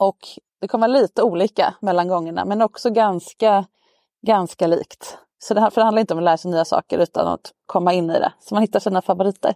Och 0.00 0.18
det 0.60 0.68
kommer 0.68 0.88
vara 0.88 0.98
lite 1.00 1.22
olika 1.22 1.74
mellan 1.80 2.08
gångerna 2.08 2.44
men 2.44 2.62
också 2.62 2.90
ganska, 2.90 3.64
ganska 4.26 4.66
likt. 4.66 5.18
Så 5.38 5.54
det, 5.54 5.60
här, 5.60 5.70
för 5.70 5.80
det 5.80 5.84
handlar 5.84 6.00
inte 6.00 6.14
om 6.14 6.18
att 6.18 6.24
lära 6.24 6.36
sig 6.36 6.50
nya 6.50 6.64
saker 6.64 6.98
utan 6.98 7.26
att 7.28 7.50
komma 7.66 7.92
in 7.92 8.10
i 8.10 8.18
det. 8.18 8.32
Så 8.40 8.54
man 8.54 8.62
hittar 8.62 8.80
sina 8.80 9.02
favoriter. 9.02 9.54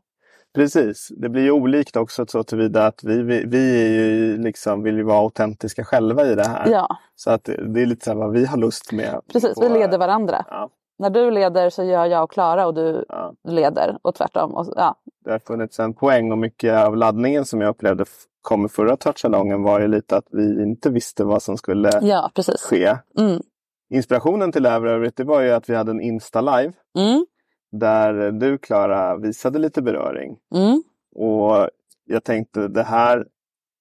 precis. 0.54 1.08
Det 1.16 1.28
blir 1.28 1.42
ju 1.42 1.50
olikt 1.50 1.96
också 1.96 2.26
så 2.26 2.42
tillvida 2.42 2.86
att 2.86 3.04
vi, 3.04 3.22
vi, 3.22 3.44
vi 3.46 3.88
ju 3.96 4.36
liksom, 4.38 4.82
vill 4.82 4.96
ju 4.96 5.02
vara 5.02 5.18
autentiska 5.18 5.84
själva 5.84 6.26
i 6.26 6.34
det 6.34 6.48
här. 6.48 6.68
Ja, 6.70 6.96
Så 7.14 7.30
att 7.30 7.44
det 7.44 7.82
är 7.82 7.86
lite 7.86 8.04
så 8.04 8.14
vad 8.14 8.32
vi 8.32 8.46
har 8.46 8.56
lust 8.56 8.92
med. 8.92 9.20
precis. 9.32 9.58
Vi 9.60 9.68
på- 9.68 9.74
leder 9.74 9.98
varandra. 9.98 10.44
Ja, 10.50 10.70
När 10.98 11.10
du 11.10 11.30
leder 11.30 11.70
så 11.70 11.82
gör 11.84 12.04
jag 12.06 12.24
och 12.24 12.30
Klara 12.30 12.66
och 12.66 12.74
du 12.74 13.04
ja. 13.08 13.34
leder 13.48 13.98
och 14.02 14.14
tvärtom. 14.14 14.54
Och, 14.54 14.66
ja, 14.76 14.94
Det 15.24 15.30
har 15.30 15.38
funnits 15.38 15.78
en 15.80 15.94
poäng 15.94 16.32
och 16.32 16.38
mycket 16.38 16.74
av 16.84 16.96
laddningen 16.96 17.44
som 17.44 17.60
jag 17.60 17.68
upplevde 17.70 18.04
kom 18.44 18.66
i 18.66 18.68
förra 18.68 18.96
touchalongen 18.96 19.62
var 19.62 19.80
ju 19.80 19.88
lite 19.88 20.16
att 20.16 20.26
vi 20.30 20.62
inte 20.62 20.90
visste 20.90 21.24
vad 21.24 21.42
som 21.42 21.56
skulle 21.56 21.90
ja 22.02 22.30
ske. 22.58 22.96
Mm. 23.18 23.42
Inspirationen 23.90 24.52
till 24.52 24.62
det 24.62 24.70
här 24.70 24.80
för 24.80 24.86
övrigt, 24.86 25.16
det 25.16 25.24
var 25.24 25.40
ju 25.40 25.50
att 25.50 25.68
vi 25.68 25.74
hade 25.74 25.90
en 25.90 26.00
Insta-live 26.00 26.72
Mm. 26.98 27.26
där 27.72 28.32
du 28.32 28.58
Klara 28.58 29.16
visade 29.16 29.58
lite 29.58 29.82
beröring. 29.82 30.36
Mm. 30.54 30.82
Och 31.14 31.68
jag 32.04 32.24
tänkte 32.24 32.68
det 32.68 32.82
här, 32.82 33.26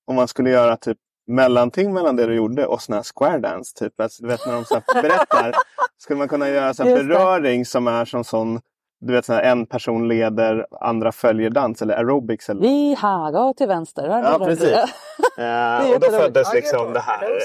om 0.08 0.16
man 0.16 0.28
skulle 0.28 0.50
göra 0.50 0.78
typ 0.78 0.98
mellanting 1.28 1.94
mellan 1.94 2.16
det 2.16 2.26
du 2.26 2.36
gjorde 2.36 2.66
och 2.66 2.82
sån 2.82 2.96
här 2.96 3.04
square 3.04 3.40
dance, 3.40 3.74
typ. 3.80 4.00
Alltså, 4.00 4.24
du 4.24 4.30
vet 4.30 4.46
när 4.46 4.54
de 4.54 4.66
så 4.66 4.82
berättar, 4.94 5.54
skulle 5.98 6.20
man 6.20 6.28
kunna 6.28 6.50
göra 6.50 6.74
så 6.74 6.84
beröring 6.84 7.66
som 7.66 7.88
är 7.88 8.06
som 8.06 8.24
sån, 8.24 8.62
du 9.08 9.14
vet 9.14 9.26
så 9.26 9.34
här, 9.34 9.42
en 9.44 9.66
person 9.66 10.08
leder, 10.08 10.68
andra 10.82 11.12
följer 11.12 11.50
dans 11.50 11.82
eller 11.82 11.96
aerobics. 11.98 12.50
Eller, 12.50 12.62
Vi 12.62 12.94
har 12.96 13.32
gå 13.32 13.54
till 13.54 13.68
vänster. 13.68 14.08
Ja, 14.08 14.46
precis. 14.46 14.70
Ja. 14.72 14.88
Eh, 15.38 15.92
och 15.94 16.00
då 16.00 16.08
föddes 16.10 16.54
liksom 16.54 16.94
det 16.94 17.00
här, 17.00 17.40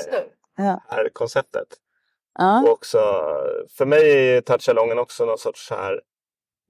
Ja. 0.57 0.81
här 0.89 1.09
konceptet. 1.13 1.69
Ja. 2.39 2.63
Och 2.63 2.69
också, 2.73 2.99
för 3.79 3.87
mig 3.87 4.37
är 4.37 4.41
touchalongen 4.41 4.99
också 4.99 5.25
någon 5.25 5.39
sorts 5.39 5.67
så 5.69 5.75
här 5.75 6.01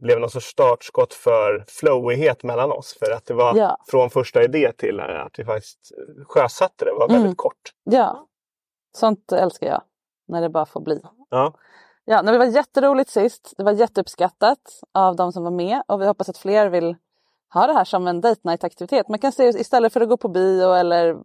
blev 0.02 0.20
någon 0.20 0.30
sorts 0.30 0.46
startskott 0.46 1.14
för 1.14 1.64
flowighet 1.68 2.42
mellan 2.42 2.72
oss. 2.72 2.96
För 2.98 3.12
att 3.12 3.26
det 3.26 3.34
var 3.34 3.56
Ja. 3.56 3.76
från 3.88 4.10
första 4.10 4.42
idé 4.42 4.72
till 4.72 5.00
att 5.00 5.38
vi 5.38 5.44
faktiskt 5.44 5.92
sjösatte 6.28 6.84
det 6.84 6.92
var 6.92 7.08
väldigt 7.08 7.24
Mm. 7.24 7.36
kort. 7.36 7.72
ja, 7.84 8.26
sånt 8.96 9.32
älskar 9.32 9.66
jag. 9.66 9.82
När 10.28 10.40
det 10.42 10.48
bara 10.48 10.66
får 10.66 10.80
bli. 10.80 11.00
Ja. 11.30 11.54
Ja, 12.10 12.22
men 12.22 12.32
det 12.32 12.38
var 12.38 12.46
jätteroligt 12.46 13.10
sist. 13.10 13.54
Det 13.56 13.64
var 13.64 13.72
jätteuppskattat 13.72 14.80
av 14.94 15.16
de 15.16 15.32
som 15.32 15.44
var 15.44 15.50
med 15.50 15.82
och 15.86 16.00
vi 16.00 16.06
hoppas 16.06 16.28
att 16.28 16.38
fler 16.38 16.68
vill 16.68 16.96
ha 17.54 17.66
det 17.66 17.72
här 17.72 17.84
som 17.84 18.06
en 18.06 18.20
date 18.20 18.40
night 18.44 18.64
aktivitet. 18.64 19.08
Man 19.08 19.18
kan 19.18 19.32
se 19.32 19.44
istället 19.44 19.92
för 19.92 20.00
att 20.00 20.08
gå 20.08 20.16
på 20.16 20.28
bio 20.28 20.72
eller 20.72 21.16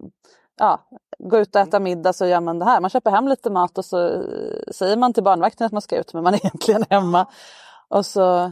ja, 0.59 0.87
gå 1.19 1.37
ut 1.37 1.55
och 1.55 1.61
äta 1.61 1.79
middag 1.79 2.13
så 2.13 2.25
gör 2.25 2.41
man 2.41 2.59
det 2.59 2.65
här. 2.65 2.81
Man 2.81 2.89
köper 2.89 3.11
hem 3.11 3.27
lite 3.27 3.49
mat 3.49 3.77
och 3.77 3.85
så 3.85 4.07
eh, 4.07 4.71
säger 4.71 4.97
man 4.97 5.13
till 5.13 5.23
barnvakten 5.23 5.65
att 5.65 5.71
man 5.71 5.81
ska 5.81 5.97
ut 5.97 6.13
men 6.13 6.23
man 6.23 6.33
är 6.33 6.37
egentligen 6.45 6.85
hemma. 6.89 7.27
Och 7.87 8.05
så 8.05 8.51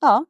ja, 0.00 0.24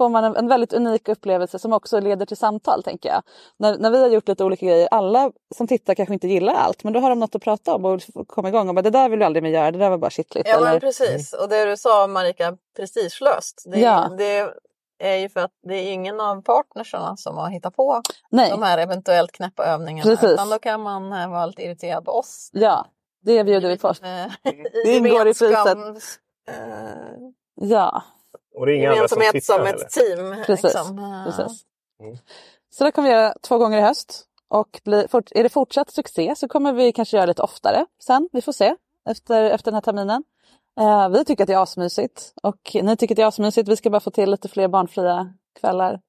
får 0.00 0.08
man 0.08 0.24
en, 0.24 0.36
en 0.36 0.48
väldigt 0.48 0.72
unik 0.72 1.08
upplevelse 1.08 1.58
som 1.58 1.72
också 1.72 2.00
leder 2.00 2.26
till 2.26 2.36
samtal 2.36 2.82
tänker 2.82 3.08
jag. 3.08 3.22
När, 3.56 3.78
när 3.78 3.90
vi 3.90 4.00
har 4.02 4.08
gjort 4.08 4.28
lite 4.28 4.44
olika 4.44 4.66
grejer, 4.66 4.88
alla 4.90 5.32
som 5.54 5.66
tittar 5.66 5.94
kanske 5.94 6.14
inte 6.14 6.28
gillar 6.28 6.54
allt 6.54 6.84
men 6.84 6.92
då 6.92 7.00
har 7.00 7.10
de 7.10 7.18
något 7.20 7.34
att 7.34 7.42
prata 7.42 7.74
om 7.74 7.84
och 7.84 8.28
komma 8.28 8.48
igång 8.48 8.68
och 8.68 8.74
bara 8.74 8.82
det 8.82 8.90
där 8.90 9.08
vill 9.08 9.18
vi 9.18 9.24
aldrig 9.24 9.42
mer 9.42 9.50
göra, 9.50 9.70
det 9.70 9.78
där 9.78 9.90
var 9.90 9.98
bara 9.98 10.10
kittligt. 10.10 10.48
Ja 10.48 10.56
eller, 10.56 10.70
men 10.70 10.80
precis. 10.80 11.32
Och 11.32 11.48
det 11.48 11.64
du 11.64 11.76
sa 11.76 12.06
Marika, 12.06 12.56
prestigelöst. 12.76 13.64
Det, 13.66 13.80
Ja. 13.80 14.08
det 14.18 14.50
är 15.02 15.16
ju 15.16 15.28
för 15.28 15.40
att 15.40 15.50
det 15.68 15.74
är 15.74 15.92
ingen 15.92 16.20
av 16.20 16.42
partnerserna 16.42 17.16
som 17.16 17.36
har 17.36 17.50
hittat 17.50 17.76
på 17.76 18.02
Nej, 18.30 18.50
de 18.50 18.62
här 18.62 18.78
eventuellt 18.78 19.32
knäppa 19.32 19.64
övningarna. 19.64 20.10
Precis. 20.10 20.30
Utan 20.30 20.50
då 20.50 20.58
kan 20.58 20.80
man 20.82 21.12
eh, 21.12 21.30
vara 21.30 21.46
lite 21.46 21.62
irriterad 21.62 22.04
på 22.04 22.12
oss. 22.12 22.50
ja, 22.52 22.86
det 23.22 23.44
bjuder 23.44 23.68
vi 23.68 23.78
på. 23.78 23.88
Eh, 23.88 23.94
Det 24.84 24.96
ingår 24.96 25.20
i 25.28 25.34
priset. 25.34 25.66
eh, 26.48 26.54
Ja, 27.62 28.02
Och 28.54 28.66
det 28.66 28.72
är 28.72 28.76
inga 28.76 28.90
andra 28.90 29.08
som 29.08 29.20
tittar 29.20 29.40
som 29.40 29.66
heller. 29.66 29.84
ett 29.84 29.90
team. 29.90 30.34
precis. 30.46 30.64
Liksom. 30.64 31.24
Precis. 31.26 31.62
Mm. 32.00 32.16
Så 32.70 32.84
det 32.84 32.92
kommer 32.92 33.08
vi 33.08 33.14
göra 33.14 33.34
två 33.42 33.58
gånger 33.58 33.78
i 33.78 33.80
höst. 33.80 34.26
Och 34.48 34.80
bli, 34.84 35.06
är 35.30 35.42
det 35.42 35.48
fortsatt 35.48 35.90
succé 35.90 36.34
så 36.36 36.48
kommer 36.48 36.72
vi 36.72 36.92
kanske 36.92 37.16
göra 37.16 37.26
lite 37.26 37.42
oftare 37.42 37.86
sen. 38.02 38.28
Vi 38.32 38.42
får 38.42 38.52
se 38.52 38.74
efter, 39.10 39.44
efter 39.44 39.70
den 39.70 39.74
här 39.74 39.82
terminen. 39.82 40.24
Eh, 40.80 41.08
vi 41.08 41.24
tycker 41.24 41.44
att 41.44 41.46
det 41.46 41.52
är 41.52 41.62
asmysigt 41.62 42.32
och 42.42 42.70
ni 42.74 42.96
tycker 42.96 43.14
att 43.14 43.16
det 43.16 43.22
är 43.22 43.26
asmysigt. 43.26 43.68
Vi 43.68 43.76
ska 43.76 43.90
bara 43.90 44.00
få 44.00 44.10
till 44.10 44.30
lite 44.30 44.48
fler 44.48 44.68
barnfria 44.68 45.34
kvällar. 45.60 46.00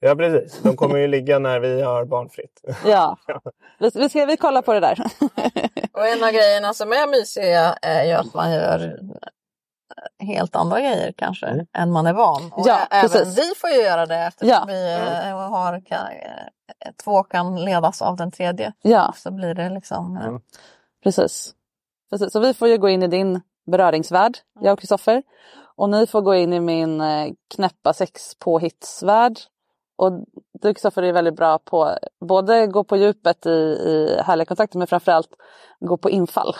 Ja, 0.00 0.16
precis. 0.16 0.60
De 0.62 0.76
kommer 0.76 0.98
ju 0.98 1.06
ligga 1.06 1.38
när 1.38 1.60
vi 1.60 1.82
har 1.82 2.04
barnfritt. 2.04 2.60
Ja, 2.86 3.16
vi, 3.78 3.90
vi, 3.94 4.08
ska, 4.08 4.26
vi 4.26 4.36
kollar 4.36 4.62
på 4.62 4.72
det 4.72 4.80
där. 4.80 4.98
Och 5.92 6.06
en 6.06 6.24
av 6.24 6.30
grejerna 6.30 6.74
som 6.74 6.92
är 6.92 7.10
mysiga 7.10 7.72
är 7.82 8.04
ju 8.04 8.12
att 8.12 8.34
man 8.34 8.52
gör 8.52 8.98
helt 10.18 10.56
andra 10.56 10.80
grejer 10.80 11.12
kanske 11.16 11.46
Mm. 11.46 11.66
än 11.72 11.90
man 11.92 12.06
är 12.06 12.12
van. 12.12 12.52
Och 12.52 12.66
Ja, 12.66 12.78
även 12.90 13.10
precis. 13.10 13.38
vi 13.38 13.54
får 13.56 13.70
ju 13.70 13.76
göra 13.82 14.06
det 14.06 14.16
eftersom 14.16 14.48
Ja. 14.48 14.64
vi 14.66 14.94
eh, 15.28 15.36
har 15.50 15.80
kan, 15.86 16.06
eh, 16.06 16.92
två 17.04 17.22
kan 17.22 17.64
ledas 17.64 18.02
av 18.02 18.16
den 18.16 18.30
tredje. 18.30 18.72
Ja, 18.82 19.14
Så 19.16 19.30
blir 19.30 19.54
det 19.54 19.68
liksom 19.70 20.16
eh, 20.16 20.24
Mm. 20.26 20.40
precis. 21.04 21.54
precis. 22.10 22.32
Så 22.32 22.40
vi 22.40 22.54
får 22.54 22.68
ju 22.68 22.78
gå 22.78 22.88
in 22.88 23.02
i 23.02 23.06
din 23.08 23.40
beröringsvärld, 23.66 24.38
jag 24.60 24.72
och 24.72 24.78
Kristoffer. 24.78 25.22
Och 25.76 25.90
ni 25.90 26.06
får 26.06 26.20
gå 26.20 26.34
in 26.34 26.52
i 26.52 26.60
min 26.60 27.00
eh, 27.00 27.28
knäppa 27.54 27.92
sexpåhittsvärld. 27.92 29.38
Och 29.96 30.12
du 30.52 30.74
Kristoffer 30.74 31.02
är 31.02 31.12
väldigt 31.12 31.36
bra 31.36 31.58
på 31.58 31.96
både 32.20 32.66
gå 32.66 32.84
på 32.84 32.96
djupet 32.96 33.46
i, 33.46 33.50
i 33.50 34.20
härliga 34.24 34.44
kontakter 34.46 34.78
men 34.78 34.86
framförallt 34.86 35.28
gå 35.80 35.96
på 35.96 36.10
infall. 36.10 36.54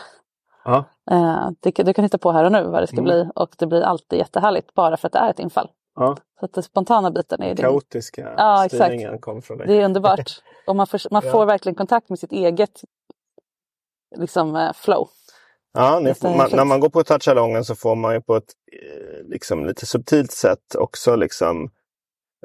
Ja. 0.65 0.85
Eh, 1.11 1.51
du 1.85 1.93
kan 1.95 2.05
hitta 2.05 2.19
på 2.19 2.33
här 2.33 2.45
och 2.45 2.53
nu 2.53 2.63
vad 2.63 2.83
det 2.83 2.87
ska 2.87 2.97
Mm. 2.97 3.05
bli 3.05 3.29
och 3.35 3.55
det 3.59 3.67
blir 3.67 3.83
alltid 3.83 4.19
jättehärligt 4.19 4.75
bara 4.75 4.97
för 4.97 5.07
att 5.07 5.13
det 5.13 5.19
är 5.19 5.31
ett 5.31 5.39
infall. 5.39 5.71
Ja. 5.95 6.17
Så 6.41 6.45
att 6.45 6.53
den 6.55 6.63
spontana 6.63 7.11
biten 7.11 7.43
är 7.43 7.55
din. 7.55 7.65
Kaotiska 7.65 8.35
Ja, 8.37 8.65
exakt. 8.67 8.85
styrningen 8.85 9.19
kom 9.19 9.43
från 9.43 9.59
dig. 9.59 9.67
Det 9.67 9.75
är 9.75 9.85
underbart. 9.85 10.31
Och 10.67 10.77
man 10.77 10.87
får, 10.87 11.01
man 11.11 11.23
Ja. 11.25 11.31
får 11.33 11.47
verkligen 11.47 11.75
kontakt 11.77 12.09
med 12.09 12.19
sitt 12.19 12.33
eget 12.33 12.81
liksom, 14.17 14.57
eh, 14.57 14.73
flow. 14.73 15.09
Ja, 15.75 15.97
är 15.97 16.37
man, 16.37 16.51
när 16.53 16.65
man 16.65 16.81
går 16.81 16.89
på 16.89 17.05
touchalongen 17.05 17.65
så 17.65 17.75
får 17.75 17.95
man 17.95 18.15
ju 18.15 18.21
på 18.21 18.37
ett 18.37 18.53
eh, 18.73 19.25
liksom, 19.29 19.67
lite 19.67 19.87
subtilt 19.87 20.33
sätt 20.33 20.75
också 20.79 21.17
liksom, 21.17 21.71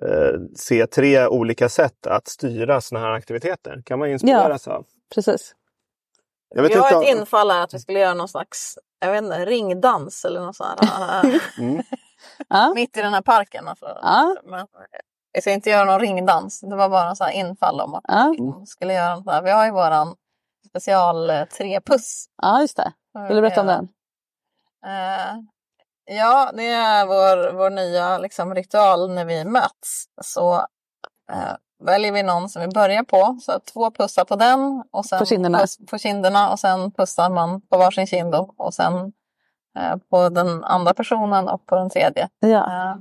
eh, 0.01 0.39
se 0.55 0.87
tre 0.87 1.27
olika 1.27 1.69
sätt 1.69 2.07
att 2.07 2.27
styra 2.27 2.81
sådana 2.81 3.05
här 3.07 3.13
aktiviteter. 3.13 3.81
kan 3.85 3.99
man 3.99 4.09
inspireras 4.09 4.67
av. 4.67 4.85
Precis. 5.15 5.55
Jag 6.49 6.63
vet 6.63 6.71
Vi 6.71 6.75
har 6.75 6.87
ett 6.87 6.95
om- 6.95 7.03
infall 7.03 7.51
här 7.51 7.63
att 7.63 7.73
vi 7.73 7.79
skulle 7.79 7.99
göra 7.99 8.13
någon 8.13 8.27
slags 8.27 8.77
jag 8.99 9.11
vet 9.11 9.23
inte, 9.23 9.45
ringdans 9.45 10.25
eller 10.25 10.41
något 10.41 10.55
sånt 10.55 10.79
här. 10.89 11.41
Mm. 11.57 11.83
Mitt 12.75 12.97
i 12.97 13.01
den 13.01 13.13
här 13.13 13.21
parken. 13.21 13.67
Alltså. 13.67 13.99
Men, 14.43 14.67
jag 15.31 15.43
ska 15.43 15.51
inte 15.51 15.69
göra 15.69 15.85
någon 15.85 15.99
ringdans. 15.99 16.61
Det 16.61 16.75
var 16.75 16.89
bara 16.89 17.15
här 17.19 17.31
infall 17.31 17.81
om 17.81 17.93
att 17.93 18.03
vi 18.61 18.65
skulle 18.65 18.93
göra 18.93 19.15
något 19.15 19.25
där. 19.25 19.41
Vi 19.41 19.51
har 19.51 19.65
ju 19.65 19.71
våran 19.71 20.15
special 20.69 21.29
eh, 21.29 21.45
tre 21.45 21.81
puss. 21.81 22.25
ja, 22.41 22.61
just 22.61 22.77
det. 22.77 22.93
Vill 23.27 23.35
du 23.35 23.41
berätta 23.41 23.61
om 23.61 23.67
den? 23.67 23.87
Eh, 24.85 25.35
ja, 26.17 26.51
det 26.53 26.67
är 26.67 27.05
vår, 27.05 27.53
vår 27.53 27.69
nya 27.69 28.17
liksom, 28.17 28.55
ritual 28.55 29.13
när 29.13 29.25
vi 29.25 29.45
möts. 29.45 30.05
Så 30.21 30.55
eh, 31.31 31.55
väljer 31.83 32.11
vi 32.11 32.23
någon 32.23 32.49
som 32.49 32.61
vi 32.61 32.67
börjar 32.67 33.03
på. 33.03 33.37
Så 33.41 33.59
två 33.73 33.91
pussar 33.91 34.25
på 34.25 34.35
den. 34.35 34.83
Och 34.91 35.05
sen 35.05 35.19
På 35.19 35.25
kinderna. 35.25 35.57
Puss, 35.59 35.77
på 35.91 35.97
kinderna 35.97 36.51
och 36.51 36.59
sen 36.59 36.91
pussar 36.91 37.29
man 37.29 37.61
på 37.61 37.77
varsin 37.77 38.07
kind. 38.07 38.31
då. 38.31 38.53
Och 38.57 38.73
sen 38.73 38.95
eh, 39.79 39.95
på 40.09 40.29
den 40.29 40.63
andra 40.63 40.93
personen 40.93 41.47
och 41.47 41.65
på 41.65 41.75
den 41.75 41.89
tredje. 41.89 42.29
Ja. 42.39 42.47
Eh, 42.91 42.95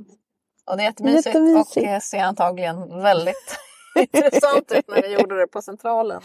och 0.71 0.77
det 0.77 0.83
är 0.83 0.85
jättemysigt, 0.85 1.27
Jättemysigt. 1.27 1.77
och 1.77 1.83
eh, 1.83 2.01
ser 2.01 2.23
antagligen 2.25 3.03
väldigt 3.03 3.57
intressant 4.13 4.73
ut 4.73 4.89
när 4.89 5.03
vi 5.03 5.13
gjorde 5.19 5.39
det 5.41 5.47
på 5.47 5.63
Centralen 5.63 6.21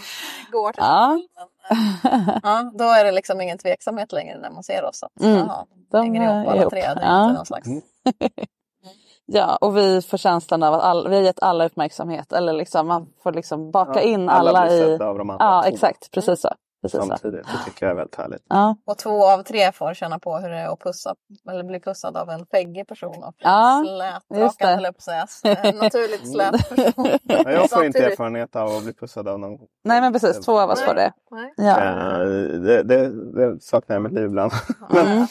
igår. 0.48 0.74
Ja. 0.78 1.20
eh, 1.72 2.38
ja, 2.44 2.72
då 2.78 2.84
är 2.84 3.06
det 3.06 3.12
liksom 3.12 3.42
ingen 3.42 3.58
tveksamhet 3.58 4.12
längre 4.12 4.38
när 4.38 4.50
man 4.52 4.64
ser 4.64 4.84
oss. 4.86 5.04
Att, 5.04 5.22
Mm. 5.24 5.38
jaha, 5.38 5.66
De 5.92 5.98
hänger 6.04 6.22
ihop 6.22 6.48
alla 6.52 6.62
ihop. 6.62 6.72
tre. 6.74 6.82
Det 6.82 6.88
är 6.88 7.02
Ja. 7.02 7.24
inte 7.24 7.34
någon 7.38 7.46
slags... 7.46 7.68
Ja, 9.26 9.56
och 9.62 9.78
vi 9.78 10.02
får 10.02 10.18
känslan 10.18 10.64
av 10.64 10.74
att 10.74 10.82
all, 10.82 11.08
vi 11.08 11.16
har 11.16 11.24
gett 11.24 11.42
alla 11.44 11.66
uppmärksamhet. 11.66 12.34
Eller 12.34 12.54
liksom, 12.54 12.88
man 12.88 13.08
får 13.24 13.32
liksom 13.34 13.72
baka 13.72 13.92
Ja, 14.02 14.02
in 14.02 14.30
alla 14.30 14.50
alla, 14.50 14.66
blir 14.66 14.90
i... 14.90 15.04
av 15.04 15.18
de 15.18 15.30
andra 15.30 15.46
Ja, 15.46 15.62
två. 15.64 15.70
exakt. 15.70 16.12
Precis 16.12 16.42
så. 16.42 16.50
Precis 16.82 17.00
så. 17.00 17.06
Samtidigt. 17.08 17.46
Det 17.48 17.66
tycker 17.66 17.86
jag 17.86 17.92
är 17.92 17.96
väldigt 17.96 18.16
härligt. 18.16 18.42
Ja. 18.50 18.76
Och 18.86 18.98
två 18.98 19.26
av 19.32 19.44
tre 19.44 19.72
får 19.72 19.94
känna 19.94 20.20
på 20.20 20.38
hur 20.38 20.50
det 20.50 20.58
är 20.58 20.68
att 20.74 20.80
pussa, 20.80 21.16
eller 21.52 21.64
bli 21.64 21.80
pussad 21.80 22.18
av 22.18 22.30
en 22.30 22.46
skäggig 22.46 22.88
person. 22.88 23.24
Och 23.24 23.36
Ja, 23.38 23.84
just 23.84 24.58
Slätrakad 24.58 24.70
det. 24.70 24.76
höll 24.76 24.84
jag 24.84 24.94
på 24.98 25.12
att 25.12 25.30
säga. 25.30 25.56
En 25.64 25.76
naturligt 25.78 26.32
slät 26.32 26.70
person. 26.70 27.08
Ja, 27.24 27.52
jag 27.52 27.70
får 27.70 27.86
inte 27.86 28.06
erfarenhet 28.06 28.56
av 28.56 28.68
att 28.70 28.84
bli 28.84 28.94
pussad 28.94 29.28
av 29.28 29.40
någon. 29.40 29.58
Nej 29.84 30.02
men 30.02 30.14
precis, 30.14 30.40
två 30.46 30.60
av 30.60 30.70
oss 30.70 30.82
får 30.82 30.94
det. 30.94 31.12
Nej. 31.32 31.54
Ja. 31.58 31.80
Eh, 31.82 32.28
det, 32.60 32.84
det, 32.84 33.10
det 33.36 33.62
saknar 33.62 33.96
jag 33.96 34.02
i 34.02 34.04
mitt 34.04 34.14
liv 34.14 34.26
ibland. 34.26 34.52
Mm. 34.92 35.28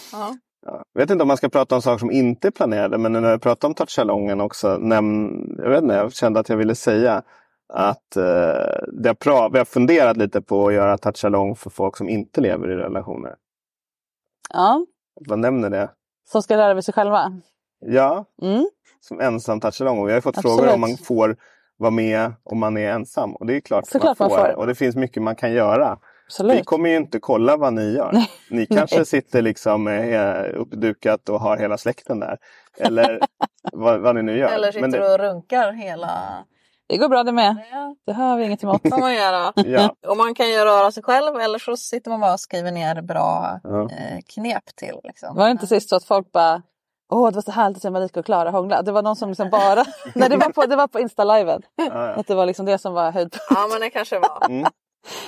Ja. 0.67 0.73
Ja. 0.73 0.83
Jag 0.93 1.01
vet 1.03 1.11
inte 1.11 1.23
om 1.23 1.29
man 1.29 1.37
ska 1.37 1.49
prata 1.49 1.75
om 1.75 1.83
saker 1.83 1.99
som 1.99 2.11
inte 2.11 2.49
är 2.49 2.51
planerade, 2.53 2.99
men 2.99 3.13
när 3.13 3.31
jag 3.31 3.43
pratar 3.43 3.69
om 3.69 3.75
touchalongen 3.75 4.41
också, 4.41 4.77
näm, 4.79 5.31
jag, 5.59 5.71
vet 5.71 5.83
inte, 5.83 5.95
jag 5.95 6.13
kände 6.13 6.41
att 6.41 6.49
jag 6.49 6.57
ville 6.57 6.75
säga 6.75 7.23
att 7.73 8.17
eh, 8.17 8.23
det 8.93 9.09
har 9.09 9.15
pra, 9.15 9.49
vi 9.49 9.59
har 9.59 9.65
funderat 9.65 10.17
lite 10.17 10.43
på 10.43 10.67
att 10.69 10.75
göra 10.75 10.99
touchalong 10.99 11.57
för 11.57 11.71
folk 11.71 11.97
som 11.97 12.09
inte 12.09 12.41
lever 12.41 12.71
i 12.71 12.77
relationer. 12.77 13.35
ja. 14.53 14.87
Vad 15.29 15.39
nämner 15.39 15.71
det? 15.71 15.91
Som 16.31 16.43
ska 16.43 16.57
lära 16.57 16.83
sig 16.83 16.95
själva. 16.95 17.41
Ja, 17.87 18.25
Mm. 18.43 18.69
som 19.01 19.21
ensam 19.21 19.61
touchalong. 19.61 20.07
Vi 20.07 20.13
har 20.13 20.21
fått 20.21 20.39
Absolut. 20.39 20.57
frågor 20.59 20.75
om 20.75 20.81
man 20.81 20.97
får 20.97 21.37
vara 21.77 21.91
med 21.91 22.33
om 22.45 22.59
man 22.59 22.77
är 22.77 22.91
ensam. 22.93 23.37
Och 23.37 23.47
det 23.47 23.57
är 23.57 23.61
klart, 23.61 23.87
Såklart 23.87 24.19
man 24.19 24.31
får. 24.31 24.57
Och 24.59 24.67
det 24.67 24.75
finns 24.75 24.97
mycket 24.97 25.23
man 25.23 25.37
kan 25.37 25.53
göra. 25.53 25.99
Vi 26.31 26.33
Absolut. 26.33 26.67
kommer 26.67 26.89
ju 26.89 26.97
inte 26.97 27.21
kolla 27.21 27.57
vad 27.57 27.73
ni 27.73 27.93
gör. 27.93 28.25
Ni 28.51 28.67
kanske 28.71 29.05
sitter 29.05 29.43
liksom 29.43 29.89
eh, 29.89 30.61
uppdukat 30.61 31.29
och 31.29 31.41
har 31.41 31.57
hela 31.57 31.79
släkten 31.79 32.21
där. 32.21 32.39
Eller 32.79 33.21
vad, 33.73 34.01
vad 34.01 34.15
ni 34.15 34.23
nu 34.23 34.39
gör. 34.39 34.49
Eller 34.49 34.73
sitter 34.73 34.89
det, 34.89 35.13
och 35.13 35.19
runkar 35.19 35.73
hela... 35.73 36.45
Det 36.87 36.97
går 36.97 37.09
bra 37.09 37.23
det 37.23 37.33
med. 37.33 37.57
Ja, 37.73 37.97
Det 38.07 38.13
har 38.13 38.37
vi 38.37 38.45
inget 38.45 38.63
emot. 38.63 38.83
det 38.83 38.91
kan 38.91 39.01
man 39.01 39.15
göra. 39.15 39.53
ja, 39.67 39.95
Och 40.09 40.17
man 40.17 40.35
kan 40.35 40.49
ju 40.49 40.57
röra 40.57 40.93
sig 40.93 41.03
själv 41.03 41.37
eller 41.37 41.59
så 41.59 41.77
sitter 41.77 42.11
man 42.11 42.21
bara 42.21 42.33
och 42.33 42.41
skriver 42.41 42.73
ner 42.73 43.03
bra 43.03 43.61
ja. 43.63 43.83
eh, 43.83 44.19
knep 44.27 44.77
till. 44.77 45.01
Liksom. 45.05 45.37
Var 45.37 45.45
det 45.45 45.51
inte 45.51 45.67
sist 45.67 45.89
så 45.89 45.97
att 45.97 46.05
folk 46.05 46.33
bara 46.33 46.63
Åh 47.13 47.29
det 47.31 47.35
var 47.35 47.43
så 47.43 47.51
härligt 47.51 47.77
att 47.77 47.83
se 47.83 47.91
Marika 47.91 48.21
och 48.21 48.27
Klara 48.27 48.51
hångla. 48.51 48.83
Det 48.83 48.93
var 48.93 49.03
någon 49.03 49.17
som 49.17 49.29
liksom 49.29 49.51
bara 49.51 49.85
Nej 50.15 50.29
det 50.29 50.37
var 50.37 50.53
på, 50.53 50.67
det 50.67 50.77
var 50.77 50.89
på 50.89 51.01
Insta-liven. 51.01 51.63
Ja, 51.77 51.85
ja. 51.93 52.09
Att 52.09 52.27
det 52.27 52.35
var 52.35 52.47
liksom 52.47 52.67
det 52.67 52.79
som 52.79 52.95
var 52.95 53.11
höjdpunkt. 53.11 53.47
Ja 53.51 53.69
men 53.71 53.81
det 53.81 53.91
kanske 53.91 54.19
var. 54.19 54.47
Mm, 54.49 54.71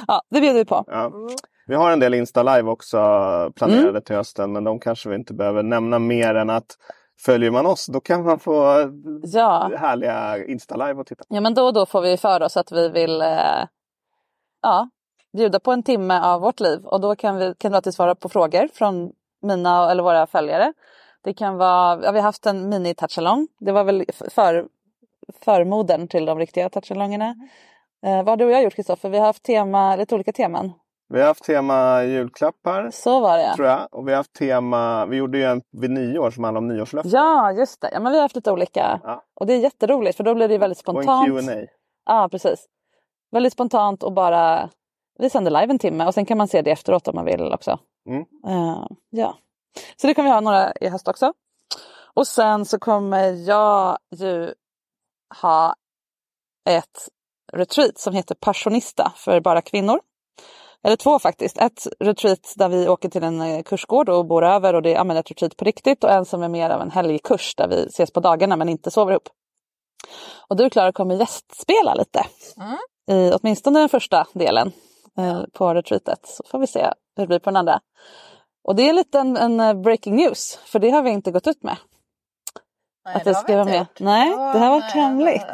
Ja 0.07 0.23
det 0.31 0.41
bjöd 0.41 0.55
vi 0.55 0.65
på. 0.65 0.85
ja. 0.87 1.05
Mm. 1.07 1.29
Vi 1.67 1.75
har 1.75 1.91
en 1.91 2.01
del 2.01 2.15
Insta-live 2.15 2.71
också 2.71 2.99
planerade 3.57 4.01
till 4.01 4.17
hösten. 4.17 4.53
Men 4.53 4.65
de 4.65 4.81
kanske 4.81 5.09
vi 5.09 5.15
inte 5.15 5.35
behöver 5.35 5.63
nämna 5.63 5.99
mer 5.99 6.35
än 6.35 6.51
att 6.51 6.67
följer 7.21 7.51
man 7.51 7.67
oss 7.67 7.87
då 7.87 8.01
kan 8.01 8.25
man 8.25 8.39
få 8.39 8.91
Ja. 9.23 9.71
härliga 9.79 10.45
Insta-live 10.47 11.01
att 11.01 11.07
titta 11.07 11.25
på. 11.25 11.35
ja 11.35 11.41
men 11.41 11.55
då 11.55 11.63
och 11.65 11.73
då 11.75 11.87
får 11.87 12.01
vi 12.01 12.17
för 12.17 12.43
oss 12.43 12.57
att 12.57 12.73
vi 12.73 12.89
vill 12.89 13.21
eh, 13.21 13.65
Ja 14.63 14.89
bjuda 15.37 15.61
på 15.61 15.73
en 15.73 15.83
timme 15.83 16.21
av 16.21 16.41
vårt 16.41 16.61
liv. 16.61 16.85
Och 16.85 17.01
då 17.01 17.17
kan 17.17 17.37
vi 17.37 17.55
kan 17.59 17.75
alltid 17.75 17.95
svara 17.95 18.15
på 18.15 18.29
frågor 18.29 18.69
från 18.75 19.13
mina 19.43 19.91
eller 19.91 20.03
våra 20.03 20.27
följare. 20.27 20.73
Det 21.25 21.35
kan 21.35 21.57
vara, 21.57 22.05
ja, 22.05 22.13
vi 22.13 22.19
har 22.19 22.25
haft 22.25 22.47
en 22.47 22.69
mini 22.69 22.95
touchalong. 22.95 23.49
Det 23.61 23.73
var 23.73 23.85
väl 23.85 24.05
för, 24.31 24.67
förmodern 25.45 26.09
till 26.09 26.25
de 26.25 26.39
riktiga 26.39 26.69
touchalongerna. 26.71 27.35
Eh, 28.07 28.17
vad 28.17 28.29
har 28.29 28.37
du 28.37 28.45
och 28.45 28.51
jag 28.51 28.63
gjort 28.63 28.75
Kristoffer? 28.75 29.09
Vi 29.09 29.19
har 29.19 29.27
haft 29.27 29.43
tema, 29.43 29.97
lite 29.97 30.15
olika 30.15 30.33
teman. 30.33 30.73
Vi 31.09 31.21
har 31.21 31.27
haft 31.27 31.45
tema 31.45 32.05
julklappar 32.05 32.91
Så 32.91 33.21
var 33.21 33.39
det 33.39 33.55
tror 33.55 33.69
jag. 33.69 33.89
Och 33.91 34.09
vi 34.09 34.13
har 34.13 34.17
haft 34.17 34.33
tema, 34.33 35.07
vi 35.07 35.17
gjorde 35.17 35.39
ju 35.39 35.45
en 35.45 35.63
vid 35.73 35.91
nyår 35.91 36.31
som 36.31 36.45
handlade 36.45 36.65
om 36.67 36.77
nyårslöften. 36.77 37.13
Ja, 37.13 37.53
just 37.53 37.81
det. 37.81 37.91
Ja, 37.93 38.01
men 38.01 38.13
vi 38.13 38.19
har 38.19 38.23
haft 38.23 38.35
lite 38.35 38.53
olika. 38.53 39.01
Ja. 39.05 39.25
Och 39.35 39.47
det 39.47 39.53
är 39.53 39.59
jätteroligt 39.59 40.17
för 40.17 40.25
då 40.25 40.35
blir 40.35 40.49
det 40.49 40.59
väldigt 40.59 40.89
Och 40.89 40.97
en 40.97 41.03
spontant. 41.03 41.47
Q&A. 41.47 41.67
Ja, 42.07 42.29
precis. 42.31 42.67
Väldigt 43.31 43.53
spontant 43.53 44.03
och 44.03 44.13
bara 44.13 44.71
vi 45.19 45.31
sänder 45.31 45.51
live 45.51 45.71
en 45.71 45.79
timme 45.79 46.07
och 46.07 46.15
sen 46.15 46.27
kan 46.27 46.39
man 46.39 46.49
se 46.49 46.63
det 46.63 46.71
efteråt 46.71 47.09
om 47.09 47.15
man 47.15 47.25
vill 47.25 47.53
också. 47.53 47.79
Mm. 48.09 48.25
Eh, 48.47 48.87
ja, 49.11 49.39
så 49.97 50.07
det 50.07 50.15
kommer 50.15 50.29
vi 50.29 50.33
ha 50.33 50.41
några 50.41 50.73
i 50.81 50.89
höst 50.89 51.09
också. 51.09 51.33
Och 52.15 52.27
sen 52.27 52.65
så 52.65 52.79
kommer 52.79 53.29
jag 53.29 53.99
ju 54.11 54.55
ha 55.43 55.75
ett 56.69 57.09
retreat 57.57 57.99
som 57.99 58.15
heter 58.15 58.35
Passionista 58.35 59.13
för 59.17 59.41
bara 59.41 59.63
kvinnor. 59.63 60.01
Eller 60.85 60.97
två 60.97 61.19
faktiskt. 61.19 61.59
Ett 61.59 61.87
retreat 62.01 62.53
där 62.57 62.69
vi 62.69 62.89
åker 62.89 63.09
till 63.09 63.23
en 63.23 63.41
eh, 63.41 63.63
kursgård 63.63 64.09
och 64.09 64.27
bor 64.27 64.45
över 64.45 64.75
och 64.75 64.83
det 64.83 64.95
är 64.95 65.15
ett 65.15 65.31
retreat 65.31 65.57
på 65.57 65.65
riktigt 65.65 66.05
och 66.05 66.11
en 66.11 66.25
som 66.25 66.43
är 66.43 66.49
mer 66.49 66.71
av 66.71 66.81
en 66.81 66.91
helgkurs 66.91 67.55
där 67.55 67.69
vi 67.69 67.87
ses 67.87 68.11
på 68.11 68.21
dagarna 68.21 68.57
men 68.57 68.69
inte 68.69 68.91
sover 68.91 69.13
ihop. 69.13 69.29
Och 70.49 70.57
du 70.57 70.71
Klara 70.71 70.93
kommer 70.93 71.15
gästspela 71.15 71.95
lite. 71.95 72.27
Mm. 72.57 72.79
I 73.11 73.33
åtminstone 73.33 73.79
den 73.79 73.89
första 73.89 74.27
delen 74.33 74.73
eh, 75.19 75.43
på 75.53 75.75
retreatet. 75.75 76.27
Så 76.27 76.43
får 76.51 76.59
vi 76.59 76.67
se 76.67 76.93
hur 77.17 77.23
det 77.23 77.27
blir 77.27 77.39
på 77.39 77.51
den 77.51 77.57
andra. 77.57 77.81
Och 78.65 78.77
det 78.77 78.89
är 78.89 78.93
lite 78.93 79.19
en, 79.19 79.37
en 79.37 79.61
eh, 79.61 79.75
breaking 79.75 80.17
news 80.17 80.59
för 80.65 80.79
det 80.79 80.91
har 80.91 81.03
vi 81.03 81.11
inte 81.11 81.31
gått 81.31 81.47
ut 81.47 81.63
med. 81.63 81.77
Nej, 83.05 83.17
att 83.17 83.25
det 83.25 83.35
ska 83.35 83.55
vara 83.55 83.65
med. 83.65 83.87
Nej, 83.99 84.31
det 84.31 84.59
har 84.59 84.71
varit 84.71 84.93
hemligt. 84.93 85.47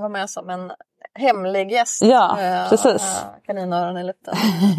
Vara 0.00 0.08
med 0.08 0.30
som 0.30 0.50
en 0.50 0.72
hemlig 1.14 1.72
gäst. 1.72 2.02
Ja, 2.02 2.40
Eh, 2.40 2.68
precis. 2.68 3.02
eh, 3.22 3.28
Kaninöron 3.46 3.96
i 3.98 4.04
luften. 4.04 4.34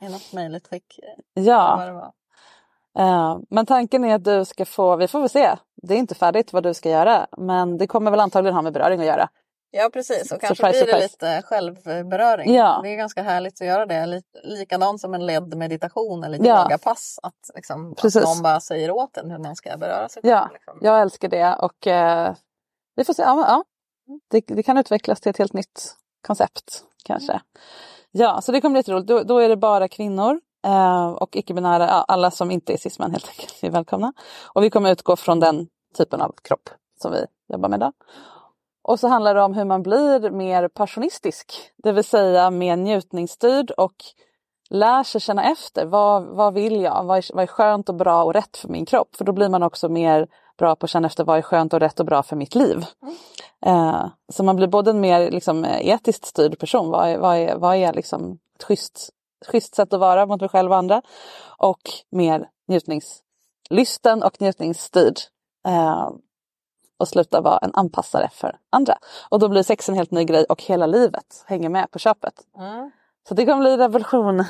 I, 0.00 0.08
något 0.10 0.32
möjligt 0.32 0.68
skick. 0.68 0.98
eh, 1.36 1.42
Ja. 1.42 2.12
men 3.50 3.66
tanken 3.66 4.04
är 4.04 4.14
att 4.14 4.24
du 4.24 4.44
ska 4.44 4.64
få, 4.64 4.96
vi 4.96 5.08
får 5.08 5.20
väl 5.20 5.28
se, 5.28 5.56
det 5.82 5.94
är 5.94 5.98
inte 5.98 6.14
färdigt 6.14 6.52
vad 6.52 6.62
du 6.62 6.74
ska 6.74 6.90
göra 6.90 7.26
men 7.38 7.78
det 7.78 7.86
kommer 7.86 8.10
väl 8.10 8.20
antagligen 8.20 8.54
ha 8.54 8.62
med 8.62 8.72
beröring 8.72 9.00
att 9.00 9.06
göra. 9.06 9.28
Ja 9.74 9.90
precis 9.92 10.32
och 10.32 10.40
kanske 10.40 10.56
Surprise, 10.56 10.84
blir 10.84 10.92
det 10.94 11.08
surprise. 11.08 11.36
lite 11.36 11.42
självberöring. 11.46 12.54
Ja. 12.54 12.80
Det 12.82 12.88
är 12.88 12.96
ganska 12.96 13.22
härligt 13.22 13.60
att 13.60 13.66
göra 13.66 13.86
det. 13.86 14.06
Lik- 14.06 14.36
Likadant 14.44 15.00
som 15.00 15.14
en 15.14 15.26
ledd 15.26 15.56
meditation 15.56 16.24
eller 16.24 16.46
Ja. 16.46 16.62
yogapass. 16.62 17.18
Att, 17.22 17.34
liksom, 17.54 17.94
att 18.04 18.14
någon 18.14 18.42
bara 18.42 18.60
säger 18.60 18.90
åt 18.90 19.16
en 19.16 19.30
hur 19.30 19.38
man 19.38 19.56
ska 19.56 19.76
beröra 19.76 20.08
sig. 20.08 20.22
Ja, 20.24 20.48
Liksom. 20.52 20.78
jag 20.82 21.00
älskar 21.02 21.28
det 21.28 21.54
och 21.54 21.86
eh, 21.86 22.34
vi 22.96 23.04
får 23.04 23.12
se, 23.14 23.22
ja, 23.22 23.44
ja. 23.48 23.64
Det, 24.30 24.40
det 24.46 24.62
kan 24.62 24.78
utvecklas 24.78 25.20
till 25.20 25.30
ett 25.30 25.38
helt 25.38 25.52
nytt 25.52 25.96
koncept 26.26 26.84
kanske. 27.04 27.40
Ja, 28.10 28.40
så 28.40 28.52
det 28.52 28.60
kommer 28.60 28.82
bli 28.82 28.94
roligt. 28.94 29.06
Då, 29.06 29.22
då 29.22 29.38
är 29.38 29.48
det 29.48 29.56
bara 29.56 29.88
kvinnor 29.88 30.40
eh, 30.66 31.08
och 31.08 31.36
icke-binära, 31.36 31.88
alla 31.88 32.30
som 32.30 32.50
inte 32.50 32.72
är 32.72 32.76
cisman 32.76 33.10
helt 33.10 33.28
enkelt 33.28 33.58
är 33.62 33.70
välkomna. 33.70 34.12
Och 34.54 34.62
vi 34.62 34.70
kommer 34.70 34.92
utgå 34.92 35.16
från 35.16 35.40
den 35.40 35.68
typen 35.98 36.20
av 36.20 36.34
kropp 36.42 36.70
som 37.02 37.12
vi 37.12 37.26
jobbar 37.52 37.68
med 37.68 37.76
idag. 37.76 37.92
Och 38.82 39.00
så 39.00 39.08
handlar 39.08 39.34
det 39.34 39.42
om 39.42 39.54
hur 39.54 39.64
man 39.64 39.82
blir 39.82 40.30
mer 40.30 40.68
passionistisk, 40.68 41.52
det 41.76 41.92
vill 41.92 42.04
säga 42.04 42.50
mer 42.50 42.76
njutningsstyrd 42.76 43.70
och 43.70 43.94
lär 44.70 45.02
sig 45.02 45.20
känna 45.20 45.50
efter. 45.50 45.86
Vad, 45.86 46.24
vad 46.24 46.54
vill 46.54 46.80
jag? 46.80 47.04
Vad 47.04 47.18
är, 47.18 47.34
vad 47.34 47.42
är 47.42 47.46
skönt 47.46 47.88
och 47.88 47.94
bra 47.94 48.24
och 48.24 48.34
rätt 48.34 48.56
för 48.56 48.68
min 48.68 48.86
kropp? 48.86 49.16
För 49.16 49.24
då 49.24 49.32
blir 49.32 49.48
man 49.48 49.62
också 49.62 49.88
mer 49.88 50.28
bra 50.58 50.76
på 50.76 50.84
att 50.84 50.90
känna 50.90 51.06
efter 51.06 51.24
vad 51.24 51.38
är 51.38 51.42
skönt 51.42 51.74
och 51.74 51.80
rätt 51.80 52.00
och 52.00 52.06
bra 52.06 52.22
för 52.22 52.36
mitt 52.36 52.54
liv. 52.54 52.86
Mm. 53.02 53.14
Eh, 53.66 54.06
så 54.32 54.44
man 54.44 54.56
blir 54.56 54.68
både 54.68 54.90
en 54.90 55.00
mer 55.00 55.30
liksom, 55.30 55.64
etiskt 55.64 56.24
styrd 56.24 56.58
person. 56.58 56.90
Vad 56.90 57.08
är, 57.08 57.18
vad 57.18 57.36
är, 57.36 57.56
vad 57.56 57.76
är 57.76 57.92
liksom 57.92 58.38
ett 58.56 58.64
schysst, 58.64 59.10
schysst 59.46 59.74
sätt 59.74 59.92
att 59.92 60.00
vara 60.00 60.26
mot 60.26 60.40
mig 60.40 60.50
själv 60.50 60.70
och 60.70 60.76
andra? 60.76 61.02
Och 61.58 61.80
mer 62.10 62.48
njutningslysten 62.68 64.22
och 64.22 64.40
njutningsstyrd. 64.40 65.16
Eh, 65.66 66.10
och 66.98 67.08
sluta 67.08 67.40
vara 67.40 67.58
en 67.58 67.70
anpassare 67.74 68.28
för 68.32 68.58
andra. 68.70 68.98
Och 69.28 69.38
då 69.38 69.48
blir 69.48 69.62
sex 69.62 69.88
en 69.88 69.94
helt 69.94 70.10
ny 70.10 70.24
grej 70.24 70.44
och 70.44 70.62
hela 70.62 70.86
livet 70.86 71.44
hänger 71.46 71.68
med 71.68 71.90
på 71.90 71.98
köpet. 71.98 72.34
Mm. 72.58 72.90
Så 73.28 73.34
det 73.34 73.46
kommer 73.46 73.60
bli 73.60 73.76
revolution 73.76 74.40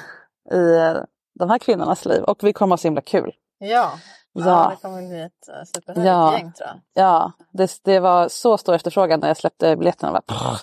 i 0.51 0.95
de 1.35 1.51
här 1.51 1.59
kvinnornas 1.59 2.05
liv 2.05 2.23
och 2.23 2.45
vi 2.45 2.53
kommer 2.53 2.73
ha 2.73 2.79
så 2.79 2.87
himla 2.87 3.01
kul. 3.01 3.33
Ja. 3.59 3.93
Ja. 4.33 4.45
Ja. 4.45 4.71
det 4.71 4.77
kommer 4.83 5.09
bli 5.09 5.23
ett 5.23 5.49
uh, 5.49 5.65
superhärligt 5.65 6.07
Ja. 6.07 6.33
gäng 6.33 6.53
tror 6.53 6.69
jag. 6.69 7.05
Ja, 7.05 7.33
det, 7.53 7.81
det 7.85 8.01
var 8.01 8.29
så 8.29 8.59
stor 8.59 8.75
efterfrågan 8.75 9.21
när 9.21 9.29
jag 9.29 9.37
släppte 9.37 9.77
biljetterna. 9.77 10.21
Bara, 10.27 10.59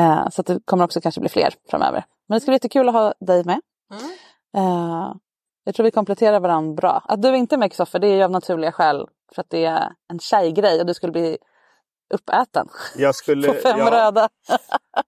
eh, 0.00 0.28
så 0.30 0.42
det 0.42 0.60
kommer 0.64 0.84
också 0.84 1.00
kanske 1.00 1.20
bli 1.20 1.28
fler 1.28 1.54
framöver. 1.70 2.04
Men 2.28 2.36
det 2.36 2.40
ska 2.40 2.50
bli 2.50 2.54
jättekul 2.54 2.88
att 2.88 2.94
ha 2.94 3.14
dig 3.20 3.44
med. 3.44 3.60
Mm. 3.92 4.04
Eh, 4.56 5.12
jag 5.64 5.74
tror 5.74 5.84
vi 5.84 5.90
kompletterar 5.90 6.40
varandra 6.40 6.74
bra. 6.74 7.02
Att 7.04 7.22
du 7.22 7.36
inte 7.36 7.54
är 7.54 7.58
med 7.58 7.70
Kristoffer, 7.70 7.98
det 7.98 8.06
är 8.06 8.16
ju 8.16 8.22
av 8.22 8.30
naturliga 8.30 8.72
skäl 8.72 9.06
för 9.34 9.40
att 9.42 9.50
det 9.50 9.64
är 9.64 9.92
en 10.12 10.18
tjejgrej 10.18 10.80
och 10.80 10.86
du 10.86 10.94
skulle 10.94 11.12
bli 11.12 11.38
uppäten 12.14 12.68
Jag 12.96 13.14
skulle, 13.14 13.48
på 13.48 13.54
fem 13.54 13.78
ja, 13.78 13.90
röda. 13.90 14.28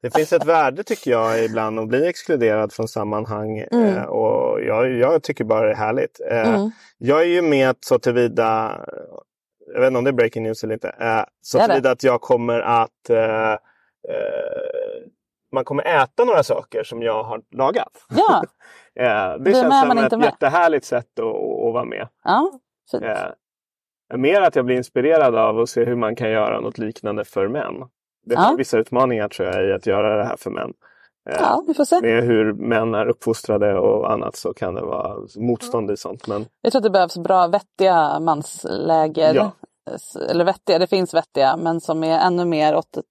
Det 0.02 0.10
finns 0.14 0.32
ett 0.32 0.44
värde 0.44 0.82
tycker 0.82 1.10
jag 1.10 1.44
ibland 1.44 1.78
att 1.78 1.88
bli 1.88 2.08
exkluderad 2.08 2.72
från 2.72 2.88
sammanhang. 2.88 3.58
Mm. 3.58 3.96
Eh, 3.96 4.02
och 4.04 4.60
jag, 4.62 4.90
jag 4.92 5.22
tycker 5.22 5.44
bara 5.44 5.66
det 5.66 5.70
är 5.72 5.76
härligt. 5.76 6.20
Eh, 6.30 6.54
Mm. 6.54 6.70
Jag 6.98 7.20
är 7.20 7.26
ju 7.26 7.42
med 7.42 7.76
så 7.80 7.98
tillvida, 7.98 8.78
jag 9.74 9.80
vet 9.80 9.86
inte 9.86 9.98
om 9.98 10.04
det 10.04 10.10
är 10.10 10.12
breaking 10.12 10.42
news 10.42 10.64
eller 10.64 10.74
inte, 10.74 10.88
eh, 11.00 11.24
så 11.42 11.58
tillvida 11.58 11.90
att 11.90 12.02
jag 12.02 12.20
kommer 12.20 12.60
att 12.60 13.10
eh, 13.10 13.52
eh, 13.52 13.56
man 15.52 15.64
kommer 15.64 15.82
äta 16.02 16.24
några 16.24 16.42
saker 16.42 16.84
som 16.84 17.02
jag 17.02 17.22
har 17.24 17.40
lagat. 17.56 17.92
Ja, 18.08 18.42
Eh, 19.00 19.32
Du 19.38 19.44
det 19.44 19.50
är 19.50 19.54
känns 19.54 19.68
med, 19.68 19.80
som 19.88 19.98
ett 19.98 20.12
med. 20.18 20.24
jättehärligt 20.24 20.84
sätt 20.84 21.18
att, 21.18 21.24
att 21.26 21.72
vara 21.74 21.84
med. 21.84 22.08
ja 22.24 22.50
fint. 22.90 23.04
Eh, 24.12 24.16
mer 24.18 24.40
att 24.40 24.56
jag 24.56 24.64
blir 24.64 24.76
inspirerad 24.76 25.34
av 25.36 25.58
att 25.60 25.68
se 25.68 25.84
hur 25.84 25.96
man 25.96 26.16
kan 26.16 26.30
göra 26.30 26.60
något 26.60 26.78
liknande 26.78 27.24
för 27.24 27.48
män. 27.48 27.74
Det 28.26 28.34
Ja. 28.34 28.44
finns 28.48 28.60
vissa 28.60 28.78
utmaningar 28.78 29.28
tror 29.28 29.48
jag 29.48 29.68
i 29.68 29.72
att 29.72 29.86
göra 29.86 30.16
det 30.16 30.24
här 30.24 30.36
för 30.36 30.50
män. 30.50 30.72
Eh, 31.30 31.36
Ja, 31.40 31.64
vi 31.66 31.74
får 31.74 31.84
se. 31.84 32.00
Med 32.00 32.24
hur 32.24 32.52
män 32.52 32.94
är 32.94 33.06
uppfostrade 33.06 33.78
och 33.78 34.12
annat 34.12 34.36
så 34.36 34.54
kan 34.54 34.74
det 34.74 34.82
vara 34.82 35.16
motstånd 35.36 35.90
i 35.90 35.96
sånt. 35.96 36.26
Men 36.26 36.46
Jag 36.62 36.72
tror 36.72 36.80
att 36.80 36.84
det 36.84 36.90
behövs 36.90 37.18
bra 37.18 37.46
vettiga 37.48 38.20
mansläger. 38.20 39.34
Ja. 39.34 39.50
Eller 40.30 40.44
vettiga, 40.44 40.78
det 40.78 40.86
finns 40.86 41.14
vettiga 41.14 41.56
men 41.56 41.80
som 41.80 42.04
är 42.04 42.18
ännu 42.18 42.44
mer 42.44 42.76
åt 42.76 42.96
ett, 42.96 43.04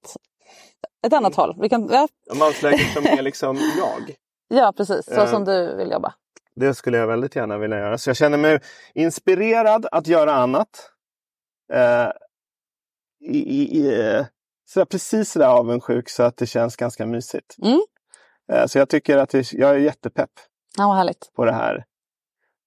ett 1.07 1.13
annat 1.13 1.35
håll. 1.35 1.55
Vi 1.61 1.69
kan, 1.69 1.89
ja, 1.91 2.07
mansläget 2.39 2.93
som 2.93 3.05
är 3.05 3.21
liksom 3.21 3.55
jag. 3.77 4.15
ja 4.59 4.73
precis, 4.77 5.05
så 5.05 5.13
Ja. 5.15 5.27
som 5.27 5.45
du 5.45 5.75
vill 5.75 5.91
jobba. 5.91 6.13
Det 6.59 6.73
skulle 6.75 6.97
jag 6.97 7.07
väldigt 7.07 7.35
gärna 7.35 7.57
vilja 7.57 7.77
göra. 7.77 7.97
Så 7.97 8.09
jag 8.09 8.17
känner 8.17 8.37
mig 8.37 8.59
inspirerad 8.93 9.85
att 9.91 10.07
göra 10.07 10.33
annat. 10.33 10.91
Eh, 11.73 12.09
i, 13.21 13.79
i, 13.79 14.03
eh, 14.15 14.25
så 14.65 14.85
precis 14.85 15.31
sådär 15.31 15.47
avundsjuk 15.47 16.09
så 16.09 16.23
att 16.23 16.37
det 16.37 16.45
känns 16.47 16.75
ganska 16.75 17.05
mysigt. 17.05 17.55
Mm. 17.63 17.79
Eh, 18.51 18.65
så 18.65 18.77
jag 18.77 18.89
tycker 18.89 19.17
att 19.17 19.29
det, 19.29 19.53
jag 19.53 19.69
är 19.69 19.77
jättepepp 19.77 20.31
Ja, 20.77 21.09
på 21.35 21.45
det 21.45 21.51
här. 21.53 21.85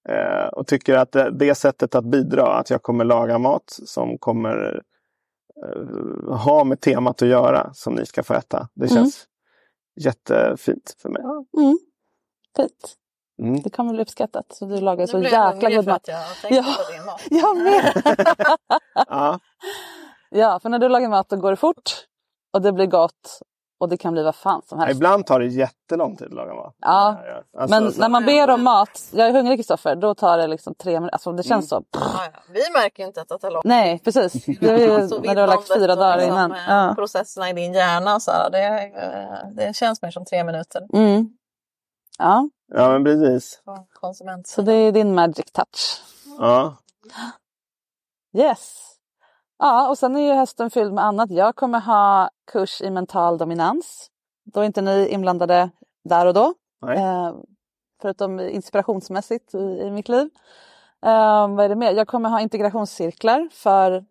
Eh, 0.09 0.47
och 0.47 0.67
tycker 0.67 0.95
att 0.95 1.11
det, 1.11 1.31
det 1.31 1.55
sättet 1.55 1.95
att 1.95 2.05
bidra, 2.05 2.47
att 2.47 2.69
jag 2.69 2.81
kommer 2.83 3.05
laga 3.05 3.37
mat 3.37 3.63
som 3.67 4.17
kommer 4.17 4.81
eh, 5.65 6.35
ha 6.37 6.63
med 6.63 6.81
temat 6.81 7.21
att 7.21 7.27
göra 7.27 7.73
som 7.73 7.93
ni 7.93 8.05
ska 8.05 8.23
få 8.23 8.33
äta. 8.33 8.69
Det 8.73 8.85
Mm. 8.85 8.95
känns 8.95 9.27
jättefint 9.95 10.95
för 11.01 11.09
mig. 11.09 11.21
Mm. 11.57 11.77
Fint. 12.55 12.95
Mm. 13.41 13.61
Det 13.61 13.69
kommer 13.69 13.93
bli 13.93 14.01
uppskattat. 14.01 14.45
Så 14.49 14.65
du 14.65 14.81
lagar 14.81 15.05
så 15.07 15.17
Nu 15.17 15.29
jag 15.29 15.53
jäkla 15.55 15.69
god 15.69 15.87
mat. 15.87 16.01
jag 16.07 16.19
tänkte 16.41 16.55
Ja. 16.69 16.75
på 16.85 16.91
din 16.93 17.05
mat. 17.05 17.21
Jag 17.29 17.57
med! 17.57 18.17
Ja. 19.07 19.39
ja, 20.29 20.59
för 20.59 20.69
när 20.69 20.79
du 20.79 20.89
lagar 20.89 21.09
mat 21.09 21.29
då 21.29 21.35
går 21.35 21.49
det 21.51 21.55
fort 21.57 21.91
och 22.53 22.61
det 22.61 22.71
blir 22.71 22.85
gott 22.85 23.39
och 23.79 23.89
det 23.89 23.97
kan 23.97 24.13
bli 24.13 24.23
vad 24.23 24.35
fan 24.35 24.61
som 24.65 24.79
helst. 24.79 24.95
Ibland 24.95 25.25
tar 25.25 25.39
det 25.39 25.45
jättelång 25.47 26.15
tid 26.17 26.27
att 26.27 26.33
laga 26.33 26.53
mat. 26.53 26.75
Ja, 26.79 27.17
Alltså, 27.57 27.81
men 27.81 27.91
så- 27.93 28.01
när 28.01 28.09
man 28.09 28.25
ber 28.25 28.49
om 28.49 28.63
mat, 28.63 29.09
jag 29.11 29.27
är 29.27 29.31
hungrig 29.33 29.57
Kristoffer, 29.57 29.95
då 29.95 30.15
tar 30.15 30.37
det 30.37 30.47
liksom 30.47 30.75
tre 30.75 30.93
minuter. 30.93 31.13
Alltså 31.13 31.31
det 31.31 31.43
känns 31.43 31.69
så. 31.69 31.83
Ja, 31.91 31.99
ja. 32.33 32.39
Vi 32.49 32.61
märker 32.73 33.03
ju 33.03 33.07
inte 33.07 33.21
att 33.21 33.27
det 33.29 33.37
tar 33.39 33.51
lång 33.51 33.61
Nej, 33.65 33.99
precis. 34.03 34.45
Det 34.59 34.69
är 34.69 35.01
ju 35.01 35.07
Så 35.07 35.19
när 35.21 35.35
du 35.35 35.41
har 35.41 35.47
lagt 35.47 35.73
fyra 35.73 35.95
dagar 35.95 36.17
liksom, 36.17 36.33
innan. 36.35 36.55
Ja. 36.67 36.95
Processerna 36.95 37.49
i 37.49 37.53
din 37.53 37.73
hjärna. 37.73 38.19
Så 38.19 38.31
här, 38.31 38.49
det, 38.49 38.63
eh, 39.03 39.49
det 39.55 39.75
känns 39.75 40.01
mer 40.01 40.11
som 40.11 40.25
tre 40.25 40.43
minuter. 40.43 40.81
Mm. 40.93 41.29
Ja, 42.17 42.49
Ja, 42.75 42.91
men 42.91 43.03
precis. 43.03 43.61
Konsument. 43.93 44.47
så 44.47 44.61
det 44.61 44.73
är 44.73 44.91
din 44.91 45.15
magic 45.15 45.51
touch. 45.51 46.01
Ja. 46.39 46.77
Yes. 48.37 48.89
Ja, 49.59 49.89
och 49.89 49.97
sen 49.97 50.15
är 50.15 50.19
ju 50.19 50.33
hösten 50.33 50.69
fylld 50.69 50.93
med 50.93 51.05
annat. 51.05 51.31
Jag 51.31 51.55
kommer 51.55 51.79
ha 51.79 52.29
kurs 52.51 52.81
i 52.81 52.89
mental 52.89 53.37
dominans. 53.37 54.09
Då 54.43 54.59
är 54.59 54.65
inte 54.65 54.81
ni 54.81 55.07
inblandade 55.07 55.69
där 56.03 56.25
och 56.25 56.33
då. 56.33 56.53
Nej. 56.81 56.97
Eh, 56.97 57.33
förutom 58.01 58.39
inspirationsmässigt 58.39 59.53
i, 59.55 59.57
i 59.57 59.91
mitt 59.91 60.09
liv. 60.09 60.29
Eh, 61.05 61.47
vad 61.47 61.59
är 61.65 61.69
det 61.69 61.75
mer? 61.75 61.91
Jag 61.91 62.07
kommer 62.07 62.29
ha 62.29 62.41
integrationscirklar 62.41 63.49
för 63.51 64.05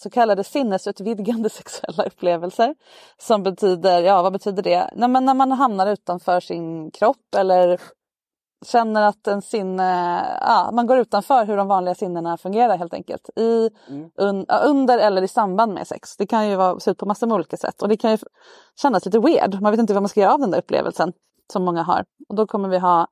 så 0.00 0.10
kallade 0.10 0.44
sinnesutvidgande 0.44 1.50
sexuella 1.50 2.04
upplevelser. 2.04 2.74
Som 3.18 3.42
betyder, 3.42 4.02
ja 4.02 4.22
vad 4.22 4.32
betyder 4.32 4.62
det? 4.62 4.90
Nej, 4.96 5.08
men 5.08 5.24
när 5.24 5.34
man 5.34 5.52
hamnar 5.52 5.86
utanför 5.86 6.40
sin 6.40 6.90
kropp 6.90 7.34
eller 7.36 7.80
känner 8.66 9.02
att 9.02 9.26
en 9.26 9.42
sinne, 9.42 10.20
ja, 10.40 10.70
man 10.72 10.86
går 10.86 10.98
utanför 10.98 11.44
hur 11.46 11.56
de 11.56 11.68
vanliga 11.68 11.94
sinnena 11.94 12.36
fungerar 12.36 12.78
helt 12.78 12.94
enkelt. 12.94 13.30
I, 13.36 13.70
un, 14.16 14.44
ja, 14.48 14.58
under 14.58 14.98
eller 14.98 15.22
i 15.22 15.28
samband 15.28 15.74
med 15.74 15.86
sex. 15.86 16.16
Det 16.16 16.26
kan 16.26 16.48
ju 16.48 16.56
vara, 16.56 16.80
se 16.80 16.90
ut 16.90 16.98
på 16.98 17.06
massor 17.06 17.26
med 17.26 17.34
olika 17.34 17.56
sätt 17.56 17.82
och 17.82 17.88
det 17.88 17.96
kan 17.96 18.10
ju 18.10 18.18
kännas 18.82 19.04
lite 19.04 19.18
weird. 19.18 19.60
Man 19.60 19.72
vet 19.72 19.80
inte 19.80 19.94
vad 19.94 20.02
man 20.02 20.08
ska 20.08 20.20
göra 20.20 20.34
av 20.34 20.40
den 20.40 20.50
där 20.50 20.58
upplevelsen 20.58 21.12
som 21.52 21.64
många 21.64 21.82
har. 21.82 22.04
Och 22.28 22.34
då 22.34 22.46
kommer 22.46 22.68
vi 22.68 22.78
ha 22.78 23.06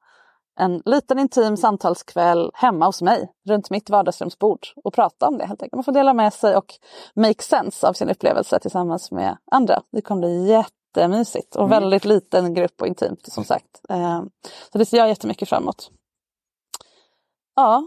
en 0.61 0.82
liten 0.84 1.18
intim 1.18 1.56
samtalskväll 1.56 2.50
hemma 2.54 2.86
hos 2.86 3.02
mig 3.02 3.32
runt 3.48 3.70
mitt 3.70 3.90
vardagsrumsbord 3.90 4.66
och 4.84 4.94
prata 4.94 5.28
om 5.28 5.38
det 5.38 5.46
helt 5.46 5.62
enkelt. 5.62 5.76
Man 5.76 5.84
får 5.84 5.92
dela 5.92 6.14
med 6.14 6.32
sig 6.32 6.56
och 6.56 6.74
make 7.16 7.42
sense 7.42 7.88
av 7.88 7.92
sin 7.92 8.11
upplevelse 8.11 8.58
tillsammans 8.58 9.11
med 9.11 9.36
andra. 9.50 9.82
Det 9.92 10.02
kommer 10.02 10.20
bli 10.20 10.48
jättemysigt 10.48 11.56
och 11.56 11.72
väldigt 11.72 12.04
liten 12.04 12.54
grupp 12.54 12.80
och 12.80 12.86
intimt 12.86 13.32
som 13.32 13.44
sagt. 13.44 13.80
Eh, 13.88 14.22
Så 14.72 14.78
det 14.78 14.86
ser 14.86 14.96
jag 14.98 15.08
jättemycket 15.08 15.48
fram 15.48 15.62
emot. 15.62 15.90
Ja, 17.56 17.82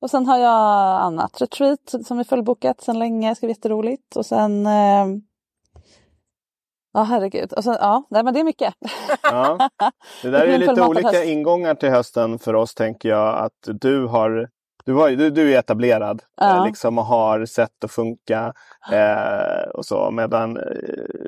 och 0.00 0.10
sen 0.10 0.26
har 0.26 0.38
jag 0.38 1.00
annat 1.02 1.40
retreat 1.40 1.94
som 2.06 2.18
är 2.18 2.24
fullbokat 2.24 2.80
sedan 2.80 2.98
länge, 2.98 3.28
det 3.28 3.34
ska 3.34 3.46
bli 3.46 3.52
jätteroligt. 3.54 4.16
Och 4.16 4.26
sen 4.26 4.66
eh, 4.66 5.06
Ja 6.96 7.02
herregud. 7.02 7.52
Och 7.52 7.64
sen, 7.64 7.76
ja, 7.80 8.02
nej, 8.10 8.24
men 8.24 8.34
det 8.34 8.40
är 8.40 8.44
mycket. 8.44 8.74
Ja. 9.22 9.68
Det 10.22 10.30
där 10.30 10.46
Det 10.46 10.54
är 10.54 10.58
lite 10.58 10.82
olika 10.82 11.08
höst. 11.08 11.24
ingångar 11.24 11.74
till 11.74 11.90
hösten 11.90 12.38
för 12.38 12.54
oss 12.54 12.74
tänker 12.74 13.08
jag. 13.08 13.34
Att 13.44 13.80
du 13.80 14.06
har 14.06 14.48
du, 14.84 14.92
var, 14.92 15.10
du, 15.10 15.30
du 15.30 15.54
är 15.54 15.58
etablerad 15.58 16.22
Ja. 16.36 16.56
eh, 16.56 16.64
liksom, 16.66 16.98
och 16.98 17.04
har 17.04 17.46
sätt 17.46 17.84
att 17.84 17.90
funka 17.90 18.52
eh, 18.92 19.68
och 19.74 19.84
så. 19.86 20.10
Medan 20.10 20.56
eh, 20.56 20.62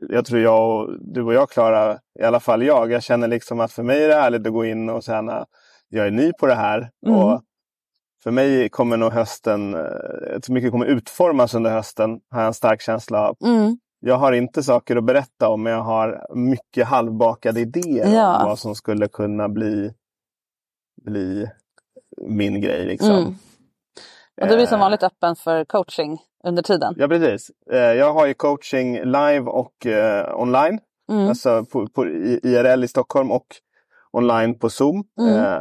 jag 0.08 0.24
tror 0.26 0.40
jag 0.40 0.70
och 0.70 0.88
du 1.00 1.22
och 1.22 1.34
jag 1.34 1.50
Klara, 1.50 1.98
i 2.20 2.22
alla 2.22 2.40
fall 2.40 2.62
jag, 2.62 2.92
jag 2.92 3.02
känner 3.02 3.28
liksom 3.28 3.60
att 3.60 3.72
för 3.72 3.82
mig 3.82 4.04
är 4.04 4.08
det 4.08 4.14
härligt 4.14 4.46
att 4.46 4.52
gå 4.52 4.64
in 4.64 4.90
och 4.90 5.02
känna 5.02 5.44
jag 5.88 6.06
är 6.06 6.10
ny 6.10 6.32
på 6.40 6.46
det 6.46 6.54
här. 6.54 6.90
Mm. 7.06 7.18
Och 7.18 7.42
för 8.22 8.30
mig 8.30 8.68
kommer 8.68 8.96
nog 8.96 9.12
hösten, 9.12 9.74
eh, 9.74 9.80
jag 10.32 10.42
tror 10.42 10.54
mycket 10.54 10.70
kommer 10.70 10.86
utformas 10.86 11.54
under 11.54 11.70
hösten, 11.70 12.20
har 12.30 12.40
jag 12.40 12.46
en 12.46 12.54
stark 12.54 12.80
känsla 12.80 13.28
av. 13.28 13.36
Mm. 13.44 13.78
Jag 14.00 14.14
har 14.14 14.32
inte 14.32 14.62
saker 14.62 14.96
att 14.96 15.04
berätta 15.04 15.48
om, 15.48 15.62
men 15.62 15.72
jag 15.72 15.80
har 15.82 16.26
mycket 16.34 16.86
halvbakade 16.86 17.60
idéer 17.60 18.14
Ja. 18.14 18.38
om 18.42 18.48
vad 18.48 18.58
som 18.58 18.74
skulle 18.74 19.08
kunna 19.08 19.48
bli, 19.48 19.92
bli 21.04 21.46
min 22.26 22.60
grej. 22.60 22.84
Liksom. 22.86 23.10
Mm. 23.10 23.34
Och 24.40 24.48
du 24.48 24.54
är 24.54 24.66
som 24.66 24.74
Eh, 24.74 24.80
vanligt 24.80 25.02
öppen 25.02 25.36
för 25.36 25.64
coaching 25.64 26.18
under 26.44 26.62
tiden. 26.62 26.94
Ja, 26.98 27.08
precis. 27.08 27.50
Eh, 27.70 27.78
Jag 27.78 28.12
har 28.12 28.26
ju 28.26 28.34
coaching 28.34 28.94
live 29.04 29.40
och 29.40 29.86
eh, 29.86 30.40
online. 30.40 30.80
Mm. 31.10 31.28
Alltså 31.28 31.64
på, 31.64 31.86
på 31.88 32.06
i- 32.06 32.40
IRL 32.42 32.84
i 32.84 32.88
Stockholm 32.88 33.30
och 33.32 33.46
online 34.12 34.54
på 34.58 34.70
Zoom. 34.70 35.04
Mm. 35.20 35.34
Eh, 35.44 35.60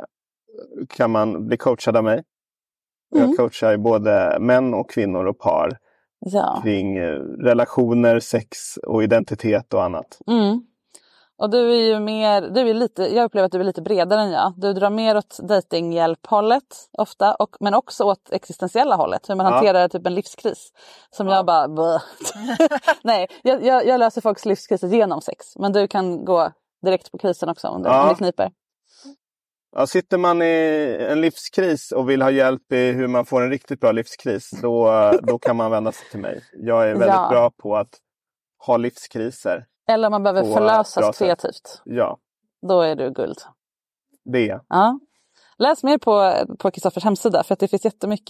kan 0.90 1.12
man 1.12 1.48
bli 1.48 1.58
coachad 1.58 1.98
av 1.98 2.04
mig. 2.04 2.24
Mm. 3.16 3.28
Jag 3.28 3.38
coachar 3.38 3.78
både 3.78 4.38
män 4.40 4.74
och 4.74 4.90
kvinnor 4.90 5.26
och 5.26 5.40
par 5.40 5.78
Ja. 6.20 6.59
kring 6.63 6.97
eh, 6.97 7.20
relationer, 7.43 8.20
sex 8.20 8.78
och 8.88 9.03
identitet 9.03 9.74
och 9.74 9.84
annat. 9.84 10.20
Mm. 10.28 10.61
Och 11.39 11.49
du 11.49 11.72
är 11.72 11.84
ju 11.93 11.99
mer, 11.99 12.41
du 12.41 12.70
är 12.70 12.74
lite, 12.74 13.15
jag 13.15 13.26
upplever 13.26 13.45
att 13.45 13.51
du 13.51 13.59
är 13.59 13.63
lite 13.63 13.82
bredare 13.82 14.22
än 14.22 14.32
jag. 14.32 14.53
Du 14.57 14.74
drar 14.74 14.89
mer 14.89 15.18
åt 15.18 15.38
datinghjälp-hållet 15.49 16.63
ofta, 16.97 17.36
och, 17.36 17.55
men 17.59 17.74
också 17.74 18.03
åt 18.03 18.32
existentiella 18.32 18.95
hållet. 18.95 19.30
Hur 19.30 19.36
man 19.36 19.45
Ja. 19.45 19.51
hanterar 19.51 19.88
typ 19.88 20.07
en 20.07 20.15
livskris. 20.15 20.70
Som 21.09 21.28
jag 21.28 21.45
bara... 21.45 21.68
Nej, 23.03 23.28
jag, 23.43 23.63
jag, 23.65 23.88
jag 23.88 23.99
löser 23.99 24.22
folks 24.22 24.45
livskriser 24.45 24.88
genom 24.88 25.22
sex. 25.22 25.45
Men 25.55 25.72
du 25.74 25.88
kan 25.88 26.26
gå 26.26 26.51
direkt 26.86 27.11
på 27.11 27.18
krisen 27.18 27.49
också 27.49 27.68
om 27.68 27.84
det, 27.84 27.89
Ja. 27.89 28.03
om 28.03 28.09
det 28.09 28.15
kniper. 28.15 28.51
Ja, 29.76 29.88
sitter 29.88 30.18
man 30.18 30.41
i 30.41 30.97
en 31.09 31.22
livskris 31.22 31.91
och 31.91 32.09
vill 32.09 32.22
ha 32.22 32.32
hjälp 32.32 32.72
i 32.72 32.91
hur 32.91 33.07
man 33.07 33.26
får 33.26 33.41
en 33.41 33.49
riktigt 33.49 33.80
bra 33.80 33.91
livskris, 33.91 34.49
då, 34.61 34.91
då 35.24 35.39
kan 35.39 35.55
man 35.55 35.72
vända 35.72 35.91
sig 35.91 36.09
till 36.11 36.20
mig. 36.20 36.41
Jag 36.53 36.84
är 36.89 36.91
väldigt 36.95 37.07
Ja. 37.07 37.28
bra 37.30 37.49
på 37.51 37.76
att 37.78 37.89
ha 38.65 38.78
livskriser. 38.78 39.65
Eller 39.89 40.07
om 40.07 40.11
man 40.11 40.24
behöver 40.24 40.53
förlösas 40.53 41.18
kreativt. 41.18 41.82
Ja, 41.86 42.18
Då 42.68 42.82
är 42.82 42.95
du 42.95 43.11
guld. 43.11 43.38
det. 44.26 44.59
Ja. 44.70 44.99
Läs 45.59 45.84
mer 45.84 45.97
på 45.97 46.34
på 46.59 46.72
Kristoffers 46.72 47.03
hemsida 47.03 47.43
för 47.43 47.53
att 47.53 47.59
det 47.59 47.68
finns 47.68 47.86
jättemycket, 47.86 48.28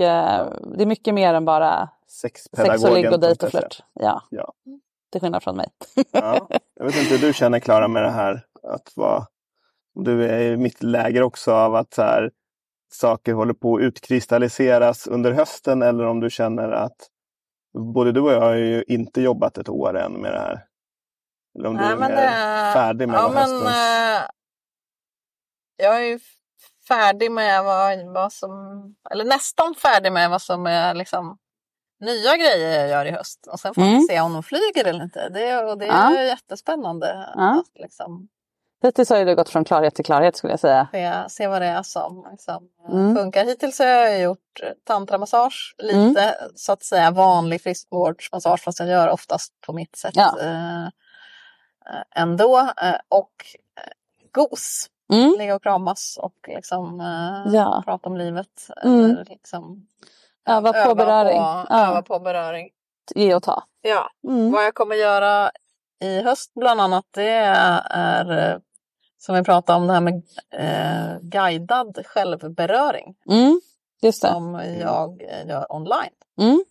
det 0.77 0.81
är 0.81 0.85
mycket 0.85 1.13
mer 1.13 1.33
än 1.33 1.45
bara 1.45 1.89
sex 2.21 2.41
och 2.85 2.93
ligg 2.93 3.11
och 3.13 3.19
dejt 3.19 3.45
och 3.45 3.51
flört. 3.51 3.79
Ja, 3.93 4.21
Ja. 4.29 4.53
till 5.11 5.21
skillnad 5.21 5.43
från 5.43 5.57
mig. 5.57 5.67
Ja. 6.11 6.47
Jag 6.75 6.85
vet 6.85 6.95
inte 6.95 7.15
hur 7.15 7.27
du 7.27 7.33
känner 7.33 7.59
Klara 7.59 7.87
med 7.87 8.03
det 8.03 8.09
här. 8.11 8.45
Att 8.63 8.91
vara, 8.95 9.25
du 10.03 10.25
är 10.25 10.39
i 10.39 10.57
mitt 10.57 10.83
läger 10.83 11.21
också 11.21 11.51
av 11.53 11.75
att 11.75 11.93
så 11.93 12.01
här, 12.01 12.31
saker 12.91 13.33
håller 13.33 13.53
på 13.53 13.75
att 13.75 13.81
utkristalliseras 13.81 15.07
under 15.07 15.31
hösten 15.31 15.81
eller 15.81 16.05
om 16.05 16.19
du 16.19 16.29
känner 16.29 16.71
att 16.71 16.95
både 17.95 18.11
du 18.11 18.19
och 18.21 18.31
jag 18.31 18.41
har 18.41 18.53
ju 18.55 18.83
inte 18.87 19.21
jobbat 19.21 19.57
ett 19.57 19.69
år 19.69 19.97
än 19.97 20.11
med 20.13 20.31
det 20.33 20.39
här. 20.39 20.65
Eller 21.59 21.69
om 21.69 21.75
du 21.75 21.81
Nej, 21.81 21.91
är 21.93 21.97
men 21.97 22.11
mer 22.11 22.15
det- 22.15 22.73
färdig 22.73 23.07
med 23.09 23.17
ja, 23.17 23.29
men, 23.29 23.37
höstens... 23.37 23.63
eh, 23.75 24.21
Jag 25.77 25.95
är 25.95 26.01
ju 26.05 26.19
färdig 26.87 27.31
med 27.31 27.63
vad, 27.63 28.13
vad 28.13 28.33
som, 28.33 28.49
eller 29.11 29.25
nästan 29.25 29.75
färdig 29.75 30.11
med 30.11 30.29
vad 30.29 30.41
som 30.41 30.65
är 30.65 30.93
liksom 30.93 31.37
nya 31.99 32.37
grejer 32.37 32.79
jag 32.79 32.89
gör 32.89 33.05
i 33.05 33.11
höst. 33.11 33.47
Och 33.51 33.59
sen 33.59 33.73
får 33.73 33.81
Mm. 33.81 33.93
vi 33.93 34.01
se 34.07 34.19
om 34.21 34.33
de 34.33 34.43
flyger 34.43 34.85
eller 34.85 35.03
inte. 35.03 35.29
Det, 35.29 35.57
och 35.63 35.77
det 35.77 35.85
Ja. 35.85 36.17
är 36.17 36.23
jättespännande 36.23 37.31
Ja. 37.35 37.59
att 37.59 37.81
liksom 37.81 38.27
Hittills 38.83 39.09
har 39.09 39.25
du 39.25 39.35
gått 39.35 39.49
från 39.49 39.63
klarhet 39.65 39.95
till 39.95 40.05
klarhet 40.05 40.35
skulle 40.37 40.53
jag 40.53 40.59
säga. 40.59 40.87
se, 40.91 41.29
se 41.29 41.47
vad 41.47 41.61
det 41.61 41.65
är 41.67 41.83
som 41.83 42.27
liksom, 42.31 42.69
Mm. 42.91 43.15
funkar. 43.15 43.45
Hittills 43.45 43.79
har 43.79 43.85
jag 43.85 44.21
gjort 44.21 44.61
tantramassage, 44.87 45.75
lite 45.77 46.35
så 46.55 46.71
att 46.71 46.83
säga 46.83 47.11
vanlig 47.11 47.61
friskvårdsmassage 47.61 48.59
fast 48.63 48.79
jag 48.79 48.87
gör 48.89 49.09
oftast 49.09 49.53
på 49.61 49.73
mitt 49.73 49.95
sätt 49.95 50.13
Ja. 50.15 50.35
eh, 50.41 50.87
ändå. 52.15 52.57
Eh, 52.59 52.95
och 53.09 53.31
eh, 53.77 53.91
gos, 54.31 54.85
Mm. 55.13 55.35
ligga 55.37 55.55
och 55.55 55.63
kramas 55.63 56.17
och 56.21 56.35
liksom 56.47 56.99
eh, 57.01 57.53
Ja. 57.53 57.81
prata 57.85 58.09
om 58.09 58.17
livet. 58.17 58.69
Mm. 58.83 59.05
Eller 59.11 59.25
liksom, 59.25 59.87
Öva 60.49 60.73
på 60.85 60.95
beröring. 60.95 61.37
På, 61.37 61.65
Ja. 61.69 61.87
Öva 61.87 62.01
på 62.01 62.19
beröring. 62.19 62.69
Ge 63.15 63.35
och 63.35 63.43
ta. 63.43 63.63
Ja. 63.81 64.09
Mm. 64.27 64.51
Vad 64.51 64.63
jag 64.65 64.73
kommer 64.75 64.95
göra 64.95 65.51
i 65.99 66.21
höst 66.21 66.51
bland 66.55 66.81
annat 66.81 67.05
det 67.11 67.29
är 67.29 68.59
som 69.17 69.35
vi 69.35 69.43
pratade 69.43 69.77
om 69.79 69.87
det 69.87 69.93
här 69.93 70.01
med 70.01 70.23
eh, 70.53 71.19
guidad 71.21 72.05
självberöring 72.05 73.15
Mm. 73.29 73.61
Just 74.01 74.21
det. 74.21 74.27
som 74.27 74.53
jag 74.79 75.21
eh, 75.21 75.47
gör 75.47 75.71
online. 75.75 76.13
Mm. 76.39 76.63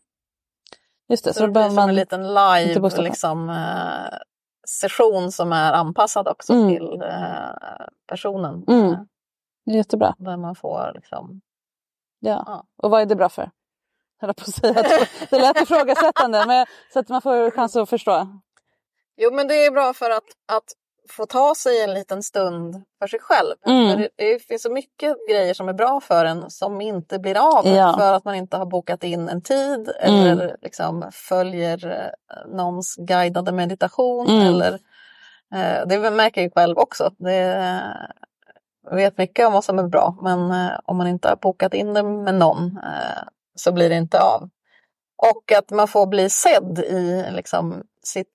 Just 1.09 1.25
det, 1.25 1.33
Så, 1.33 1.39
så 1.39 1.47
det 1.47 1.53
blir 1.53 1.69
som 1.69 1.79
en 1.79 1.95
liten 1.95 2.35
live 2.35 2.91
liksom, 3.03 3.51
eh, 3.51 4.19
session 4.69 5.33
som 5.33 5.53
är 5.53 5.73
anpassad 5.73 6.29
också 6.29 6.53
Mm. 6.53 6.69
till 6.69 7.03
eh, 7.03 7.87
personen. 8.09 8.65
Mm. 8.69 8.93
Eh, 8.93 8.99
Jättebra. 9.77 10.15
Där 10.19 10.37
man 10.37 10.55
får 10.55 10.93
liksom, 10.95 11.41
Ja. 12.21 12.43
Ja. 12.47 12.67
Och 12.83 12.91
vad 12.91 13.03
är 13.03 13.07
det 13.07 13.17
bra 13.17 13.29
för? 13.29 13.51
Höll 14.21 14.35
på 14.35 14.43
att 14.43 14.55
säga 14.55 14.73
det 15.31 15.39
lät 15.39 15.61
ifrågasättande 15.63 16.45
men 16.47 16.67
så 16.93 16.99
att 16.99 17.09
man 17.09 17.23
får 17.23 17.51
chans 17.51 17.77
att 17.77 17.91
förstå. 17.91 18.41
Jo 19.17 19.33
men 19.33 19.49
det 19.49 19.55
är 19.67 19.71
bra 19.71 19.95
för 19.95 20.11
att, 20.11 20.25
att 20.53 20.65
få 21.11 21.27
ta 21.27 21.55
sig 21.55 21.83
en 21.83 21.95
liten 21.95 22.23
stund 22.23 22.83
för 22.99 23.07
sig 23.07 23.21
själv. 23.21 23.55
Mm. 23.67 23.99
Det, 23.99 24.09
det 24.17 24.39
finns 24.43 24.63
så 24.63 24.71
mycket 24.73 25.17
grejer 25.29 25.55
som 25.55 25.69
är 25.69 25.73
bra 25.73 26.01
för 26.01 26.25
en 26.25 26.51
som 26.51 26.81
inte 26.81 27.19
blir 27.19 27.59
av 27.59 27.67
Ja. 27.69 27.95
för 27.99 28.13
att 28.15 28.25
man 28.25 28.35
inte 28.35 28.57
har 28.57 28.67
bokat 28.67 29.05
in 29.05 29.29
en 29.29 29.43
tid 29.43 29.91
Mm. 30.01 30.27
eller 30.27 30.57
liksom 30.63 31.11
följer 31.13 31.87
eh, 31.91 32.51
någons 32.57 32.97
guidade 32.97 33.53
meditation. 33.53 34.27
Mm. 34.29 34.47
Eller, 34.47 34.73
eh, 35.55 35.87
det 35.87 36.11
märker 36.11 36.43
jag 36.43 36.53
själv 36.55 36.79
också. 36.79 37.11
Det, 37.19 37.83
jag 38.91 38.97
vet 38.97 39.19
mycket 39.19 39.47
om 39.47 39.53
vad 39.53 39.65
som 39.65 39.79
är 39.79 39.89
bra 39.89 40.17
men 40.23 40.51
eh, 40.51 40.73
om 40.85 40.97
man 40.97 41.07
inte 41.07 41.29
har 41.29 41.37
bokat 41.37 41.75
in 41.75 41.95
det 41.95 42.03
med 42.03 42.35
någon 42.35 42.79
eh, 42.85 43.23
så 43.55 43.73
blir 43.73 43.89
det 43.89 43.97
inte 43.97 44.21
av. 44.21 44.49
Och 45.33 45.53
att 45.59 45.71
man 45.71 45.89
får 45.89 46.07
bli 46.07 46.31
sedd 46.31 46.79
i 46.79 47.25
liksom, 47.31 47.83
sitt 48.03 48.29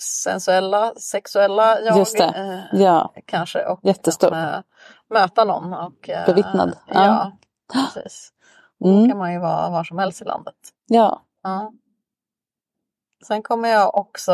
sensuella, 0.00 0.92
sexuella 0.96 1.80
jag. 1.80 1.98
Just 1.98 2.18
det. 2.18 2.24
eh, 2.72 2.80
Ja, 2.80 3.12
kanske. 3.26 3.64
Och 3.66 3.80
Jättestort. 3.82 4.30
liksom, 4.30 4.48
eh, 4.48 4.60
möta 5.10 5.44
någon. 5.44 5.72
Och, 5.74 6.08
eh, 6.08 6.26
Bevittnad. 6.26 6.76
Ja, 6.86 7.32
precis. 7.72 8.30
Då 8.80 8.88
Mm. 8.88 9.08
kan 9.08 9.18
man 9.18 9.32
ju 9.32 9.38
vara 9.38 9.70
var 9.70 9.84
som 9.84 9.98
helst 9.98 10.22
i 10.22 10.24
landet. 10.24 10.54
ja. 10.86 11.22
Ja. 11.42 11.72
Sen 13.26 13.42
kommer 13.42 13.68
jag 13.68 13.94
också 13.96 14.32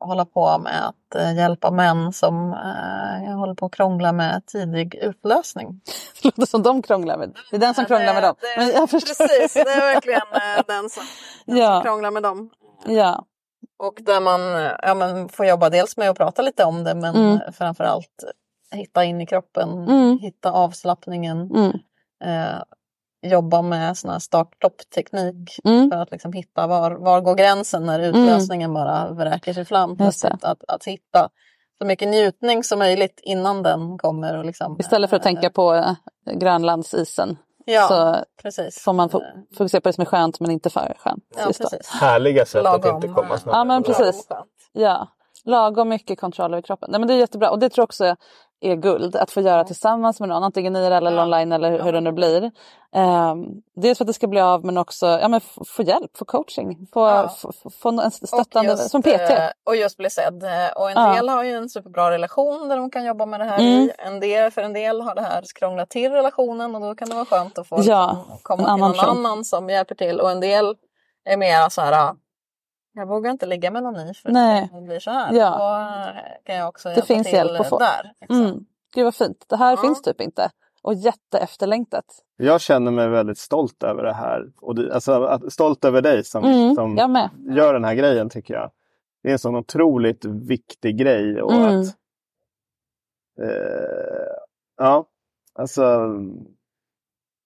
hålla 0.00 0.24
på 0.24 0.58
med 0.58 0.86
att 0.88 1.36
hjälpa 1.36 1.70
män 1.70 2.12
som 2.12 2.52
eh, 2.52 3.36
håller 3.38 3.54
på 3.54 3.66
att 3.66 3.72
krångla 3.72 4.12
med 4.12 4.46
tidig 4.46 4.94
utlösning. 4.94 5.80
Det 6.22 6.24
låter 6.36 6.46
som 6.46 6.62
de 6.62 6.82
krånglar 6.82 7.18
med. 7.18 7.36
Det 7.50 7.56
är 7.56 7.60
den 7.60 7.74
som 7.74 7.84
krånglar 7.84 8.14
med 8.14 8.22
dem. 8.22 8.34
Det, 8.40 8.86
förstår. 8.88 9.26
Precis, 9.26 9.54
det 9.54 9.60
är 9.60 9.94
verkligen 9.94 10.20
den 10.66 10.90
som, 10.90 11.02
den 11.46 11.56
Ja. 11.56 11.74
som 11.74 11.82
krånglar 11.82 12.10
med 12.10 12.22
dem. 12.22 12.50
Ja. 12.86 13.24
Och 13.86 13.98
där 14.02 14.20
man 14.20 14.40
ja, 14.82 14.94
men 14.94 15.28
får 15.28 15.46
jobba 15.46 15.70
dels 15.70 15.96
med 15.96 16.10
att 16.10 16.16
prata 16.16 16.42
lite 16.42 16.64
om 16.64 16.84
det 16.84 16.94
men 16.94 17.14
Mm. 17.16 17.26
mm. 17.30 17.52
framförallt 17.52 18.24
hitta 18.74 19.04
in 19.04 19.20
i 19.20 19.26
kroppen, 19.26 19.68
Mm. 19.88 20.18
hitta 20.18 20.52
avslappningen. 20.52 21.50
Mm. 21.54 21.72
Eh, 22.24 22.62
jobba 23.30 23.62
med 23.62 23.96
sån 23.96 24.10
här 24.10 24.18
start-stopp-teknik 24.18 25.60
Mm. 25.64 25.90
för 25.90 25.96
att 25.98 26.10
liksom 26.10 26.32
hitta 26.32 26.66
var, 26.66 26.90
var 26.90 27.20
går 27.20 27.34
gränsen 27.34 27.86
när 27.86 28.00
utlösningen 28.00 28.74
bara 28.74 29.10
vräker 29.12 29.52
sig 29.52 29.64
fram. 29.64 29.96
Plötsligt. 29.96 30.44
Att, 30.44 30.64
att 30.68 30.84
hitta 30.84 31.28
så 31.78 31.86
mycket 31.86 32.08
njutning 32.08 32.64
som 32.64 32.78
möjligt 32.78 33.20
innan 33.22 33.62
den 33.62 33.98
kommer. 33.98 34.38
Och 34.38 34.44
liksom, 34.44 34.76
Istället 34.80 35.10
för 35.10 35.16
att 35.16 35.22
tänka 35.22 35.50
på 35.50 35.74
eh, 35.74 35.92
Grönlandsisen 36.34 37.36
ja, 37.64 37.88
så 37.88 38.24
precis. 38.42 38.78
får 38.82 38.92
man 38.92 39.08
fo- 39.10 39.22
fokusera 39.58 39.80
på 39.80 39.88
det 39.88 39.92
som 39.92 40.02
är 40.02 40.06
skönt 40.06 40.40
men 40.40 40.50
inte 40.50 40.70
för 40.70 40.94
skönt. 40.98 41.24
Ja, 41.36 41.46
just 41.46 41.60
då. 41.62 41.68
precis. 41.68 41.88
Härliga 41.90 42.46
sätt 42.46 42.58
att 42.66 42.82
Lagom. 42.84 42.94
inte 42.96 43.08
komma 43.08 43.38
snabbt. 43.38 43.56
Ja 43.56 43.64
men 43.64 43.82
precis. 43.82 44.28
Ja, 44.72 45.08
lagom 45.44 45.88
mycket 45.88 46.20
kontroll 46.20 46.52
över 46.54 46.62
kroppen. 46.62 46.88
Nej, 46.90 46.98
men 47.00 47.08
det 47.08 47.14
är 47.14 47.18
jättebra 47.18 47.50
och 47.50 47.58
det 47.58 47.68
tror 47.68 47.82
jag 47.82 47.86
också 47.86 48.16
är 48.62 48.76
guld 48.76 49.16
att 49.16 49.30
få 49.30 49.40
göra 49.40 49.64
tillsammans 49.64 50.20
med 50.20 50.28
någon, 50.28 50.44
antingen 50.44 50.76
IRL 50.76 50.92
eller 51.06 51.22
online 51.22 51.52
eller 51.52 51.82
hur 51.82 51.92
det 51.92 52.00
nu 52.00 52.12
blir. 52.12 52.50
Um, 52.96 53.62
dels 53.76 53.98
för 53.98 54.04
att 54.04 54.06
det 54.06 54.12
ska 54.12 54.26
bli 54.26 54.40
av 54.40 54.64
men 54.64 54.78
också 54.78 55.06
ja, 55.06 55.28
men 55.28 55.40
få 55.66 55.82
hjälp, 55.82 56.16
få 56.16 56.24
coaching, 56.24 56.86
få, 56.92 57.00
Ja. 57.08 57.28
få, 57.82 57.88
en 57.88 58.10
stöttande, 58.10 58.70
just, 58.70 58.90
som 58.90 59.02
PT. 59.02 59.06
eh, 59.30 59.48
Och 59.64 59.76
just 59.76 59.96
bli 59.96 60.10
sedd. 60.10 60.44
Och 60.76 60.90
en 60.90 61.02
Ja. 61.02 61.14
del 61.14 61.28
har 61.28 61.44
ju 61.44 61.52
en 61.52 61.68
superbra 61.68 62.10
relation 62.10 62.68
där 62.68 62.76
de 62.76 62.90
kan 62.90 63.04
jobba 63.04 63.26
med 63.26 63.40
det 63.40 63.44
här 63.46 63.58
Mm. 63.58 63.72
i. 63.80 63.90
En 63.98 64.20
del, 64.20 64.50
för 64.50 64.62
en 64.62 64.72
del 64.72 65.00
har 65.00 65.14
det 65.14 65.22
här 65.22 65.42
skrånglat 65.42 65.90
till 65.90 66.12
relationen 66.12 66.74
och 66.74 66.80
då 66.80 66.94
kan 66.94 67.08
det 67.08 67.14
vara 67.14 67.24
skönt 67.26 67.58
att 67.58 67.68
få 67.68 67.80
Ja, 67.82 68.24
komma 68.42 68.62
en 68.62 68.64
till 68.64 68.70
annan 68.72 68.80
någon 68.80 68.92
person. 68.98 69.16
annan 69.26 69.44
som 69.44 69.68
hjälper 69.70 69.94
till. 69.94 70.20
Och 70.20 70.30
en 70.30 70.40
del 70.40 70.74
är 71.24 71.36
mer 71.36 71.68
så 71.68 71.80
här, 71.80 72.14
jag 72.92 73.06
vågar 73.06 73.30
inte 73.30 73.46
ligga 73.46 73.70
med 73.70 73.82
någon 73.82 73.94
ny 74.06 74.14
för 74.14 74.30
Nej. 74.30 74.70
det 74.74 74.80
blir 74.80 74.98
så 75.00 75.10
här. 75.10 75.32
Ja. 75.32 75.50
Då 75.50 76.42
kan 76.44 76.56
jag 76.56 76.68
också 76.68 76.88
Det 76.88 76.94
hjälpa 76.94 77.06
finns 77.06 77.26
till 77.26 77.34
hjälp 77.36 77.60
att 77.60 77.68
få. 77.68 77.78
där. 77.78 78.12
Liksom. 78.20 78.40
Mm. 78.40 78.64
Gud 78.94 79.04
vad 79.04 79.14
fint, 79.14 79.44
det 79.48 79.56
här 79.56 79.70
Ja. 79.70 79.76
finns 79.76 80.02
typ 80.02 80.20
inte. 80.20 80.50
Och 80.82 80.94
jätteefterlängtat. 80.94 82.04
Jag 82.36 82.60
känner 82.60 82.90
mig 82.90 83.08
väldigt 83.08 83.38
stolt 83.38 83.82
över 83.82 84.02
det 84.02 84.12
här. 84.12 84.52
Och 84.60 84.74
det, 84.74 84.94
alltså, 84.94 85.24
att, 85.24 85.52
stolt 85.52 85.84
över 85.84 86.02
dig 86.02 86.24
som, 86.24 86.44
Mm, 86.44 86.74
som 86.74 86.96
gör 87.56 87.72
den 87.74 87.84
här 87.84 87.94
grejen 87.94 88.30
tycker 88.30 88.54
jag. 88.54 88.70
Det 89.22 89.28
är 89.28 89.32
en 89.32 89.38
sån 89.38 89.56
otroligt 89.56 90.24
viktig 90.24 90.98
grej. 90.98 91.42
Och 91.42 91.52
Mm. 91.52 91.80
att, 91.80 91.86
eh, 93.42 94.34
ja, 94.78 95.06
alltså 95.54 95.98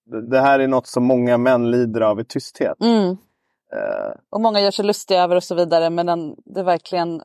det, 0.05 0.29
det 0.29 0.39
här 0.39 0.59
är 0.59 0.67
något 0.67 0.87
som 0.87 1.03
många 1.03 1.37
män 1.37 1.71
lider 1.71 2.01
av 2.01 2.19
i 2.19 2.25
tysthet. 2.25 2.77
Mm. 2.83 3.17
Eh, 3.73 4.13
Och 4.29 4.41
många 4.41 4.59
gör 4.59 4.71
sig 4.71 4.85
lustiga 4.85 5.23
över 5.23 5.35
och 5.35 5.43
så 5.43 5.55
vidare 5.55 5.89
men 5.89 6.05
den, 6.05 6.35
det 6.45 6.63
verkligen 6.63 7.21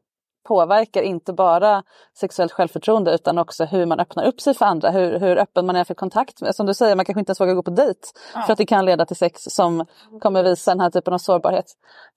påverkar 0.48 1.02
inte 1.02 1.32
bara 1.32 1.82
sexuellt 2.18 2.52
självförtroende 2.52 3.14
utan 3.14 3.38
också 3.38 3.64
hur 3.64 3.86
man 3.86 4.00
öppnar 4.00 4.24
upp 4.26 4.40
sig 4.40 4.54
för 4.54 4.64
andra, 4.64 4.90
hur, 4.90 5.18
hur 5.18 5.36
öppen 5.38 5.66
man 5.66 5.76
är 5.76 5.84
för 5.84 5.94
kontakt. 5.94 6.40
med- 6.42 6.54
Som 6.54 6.66
du 6.66 6.74
säger, 6.74 6.96
man 6.96 7.04
kanske 7.04 7.20
inte 7.20 7.30
ens 7.30 7.40
vågar 7.40 7.54
gå 7.54 7.62
på 7.62 7.70
dejt 7.70 8.00
för 8.46 8.52
att 8.52 8.58
det 8.58 8.66
kan 8.66 8.84
leda 8.84 9.06
till 9.06 9.16
sex 9.16 9.42
som 9.42 9.86
kommer 10.20 10.42
visa 10.42 10.70
den 10.70 10.80
här 10.80 10.90
typen 10.90 11.14
av 11.14 11.18
sårbarhet. 11.18 11.64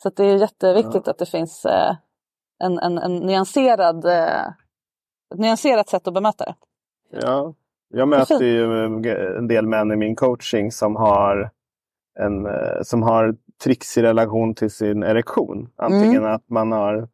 Så 0.02 0.08
att 0.08 0.16
det 0.16 0.24
är 0.26 0.36
jätteviktigt 0.38 1.08
att 1.08 1.18
det 1.18 1.26
finns 1.26 1.66
eh, 1.66 1.96
en, 2.64 2.80
en, 2.80 2.98
en 2.98 3.16
nyanserad, 3.16 4.06
eh, 4.06 4.46
ett 5.34 5.40
nyanserat 5.40 5.90
sätt 5.90 6.08
att 6.08 6.14
bemöta 6.14 6.46
det. 6.46 6.56
Ja, 7.22 7.54
jag 7.90 8.08
möter 8.08 8.46
ju 8.46 8.86
en 9.38 9.48
del 9.48 9.68
män 9.68 9.92
i 9.92 9.96
min 9.96 10.16
coaching 10.16 10.72
som 10.72 10.96
har 10.96 11.52
en 12.20 12.46
eh, 12.46 12.82
som 12.84 13.04
har 13.04 13.36
tricks 13.64 13.98
i 13.98 14.02
relation 14.02 14.56
till 14.56 14.72
sin 14.72 15.04
erektion. 15.04 15.70
Antingen 15.76 16.22
Mm. 16.22 16.32
att 16.34 16.50
man 16.50 16.72
har 16.72 17.08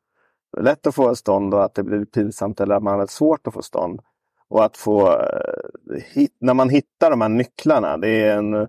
lätt 0.57 0.87
att 0.87 0.95
få 0.95 1.15
stånd 1.15 1.53
och 1.53 1.63
att 1.63 1.75
det 1.75 1.83
blir 1.83 2.05
pinsamt 2.05 2.59
eller 2.61 2.75
att 2.75 2.83
man 2.83 2.99
har 2.99 3.07
svårt 3.07 3.47
att 3.47 3.53
få 3.53 3.61
stånd. 3.61 4.01
Och 4.49 4.63
att 4.65 4.77
få, 4.77 5.07
eh, 5.09 6.01
hit, 6.13 6.35
när 6.39 6.53
man 6.53 6.69
hittar 6.69 7.09
de 7.09 7.21
här 7.21 7.29
nycklarna, 7.29 7.97
det 7.97 8.09
är 8.23 8.37
en 8.37 8.67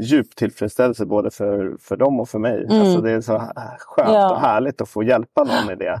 djup 0.00 0.36
tillfredsställelse 0.36 1.06
både 1.06 1.30
för, 1.30 1.76
för 1.80 1.96
dem 1.96 2.20
och 2.20 2.28
för 2.28 2.38
mig. 2.38 2.64
Mm. 2.64 2.80
Alltså 2.80 3.00
det 3.00 3.10
är 3.10 3.20
så 3.20 3.38
skönt 3.78 4.08
Ja. 4.12 4.30
och 4.34 4.40
härligt 4.40 4.80
att 4.80 4.88
få 4.88 5.02
hjälpa 5.02 5.44
någon 5.44 5.70
i 5.72 5.74
det. 5.76 6.00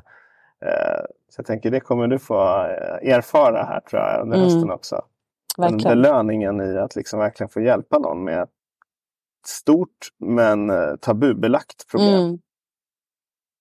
Eh, 0.66 1.04
Så 1.28 1.40
jag 1.40 1.46
tänker 1.46 1.70
det 1.70 1.80
kommer 1.80 2.06
du 2.06 2.18
få 2.18 2.34
eh, 2.64 3.14
erfara 3.14 3.62
här 3.64 3.80
tror 3.80 4.02
jag 4.02 4.22
under 4.22 4.36
Mm. 4.36 4.44
hösten 4.48 4.70
också. 4.70 5.02
Den 5.56 5.72
Verkligen. 5.72 6.02
belöningen 6.02 6.60
i 6.60 6.78
att 6.78 6.96
liksom 6.96 7.18
verkligen 7.18 7.48
få 7.48 7.60
hjälpa 7.60 7.98
någon 7.98 8.24
med 8.24 8.48
stort 9.46 10.08
men 10.18 10.70
eh, 10.70 10.96
tabubelagt 11.00 11.86
problem. 11.90 12.14
Mm. 12.20 12.38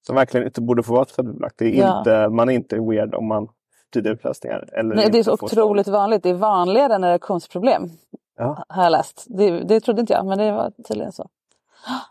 Som 0.07 0.15
verkligen 0.15 0.45
inte 0.47 0.61
borde 0.61 0.83
få 0.83 0.93
vara 0.93 1.05
tabubelagt. 1.05 1.55
Det 1.57 1.65
är 1.65 1.81
Ja. 1.81 1.97
inte, 1.99 2.29
man 2.29 2.49
är 2.49 2.53
inte 2.53 2.75
weird 2.79 3.15
om 3.15 3.27
man 3.27 3.47
tidiga 3.93 4.13
utlösningar. 4.13 4.69
Eller 4.79 4.95
Nej, 4.95 5.09
det 5.11 5.19
är 5.19 5.23
så 5.23 5.33
otroligt 5.33 5.85
stånd. 5.85 5.95
vanligt. 5.97 6.23
Det 6.23 6.29
är 6.29 6.33
vanligare 6.33 6.95
än 6.95 7.03
erektionsproblem. 7.03 7.89
Ja. 8.37 8.63
Har 8.69 8.83
jag 8.83 8.91
läst. 8.91 9.25
Det, 9.29 9.63
det 9.63 9.79
trodde 9.79 10.01
inte 10.01 10.13
jag 10.13 10.25
men 10.25 10.37
det 10.37 10.51
var 10.51 10.71
tydligen 10.87 11.11
så. 11.11 11.29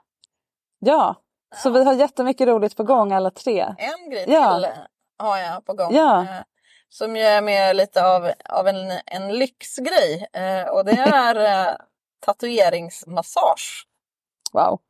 Ja, 0.84 1.16
så 1.62 1.70
vi 1.70 1.84
har 1.84 1.92
jättemycket 1.92 2.48
roligt 2.48 2.76
på 2.76 2.82
gång 2.84 3.12
alla 3.12 3.30
tre. 3.30 3.60
En 3.78 4.10
grej 4.10 4.24
Ja. 4.28 4.54
till 4.54 4.66
har 5.18 5.38
jag 5.38 5.64
på 5.66 5.74
gång. 5.74 5.94
Ja. 5.94 6.22
eh, 6.22 6.28
Som 6.88 7.16
ju 7.16 7.22
är 7.22 7.42
mer 7.42 7.74
lite 7.74 8.06
av, 8.06 8.30
av 8.48 8.68
en, 8.68 8.76
en 9.06 9.32
lyxgrej. 9.38 10.26
eh, 10.32 10.68
Och 10.72 10.84
det 10.84 10.92
är 11.14 11.36
eh, 11.68 11.74
tatueringsmassage. 12.22 13.86
Wow. 14.52 14.80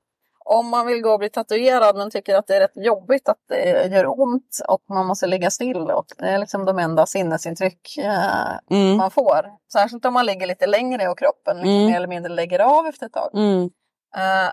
Om 0.44 0.68
man 0.68 0.86
vill 0.86 1.02
gå 1.02 1.12
och 1.12 1.18
bli 1.18 1.28
tatuerad 1.30 1.96
men 1.96 2.10
tycker 2.10 2.34
att 2.36 2.46
det 2.46 2.56
är 2.56 2.60
rätt 2.60 2.76
jobbigt 2.86 3.28
att 3.28 3.38
det 3.48 3.86
gör 3.92 4.20
ont 4.20 4.58
och 4.68 4.82
man 4.88 5.06
måste 5.06 5.26
ligga 5.26 5.50
still. 5.50 5.76
Och 5.90 6.06
det 6.18 6.24
är 6.28 6.38
liksom 6.38 6.64
de 6.64 6.78
enda 6.78 7.06
sinnesintryck 7.06 7.98
eh, 7.98 8.58
Mm. 8.70 8.96
man 8.96 9.10
får. 9.10 9.46
Särskilt 9.72 10.04
om 10.04 10.14
man 10.14 10.26
ligger 10.26 10.46
lite 10.46 10.66
längre 10.66 11.08
och 11.08 11.18
kroppen 11.18 11.56
Mm. 11.58 11.86
mer 11.86 11.96
eller 11.96 12.06
mindre 12.06 12.32
lägger 12.32 12.58
av 12.58 12.86
efter 12.86 13.06
ett 13.06 13.12
tag. 13.12 13.30
Mm. 13.34 13.70
Eh, 14.16 14.50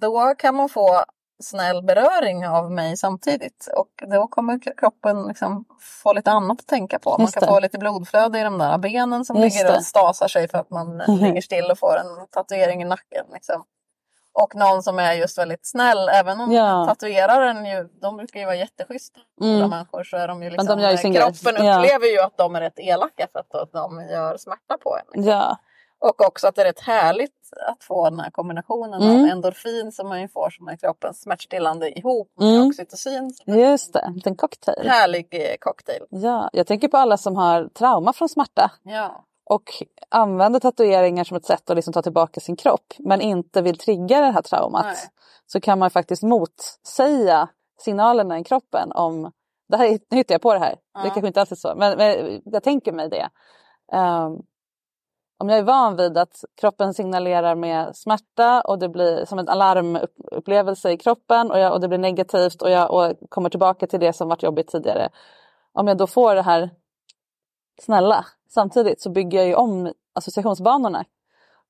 då 0.00 0.34
kan 0.38 0.54
man 0.54 0.68
få 0.68 1.04
snäll 1.42 1.82
beröring 1.82 2.46
av 2.48 2.70
mig 2.70 2.96
samtidigt 2.96 3.68
och 3.76 4.08
då 4.10 4.26
kommer 4.28 4.76
kroppen 4.76 5.26
liksom 5.28 5.64
få 5.80 6.12
lite 6.12 6.30
annat 6.30 6.60
att 6.60 6.66
tänka 6.66 6.98
på. 6.98 7.16
Man 7.18 7.26
kan 7.26 7.48
få 7.48 7.60
lite 7.60 7.78
blodflöde 7.78 8.38
i 8.38 8.42
de 8.42 8.58
där 8.58 8.78
benen 8.78 9.24
som 9.24 9.36
Just 9.36 9.56
ligger 9.56 9.76
och 9.76 9.82
stasar 9.82 10.28
sig 10.28 10.48
för 10.48 10.58
att 10.58 10.70
man 10.70 11.00
eh, 11.08 11.16
ligger 11.16 11.40
still 11.40 11.70
och 11.70 11.78
får 11.78 11.96
en 11.96 12.26
tatuering 12.30 12.82
i 12.82 12.84
nacken. 12.84 13.24
Liksom. 13.32 13.64
Och 14.34 14.54
någon 14.54 14.82
som 14.82 14.98
är 14.98 15.12
just 15.12 15.38
väldigt 15.38 15.66
snäll, 15.66 16.08
även 16.08 16.40
om 16.40 16.52
Ja. 16.52 16.86
tatueraren 16.88 17.64
ju, 17.66 17.88
de 18.00 18.16
brukar 18.16 18.40
ju 18.40 18.46
vara 18.46 18.56
jätteschyssta. 18.56 19.20
Mm. 19.40 19.56
Mm. 19.56 19.70
människor 19.70 20.04
så 20.04 20.16
är 20.16 20.28
de 20.28 20.42
ju 20.42 20.50
liksom, 20.50 20.80
de 20.80 21.12
grej. 21.12 21.14
kroppen 21.14 21.66
Ja. 21.66 21.78
upplever 21.78 22.06
ju 22.06 22.20
att 22.20 22.36
de 22.36 22.56
är 22.56 22.60
rätt 22.60 22.78
elaka 22.78 23.26
för 23.32 23.38
att, 23.38 23.54
att 23.54 23.72
de 23.72 24.08
gör 24.10 24.36
smärta 24.36 24.78
på 24.82 24.96
en. 24.96 25.24
Ja. 25.24 25.56
Och 26.02 26.20
också 26.26 26.46
att 26.48 26.54
det 26.54 26.60
är 26.62 26.64
rätt 26.66 26.80
härligt 26.80 27.32
att 27.66 27.84
få 27.84 28.10
den 28.10 28.20
här 28.20 28.30
kombinationen 28.30 29.02
Mm. 29.02 29.20
av 29.24 29.26
endorfin 29.30 29.92
som 29.92 30.08
man 30.08 30.20
ju 30.20 30.28
får 30.28 30.50
som 30.50 30.68
är 30.68 30.76
kroppens 30.76 31.22
smärtstillande 31.22 31.98
ihop 31.98 32.32
med 32.38 32.48
Mm. 32.56 32.68
oxytocin. 32.68 33.34
Just 33.46 33.92
det, 33.92 33.98
en 34.00 34.12
liten 34.14 34.36
cocktail. 34.36 34.88
Härlig 34.88 35.26
eh, 35.30 35.56
cocktail. 35.60 36.02
Ja, 36.10 36.50
jag 36.52 36.66
tänker 36.66 36.88
på 36.88 36.96
alla 36.96 37.16
som 37.16 37.36
har 37.36 37.68
trauma 37.68 38.12
från 38.12 38.28
smärta 38.28 38.70
Ja. 38.82 39.24
och 39.44 39.62
använder 40.08 40.60
tatueringar 40.60 41.24
som 41.24 41.36
ett 41.36 41.46
sätt 41.46 41.70
att 41.70 41.76
liksom 41.76 41.92
ta 41.92 42.02
tillbaka 42.02 42.40
sin 42.40 42.56
kropp 42.56 42.94
men 42.98 43.20
inte 43.20 43.62
vill 43.62 43.78
trigga 43.78 44.20
det 44.20 44.30
här 44.30 44.42
traumat. 44.42 44.84
Nej. 44.84 44.96
Så 45.46 45.60
kan 45.60 45.78
man 45.78 45.90
faktiskt 45.90 46.22
motsäga 46.22 47.48
signalerna 47.80 48.38
i 48.38 48.44
kroppen 48.44 48.92
om 48.92 49.32
det 49.68 49.76
här, 49.76 49.98
nu 50.10 50.16
hittar 50.16 50.34
jag 50.34 50.42
på 50.42 50.52
det 50.52 50.58
här, 50.60 50.70
det 50.70 50.78
Ja. 50.94 51.00
kanske 51.10 51.26
inte 51.26 51.40
alls 51.40 51.52
är 51.52 51.56
så, 51.56 51.74
men, 51.76 51.96
men 51.98 52.40
jag 52.44 52.62
tänker 52.62 52.92
mig 52.92 53.08
det. 53.08 53.28
Ehm, 53.92 54.32
om 55.42 55.48
jag 55.48 55.58
är 55.58 55.62
van 55.62 55.96
vid 55.96 56.18
att 56.18 56.44
kroppen 56.60 56.94
signalerar 56.94 57.54
med 57.54 57.96
smärta 57.96 58.60
och 58.60 58.78
det 58.78 58.88
blir 58.88 59.24
som 59.24 59.38
en 59.38 59.48
alarmupplevelse 59.48 60.90
i 60.90 60.96
kroppen 60.98 61.50
och, 61.50 61.58
jag, 61.58 61.72
och 61.72 61.80
det 61.80 61.88
blir 61.88 61.98
negativt 61.98 62.62
och 62.62 62.70
jag 62.70 62.90
och 62.90 63.16
kommer 63.28 63.50
tillbaka 63.50 63.86
till 63.86 64.00
det 64.00 64.12
som 64.12 64.28
varit 64.28 64.42
jobbigt 64.42 64.70
tidigare. 64.70 65.08
Om 65.72 65.88
jag 65.88 65.96
då 65.96 66.06
får 66.06 66.34
det 66.34 66.42
här 66.42 66.70
snälla 67.80 68.26
samtidigt 68.50 69.00
så 69.00 69.10
bygger 69.10 69.38
jag 69.38 69.46
ju 69.46 69.54
om 69.54 69.92
associationsbanorna. 70.12 71.04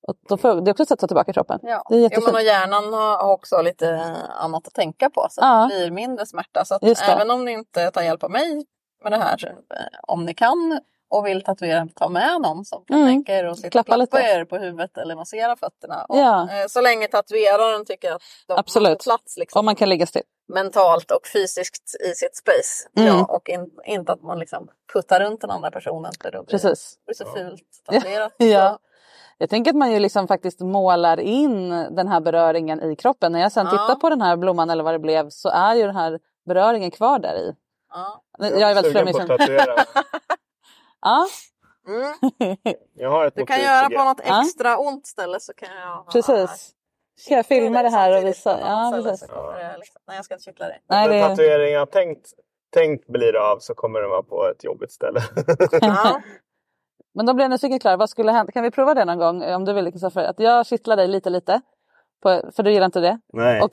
Och 0.09 0.15
då 0.29 0.37
får, 0.37 0.61
det 0.61 0.71
är 0.71 0.73
också 0.73 0.83
ett 0.83 0.89
sätt 0.89 0.93
att 0.93 1.01
ta 1.01 1.07
tillbaka 1.07 1.33
kroppen. 1.33 1.61
Ja. 1.63 1.85
Det 1.89 1.97
är 1.97 2.11
Jo, 2.13 2.21
men 2.25 2.35
och 2.35 2.43
hjärnan 2.43 2.93
har 2.93 3.33
också 3.33 3.63
lite 3.63 4.17
annat 4.41 4.67
att 4.67 4.75
tänka 4.75 5.11
på 5.11 5.27
så 5.31 5.41
Ja. 5.41 5.69
det 5.71 5.77
blir 5.77 5.91
mindre 5.91 6.27
smärta. 6.27 6.65
Så 6.65 6.79
även 7.09 7.31
om 7.31 7.45
ni 7.45 7.53
inte 7.53 7.91
tar 7.91 8.03
hjälp 8.03 8.25
av 8.25 8.31
mig 8.31 8.67
med 9.03 9.13
det 9.13 9.19
här, 9.19 9.57
eh, 9.71 9.99
om 10.03 10.25
ni 10.25 10.35
kan 10.35 10.81
och 11.13 11.27
vill 11.27 11.45
tatuera, 11.45 11.89
ta 11.95 12.09
med 12.09 12.41
någon 12.41 12.65
som 12.65 12.85
kan 12.85 12.97
Mm. 12.97 13.09
tänka 13.09 13.35
er 13.39 13.49
och 13.49 13.57
sitta 13.57 13.71
Klappa 13.71 13.93
och 13.93 13.97
klappa 14.11 14.17
lite. 14.19 14.29
er 14.31 14.45
på 14.45 14.57
huvudet 14.57 14.99
eller 14.99 15.17
massera 15.17 15.57
fötterna. 15.57 16.05
Och, 16.09 16.19
Ja. 16.19 16.43
eh, 16.43 16.67
Så 16.69 16.81
länge 16.81 17.07
tatueraren 17.09 17.85
tycker 17.85 18.13
att 18.13 18.23
de 18.47 18.53
har 18.53 18.61
Absolut. 18.61 19.03
plats 19.05 19.37
liksom, 19.37 19.59
Om 19.59 19.65
man 19.65 19.75
kan 19.77 19.89
ligga 19.89 20.07
still. 20.07 20.23
mentalt 20.53 21.11
och 21.11 21.27
fysiskt 21.33 21.95
i 22.11 22.15
sitt 22.15 22.37
space. 22.37 22.89
Mm. 22.97 23.09
Ja, 23.19 23.25
och 23.25 23.49
in, 23.49 23.71
inte 23.87 24.13
att 24.13 24.23
man 24.23 24.39
liksom 24.39 24.69
puttar 24.93 25.21
runt 25.21 25.41
den 25.41 25.51
andra 25.51 25.71
personen. 25.71 26.13
För 26.23 26.31
då 26.31 26.43
blir 26.43 26.51
Precis. 26.59 26.95
det 26.97 27.05
blir 27.07 27.15
så 27.27 27.33
fult 27.39 27.63
tatuerat. 27.87 28.33
Ja. 28.39 28.79
Jag 29.39 29.51
tänker 29.51 29.71
att 29.71 29.77
man 29.77 29.93
ju 29.93 29.99
liksom 29.99 30.29
faktiskt 30.29 30.61
målar 30.61 31.21
in 31.21 31.71
den 31.71 32.09
här 32.09 32.21
beröringen 32.21 32.83
i 32.91 32.97
kroppen. 32.97 33.33
När 33.33 33.41
jag 33.41 33.53
sen 33.53 33.67
Ja. 33.67 33.71
tittar 33.71 33.95
på 33.95 34.09
den 34.11 34.23
här 34.23 34.37
blomman 34.37 34.71
eller 34.71 34.85
vad 34.85 34.95
det 34.95 34.99
blev 34.99 35.31
så 35.31 35.49
är 35.49 35.75
ju 35.75 35.87
den 35.87 35.97
här 35.97 36.19
beröringen 36.47 36.91
kvar 36.91 37.19
där 37.19 37.35
i. 37.35 37.53
Ja. 37.95 38.23
Jag 38.39 38.71
är 38.71 38.75
väldigt 38.75 38.93
flummig. 38.93 39.13
på 39.15 39.21
att 39.21 39.27
som- 39.29 39.39
tatuera. 39.39 39.75
Ja, 41.03 41.27
Mm. 41.89 42.13
Jag 42.95 43.11
har 43.11 43.27
ett 43.27 43.35
Du 43.35 43.47
kan 43.47 43.61
göra 43.61 43.91
på 43.91 44.05
något 44.05 44.21
Ja. 44.27 44.43
extra 44.43 44.79
ont 44.79 45.07
ställe 45.07 45.41
så 45.41 45.55
kan 45.55 45.69
jag... 45.77 46.07
precis. 46.13 46.71
Ska 47.19 47.35
jag 47.35 47.47
filma 47.47 47.83
det 47.83 47.89
här 47.89 48.19
och 48.19 48.25
visa? 48.27 48.61
Ja, 48.61 48.93
precis. 48.95 49.21
liksom- 49.23 50.03
Nej, 50.07 50.17
jag 50.17 50.25
ska 50.25 50.35
inte 50.35 50.45
kyckla 50.45 50.67
dig. 50.67 50.83
Nej, 50.89 51.09
Den 51.09 51.17
det... 51.21 51.29
tatuering 51.29 51.73
jag 51.73 51.91
tänkt, 51.91 52.27
tänkt 52.75 53.07
blir 53.07 53.37
av 53.37 53.59
så 53.59 53.75
kommer 53.75 54.01
den 54.01 54.11
vara 54.11 54.23
på 54.23 54.49
ett 54.49 54.65
jobbigt 54.65 54.93
ställe. 54.93 55.21
Ja. 55.81 56.23
Men 57.15 57.27
då 57.27 57.35
blir 57.35 57.45
jag 57.45 57.51
nyfiken 57.51 57.79
Klara, 57.79 57.97
vad 57.97 58.11
skulle 58.11 58.33
hända? 58.33 58.53
Kan 58.53 58.63
vi 58.63 58.71
prova 58.71 58.95
det 58.95 59.05
någon 59.05 59.19
gång 59.19 59.43
om 59.43 59.65
du 59.65 59.73
vill? 59.73 59.93
Kristoffer? 59.93 60.25
Att 60.25 60.41
jag 60.41 60.67
kittlar 60.67 60.97
dig 60.97 61.09
lite 61.09 61.31
lite. 61.31 61.61
På, 62.23 62.43
för 62.57 62.63
du 62.63 62.73
gillar 62.73 62.87
inte 62.87 63.01
det? 63.01 63.21
Nej, 63.33 63.61
Och, 63.63 63.71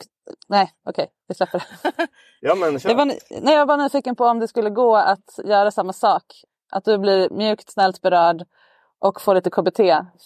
nej, 0.48 0.72
okej, 0.88 1.08
vi 1.28 1.34
släpper 1.34 1.58
det. 1.58 2.06
ja 2.40 2.54
men. 2.54 2.78
Jag 2.84 2.94
var, 2.94 3.04
nej, 3.04 3.54
jag 3.54 3.66
var 3.66 3.76
nyfiken 3.76 4.16
på 4.16 4.24
om 4.24 4.38
det 4.38 4.48
skulle 4.48 4.70
gå 4.70 4.96
att 4.96 5.38
göra 5.44 5.70
samma 5.70 5.92
sak 5.92 6.24
Att 6.72 6.84
du 6.84 6.98
blir 6.98 7.30
mjukt, 7.30 7.72
snällt 7.72 8.00
berörd 8.00 8.44
och 8.98 9.20
får 9.20 9.34
lite 9.34 9.50
KBT 9.50 9.78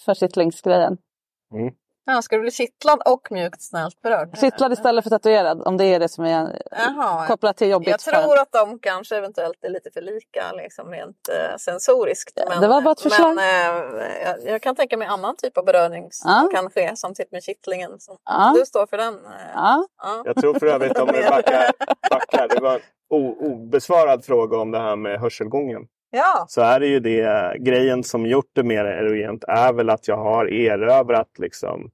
för 0.05 0.13
kittlingsgrejen. 0.13 0.97
Mm. 1.53 1.73
Ja, 2.07 2.21
ska 2.21 2.35
du 2.35 2.41
bli 2.41 2.51
kittlad 2.51 3.01
och 3.05 3.27
mjukt 3.31 3.61
snällt 3.61 4.01
berörd? 4.01 4.37
Kittlad 4.37 4.73
istället 4.73 5.03
för 5.03 5.09
tatuerad 5.09 5.61
om 5.61 5.77
det 5.77 5.85
är 5.85 5.99
det 5.99 6.09
som 6.09 6.25
är 6.25 6.61
Jaha. 6.71 7.27
kopplat 7.27 7.57
till 7.57 7.69
jobbigt. 7.69 7.87
Jag 7.89 8.01
för 8.01 8.11
tror 8.11 8.39
att 8.39 8.51
de 8.51 8.79
kanske 8.79 9.17
eventuellt 9.17 9.63
är 9.63 9.69
lite 9.69 9.89
för 9.93 10.01
lika 10.01 10.51
liksom 10.51 10.91
rent 10.91 11.29
eh, 11.29 11.57
sensoriskt. 11.57 12.39
Men, 12.49 12.61
det 12.61 12.67
var 12.67 12.81
bara 12.81 12.91
ett 12.91 13.01
förslag. 13.01 13.35
Men 13.35 13.99
eh, 13.99 14.05
jag, 14.25 14.43
jag 14.53 14.61
kan 14.61 14.75
tänka 14.75 14.97
mig 14.97 15.07
annan 15.07 15.35
typ 15.35 15.57
av 15.57 15.65
beröring 15.65 16.07
som 16.11 16.31
Ja. 16.31 16.49
kan 16.59 16.69
ske 16.69 16.95
som 16.95 17.13
typ 17.13 17.31
med 17.31 17.43
kittlingen. 17.43 17.91
Ja. 18.25 18.53
Du 18.59 18.65
står 18.65 18.85
för 18.87 18.97
den. 18.97 19.13
eh, 19.15 19.31
Ja. 19.53 19.87
ja. 20.03 20.21
Jag 20.25 20.35
tror 20.35 20.59
för 20.59 20.67
övrigt 20.67 20.97
om 20.99 21.07
vi 21.13 21.23
backar, 21.29 21.71
backar 22.09 22.47
det 22.47 22.61
var 22.61 22.75
en 22.75 23.35
obesvarad 23.39 24.25
fråga 24.25 24.57
om 24.57 24.71
det 24.71 24.79
här 24.79 24.95
med 24.95 25.19
hörselgången. 25.19 25.81
Ja. 26.15 26.45
Så 26.49 26.61
är 26.61 26.79
det 26.79 26.87
ju 26.87 26.99
det 26.99 27.57
grejen 27.59 28.03
som 28.03 28.25
gjort 28.25 28.49
det 28.53 28.63
mer 28.63 28.85
erogent 28.85 29.43
är 29.47 29.73
väl 29.73 29.89
att 29.89 30.07
jag 30.07 30.17
har 30.17 30.45
erövrat 30.53 31.39
liksom. 31.39 31.91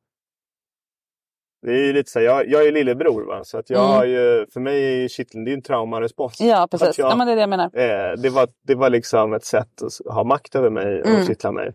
Det 1.61 1.71
är 1.71 1.85
ju 1.85 1.93
lite 1.93 2.11
så 2.11 2.19
här, 2.19 2.25
jag, 2.25 2.47
jag 2.49 2.67
är 2.67 2.71
lillebror 2.71 3.25
va? 3.25 3.43
så 3.43 3.57
att 3.57 3.69
jag 3.69 3.79
Mm. 3.79 3.91
har 3.91 4.05
ju, 4.05 4.45
för 4.53 4.59
mig 4.59 4.85
är 4.85 4.97
ju 5.01 5.09
kitteln 5.09 5.43
det 5.45 5.51
är 5.51 5.53
en 5.53 5.61
traumarespons. 5.61 6.41
Ja, 6.41 6.67
precis. 6.71 6.97
jag- 6.97 7.11
Ja, 7.11 7.15
men 7.15 7.27
det 7.27 7.33
är 7.33 7.35
det 7.35 7.41
jag 7.41 7.49
menar. 7.49 7.65
Eh, 7.73 8.15
det, 8.17 8.29
var, 8.29 8.47
det 8.67 8.75
var 8.75 8.89
liksom 8.89 9.33
ett 9.33 9.45
sätt 9.45 9.81
att 9.81 10.13
ha 10.13 10.23
makt 10.23 10.55
över 10.55 10.69
mig 10.69 11.01
och 11.01 11.07
Mm. 11.07 11.25
kittla 11.25 11.51
mig. 11.51 11.73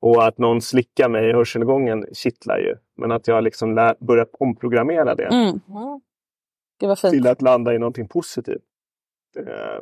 Och 0.00 0.26
att 0.26 0.38
någon 0.38 0.60
slickar 0.60 1.08
mig 1.08 1.28
i 1.28 1.32
hörselgången 1.32 2.06
kittlar 2.12 2.58
ju. 2.58 2.76
Men 2.96 3.12
att 3.12 3.28
jag 3.28 3.44
liksom 3.44 3.74
lär, 3.74 3.94
börjat 4.00 4.30
omprogrammera 4.38 5.14
det 5.14 5.24
Mm. 5.26 5.52
Fint. 6.80 7.00
till 7.10 7.26
att 7.26 7.42
landa 7.42 7.74
i 7.74 7.78
någonting 7.78 8.08
positivt. 8.08 8.62
Eh, 9.38 9.80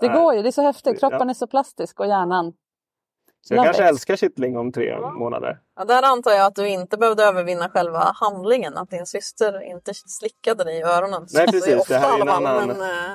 Det 0.00 0.06
nej. 0.08 0.16
går 0.22 0.34
ju, 0.34 0.42
det 0.42 0.48
är 0.48 0.52
så 0.52 0.62
häftigt. 0.62 0.98
Ja. 1.02 1.08
Kroppen 1.10 1.30
är 1.30 1.34
så 1.34 1.46
plastisk 1.46 2.00
och 2.00 2.06
hjärnan. 2.06 2.52
Så 3.40 3.54
jag 3.54 3.56
Love 3.56 3.66
kanske 3.66 3.82
it. 3.82 3.88
älskar 3.88 4.16
kittling 4.16 4.58
om 4.58 4.72
tre 4.72 4.98
månader. 5.00 5.58
Ja, 5.76 5.84
där 5.84 6.02
antar 6.02 6.30
jag 6.30 6.46
att 6.46 6.54
du 6.54 6.68
inte 6.68 6.96
behövde 6.98 7.24
övervinna 7.24 7.68
själva 7.68 8.12
handlingen. 8.14 8.76
Att 8.78 8.90
din 8.90 9.06
syster 9.06 9.62
inte 9.62 9.92
slickade 9.94 10.64
dig 10.64 10.78
i 10.78 10.82
öronen. 10.82 11.26
Nej, 11.34 11.46
precis. 11.46 11.86
Det 11.86 11.98
här 11.98 12.16
är 12.18 12.22
en 12.22 12.28
annan- 12.28 12.66
Men, 12.68 12.80
eh, 12.80 13.14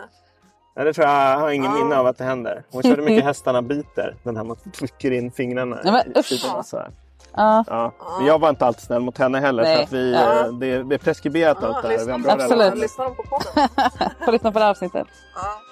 Nej, 0.75 0.85
det 0.85 0.93
tror 0.93 1.07
jag, 1.07 1.31
jag 1.31 1.39
har 1.39 1.49
ingen 1.51 1.73
minne 1.73 1.97
av 1.97 2.07
att 2.07 2.17
det 2.17 2.23
händer. 2.23 2.63
Hon 2.71 2.83
körde 2.83 3.01
mycket 3.01 3.23
hästarna 3.25 3.61
biter. 3.61 4.15
Den 4.23 4.37
här 4.37 4.43
man 4.43 4.57
trycker 4.73 5.11
in 5.11 5.31
fingrarna. 5.31 5.81
Ja, 5.83 5.91
men 5.91 6.11
i 6.17 6.19
usch. 6.19 6.55
och 6.57 6.65
så 6.65 6.77
här. 6.77 6.91
Ja. 7.35 7.63
Ja. 7.67 7.91
Men 8.17 8.25
jag 8.27 8.39
var 8.39 8.49
inte 8.49 8.65
alltid 8.65 8.83
snäll 8.83 9.01
mot 9.01 9.17
henne 9.17 9.39
heller. 9.39 9.63
Nej. 9.63 9.77
Så 9.77 9.83
att 9.83 9.91
vi, 9.91 10.13
Ja. 10.13 10.39
eh, 10.45 10.51
det, 10.53 10.83
det 10.83 10.95
är 10.95 10.99
preskriberat 10.99 11.63
allt 11.63 11.81
det 11.81 11.87
här. 11.87 12.17
Vi 12.17 12.29
Absolut. 12.29 12.75
lyssnar 12.77 13.05
de 13.05 13.15
på 13.15 13.23
podden? 13.23 13.69
Får 14.25 14.31
lyssna 14.31 14.51
på 14.51 14.59
det 14.59 14.65
här 14.65 14.71
avsnittet. 14.71 15.07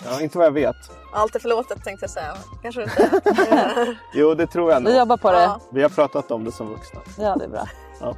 Ja, 0.05 0.21
inte 0.21 0.37
vad 0.37 0.47
jag 0.47 0.51
vet. 0.51 0.75
Allt 1.13 1.35
är 1.35 1.39
förlåtet 1.39 1.83
tänkte 1.83 2.03
jag 2.03 2.09
säga. 2.09 2.33
Kanske 2.61 2.83
inte. 2.83 3.09
Jo, 4.13 4.33
det 4.33 4.47
tror 4.47 4.71
jag 4.71 4.83
nog. 4.83 4.91
Vi 4.91 4.99
jobbar 4.99 5.17
på 5.17 5.31
det. 5.31 5.49
Vi 5.71 5.81
har 5.81 5.89
pratat 5.89 6.31
om 6.31 6.43
det 6.45 6.51
som 6.51 6.69
vuxna. 6.69 6.99
Ja, 7.17 7.35
det 7.35 7.43
är 7.45 7.49
bra. 7.49 7.67
Ja. 8.01 8.13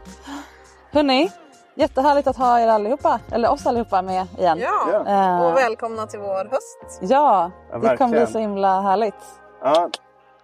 Hörni, 0.91 1.31
jättehärligt 1.75 2.27
att 2.27 2.37
ha 2.37 2.59
er 2.59 2.67
allihopa, 2.67 3.19
eller 3.31 3.51
oss 3.51 3.65
allihopa 3.67 4.01
med 4.01 4.27
igen. 4.37 4.59
Ja, 4.59 5.03
Eh, 5.07 5.45
och 5.45 5.57
välkomna 5.57 6.07
till 6.07 6.19
vår 6.19 6.49
höst. 6.51 6.99
Ja, 7.01 7.51
Ja, 7.71 7.77
det 7.77 7.97
kommer 7.97 8.09
bli 8.25 8.27
så 8.27 8.39
himla 8.39 8.81
härligt. 8.81 9.15
Ja, 9.63 9.89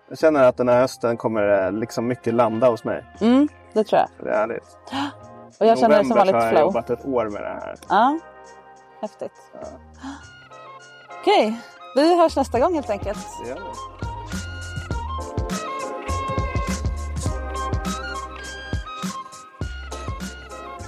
jag 0.09 0.17
känner 0.17 0.43
att 0.43 0.57
den 0.57 0.67
här 0.67 0.81
hösten 0.81 1.17
kommer 1.17 1.65
eh, 1.65 1.71
liksom 1.71 2.07
mycket 2.07 2.33
landa 2.33 2.69
hos 2.69 2.83
mig. 2.83 3.05
Mm, 3.21 3.47
det 3.73 3.83
tror 3.83 3.99
jag. 3.99 4.25
Det 4.25 4.31
är 4.31 4.37
härligt. 4.37 4.77
Och 5.59 5.65
jag 5.65 5.79
känner 5.79 5.97
det 5.97 6.05
som 6.05 6.17
vanligt 6.17 6.33
så 6.33 6.37
har 6.37 6.43
jag 6.43 6.51
flow. 6.51 6.61
jobbat 6.61 6.89
ett 6.89 7.05
år 7.05 7.29
med 7.29 7.41
det 7.41 7.47
här. 7.47 7.75
Ja, 7.89 8.19
häftigt. 9.01 9.31
Okej, 11.21 11.59
vi 11.95 12.17
hörs 12.17 12.35
nästa 12.35 12.59
gång 12.59 12.73
helt 12.73 12.89
enkelt. 12.89 13.27
Det 13.43 13.49
gör 13.49 13.55
vi. 13.55 13.61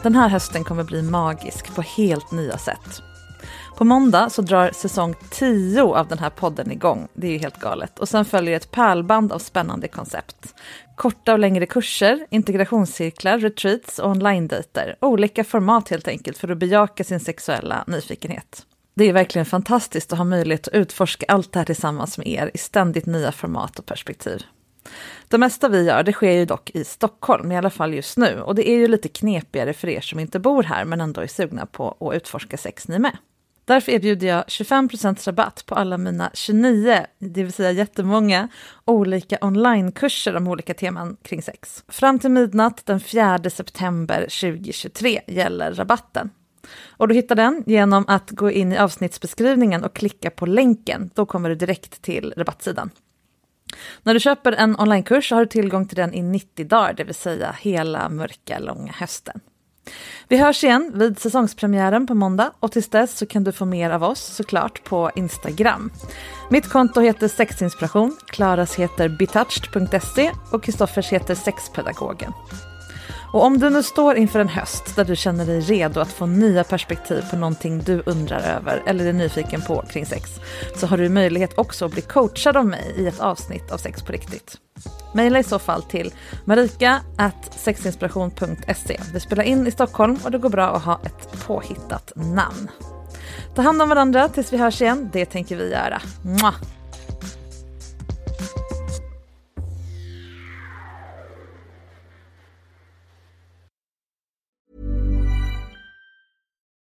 Den 0.04 0.16
här 0.16 0.30
hösten 0.30 0.64
kommer 0.64 0.84
bli 0.84 1.02
magisk 1.02 1.76
på 1.76 1.82
helt 1.82 2.32
nya 2.32 2.58
sätt. 2.58 3.04
På 3.78 3.84
måndag 3.84 4.30
så 4.30 4.42
drar 4.42 4.72
säsong 4.72 5.16
10 5.30 5.82
av 5.82 6.08
den 6.08 6.20
här 6.20 6.30
podden 6.30 6.72
igång. 6.72 7.08
Det 7.14 7.28
är 7.28 7.32
ju 7.32 7.38
helt 7.38 7.60
galet. 7.60 8.00
Och 8.00 8.10
sen 8.10 8.26
följer 8.26 8.56
ett 8.56 8.72
pärlband 8.72 9.32
av 9.32 9.40
spännande 9.40 9.88
koncept. 9.88 10.56
Korta 10.96 11.34
och 11.34 11.40
längre 11.40 11.66
kurser, 11.66 12.28
integrationscirklar, 12.30 13.38
retreats 13.38 14.00
och 14.00 14.10
online-dejter. 14.10 14.96
Olika 15.02 15.44
format 15.44 15.90
helt 15.90 16.08
enkelt 16.08 16.38
för 16.38 16.50
att 16.50 16.58
bejaka 16.58 17.04
sin 17.04 17.20
sexuella 17.20 17.84
nyfikenhet. 17.88 18.66
Det 18.94 19.10
är 19.10 19.14
verkligen 19.14 19.46
fantastiskt 19.46 20.12
att 20.12 20.18
ha 20.18 20.26
möjlighet 20.26 20.68
att 20.68 20.74
utforska 20.74 21.26
allt 21.30 21.52
det 21.52 21.60
här 21.60 21.66
tillsammans 21.66 22.18
med 22.18 22.28
er 22.28 22.52
i 22.54 22.58
ständigt 22.58 23.06
nya 23.06 23.32
format 23.32 23.80
och 23.80 23.86
perspektiv. 23.86 24.44
Det 25.28 25.38
mesta 25.38 25.70
vi 25.70 25.84
gör, 25.84 26.04
det 26.04 26.14
sker 26.14 26.32
ju 26.32 26.46
dock 26.46 26.70
i 26.70 26.84
Stockholm, 26.84 27.52
i 27.52 27.58
alla 27.58 27.70
fall 27.70 27.94
just 27.94 28.18
nu. 28.18 28.42
Och 28.42 28.56
det 28.56 28.70
är 28.70 28.78
ju 28.78 28.88
lite 28.88 29.10
knepigare 29.10 29.74
för 29.74 29.90
er 29.90 30.02
som 30.02 30.20
inte 30.20 30.40
bor 30.40 30.64
här, 30.64 30.86
men 30.86 31.02
ändå 31.02 31.22
är 31.22 31.28
sugna 31.28 31.66
på 31.66 31.98
att 32.00 32.16
utforska 32.16 32.58
sex 32.58 32.88
ni 32.88 33.00
med. 33.00 33.18
Därför 33.66 33.92
erbjuder 33.92 34.28
jag 34.28 34.44
25% 34.46 35.28
rabatt 35.28 35.66
på 35.66 35.76
alla 35.76 35.98
mina 35.98 36.32
29, 36.34 37.06
det 37.20 37.44
vill 37.44 37.54
säga 37.54 37.72
jättemånga, 37.72 38.48
olika 38.86 39.38
onlinekurser 39.42 40.36
om 40.36 40.48
olika 40.48 40.74
teman 40.74 41.18
kring 41.24 41.42
sex. 41.42 41.84
Fram 41.88 42.20
till 42.20 42.32
midnatt 42.32 42.86
den 42.86 43.00
4 43.00 43.40
september 43.50 44.22
2023 44.22 45.22
gäller 45.28 45.74
rabatten. 45.74 46.30
Och 46.90 47.08
du 47.08 47.16
hittar 47.16 47.36
den 47.36 47.64
genom 47.66 48.06
att 48.08 48.32
gå 48.32 48.52
in 48.52 48.72
i 48.72 48.78
avsnittsbeskrivningen 48.78 49.84
och 49.84 49.96
klicka 49.96 50.32
på 50.32 50.46
länken. 50.46 51.10
Då 51.14 51.26
kommer 51.26 51.50
du 51.50 51.56
direkt 51.56 52.02
till 52.02 52.34
rabattsidan. 52.38 52.90
När 54.04 54.14
du 54.14 54.20
köper 54.20 54.52
en 54.52 54.80
onlinekurs 54.80 55.32
har 55.32 55.40
du 55.40 55.46
tillgång 55.46 55.88
till 55.88 55.96
den 55.96 56.14
i 56.14 56.22
90 56.22 56.68
dagar, 56.68 56.94
det 56.94 57.04
vill 57.04 57.16
säga 57.16 57.56
hela 57.60 58.10
mörka 58.10 58.60
långa 58.60 58.92
hösten. 58.92 59.42
Vi 60.28 60.38
hörs 60.38 60.64
igen 60.64 60.92
vid 60.96 61.20
säsongspremiären 61.20 62.08
på 62.08 62.14
måndag 62.14 62.52
och 62.60 62.72
tills 62.72 62.90
dess 62.90 63.18
så 63.18 63.26
kan 63.26 63.44
du 63.44 63.52
få 63.52 63.66
mer 63.66 63.90
av 63.90 64.04
oss 64.04 64.22
såklart 64.22 64.84
på 64.84 65.12
Instagram. 65.16 65.92
Mitt 66.50 66.70
konto 66.70 67.02
heter 67.02 67.28
sexinspiration, 67.28 68.18
Klaras 68.28 68.76
heter 68.76 69.10
betouched.se 69.10 70.32
och 70.52 70.64
Kristoffers 70.64 71.10
heter 71.10 71.36
sexpedagogen. 71.36 72.34
Och 73.34 73.44
om 73.44 73.60
du 73.60 73.70
nu 73.70 73.84
står 73.84 74.16
inför 74.16 74.40
en 74.40 74.48
höst 74.48 74.96
där 74.96 75.06
du 75.06 75.16
känner 75.16 75.46
dig 75.46 75.60
redo 75.60 76.00
att 76.00 76.12
få 76.12 76.26
nya 76.26 76.64
perspektiv 76.64 77.24
på 77.30 77.36
någonting 77.36 77.80
du 77.80 78.04
undrar 78.06 78.40
över 78.40 78.84
eller 78.86 79.06
är 79.06 79.14
nyfiken 79.14 79.62
på 79.62 79.84
kring 79.90 80.06
sex, 80.06 80.40
så 80.76 80.88
har 80.88 80.98
du 80.98 81.10
möjlighet 81.10 81.58
också 81.58 81.86
att 81.86 81.92
bli 81.92 82.02
coachad 82.02 82.58
av 82.58 82.66
mig 82.66 82.94
i 82.98 83.08
ett 83.08 83.20
avsnitt 83.20 83.72
av 83.72 83.78
Sex 83.78 84.04
på 84.04 84.12
riktigt. 84.12 84.58
Maila 85.14 85.40
i 85.40 85.44
så 85.44 85.60
fall 85.60 85.84
till 85.84 86.14
marika.sexinspiration.se. 86.46 89.00
Vi 89.14 89.20
spelar 89.20 89.44
in 89.44 89.68
i 89.68 89.72
Stockholm 89.72 90.20
och 90.24 90.32
det 90.32 90.38
går 90.38 90.50
bra 90.50 90.76
att 90.76 90.84
ha 90.84 91.00
ett 91.06 91.46
påhittat 91.48 92.12
namn. 92.16 92.72
Ta 93.56 93.62
hand 93.62 93.82
om 93.82 93.90
varandra 93.90 94.28
tills 94.28 94.54
vi 94.54 94.58
hörs 94.58 94.82
igen, 94.82 95.10
det 95.14 95.26
tänker 95.26 95.56
vi 95.56 95.72
göra. 95.72 96.02
Mwah! 96.24 96.56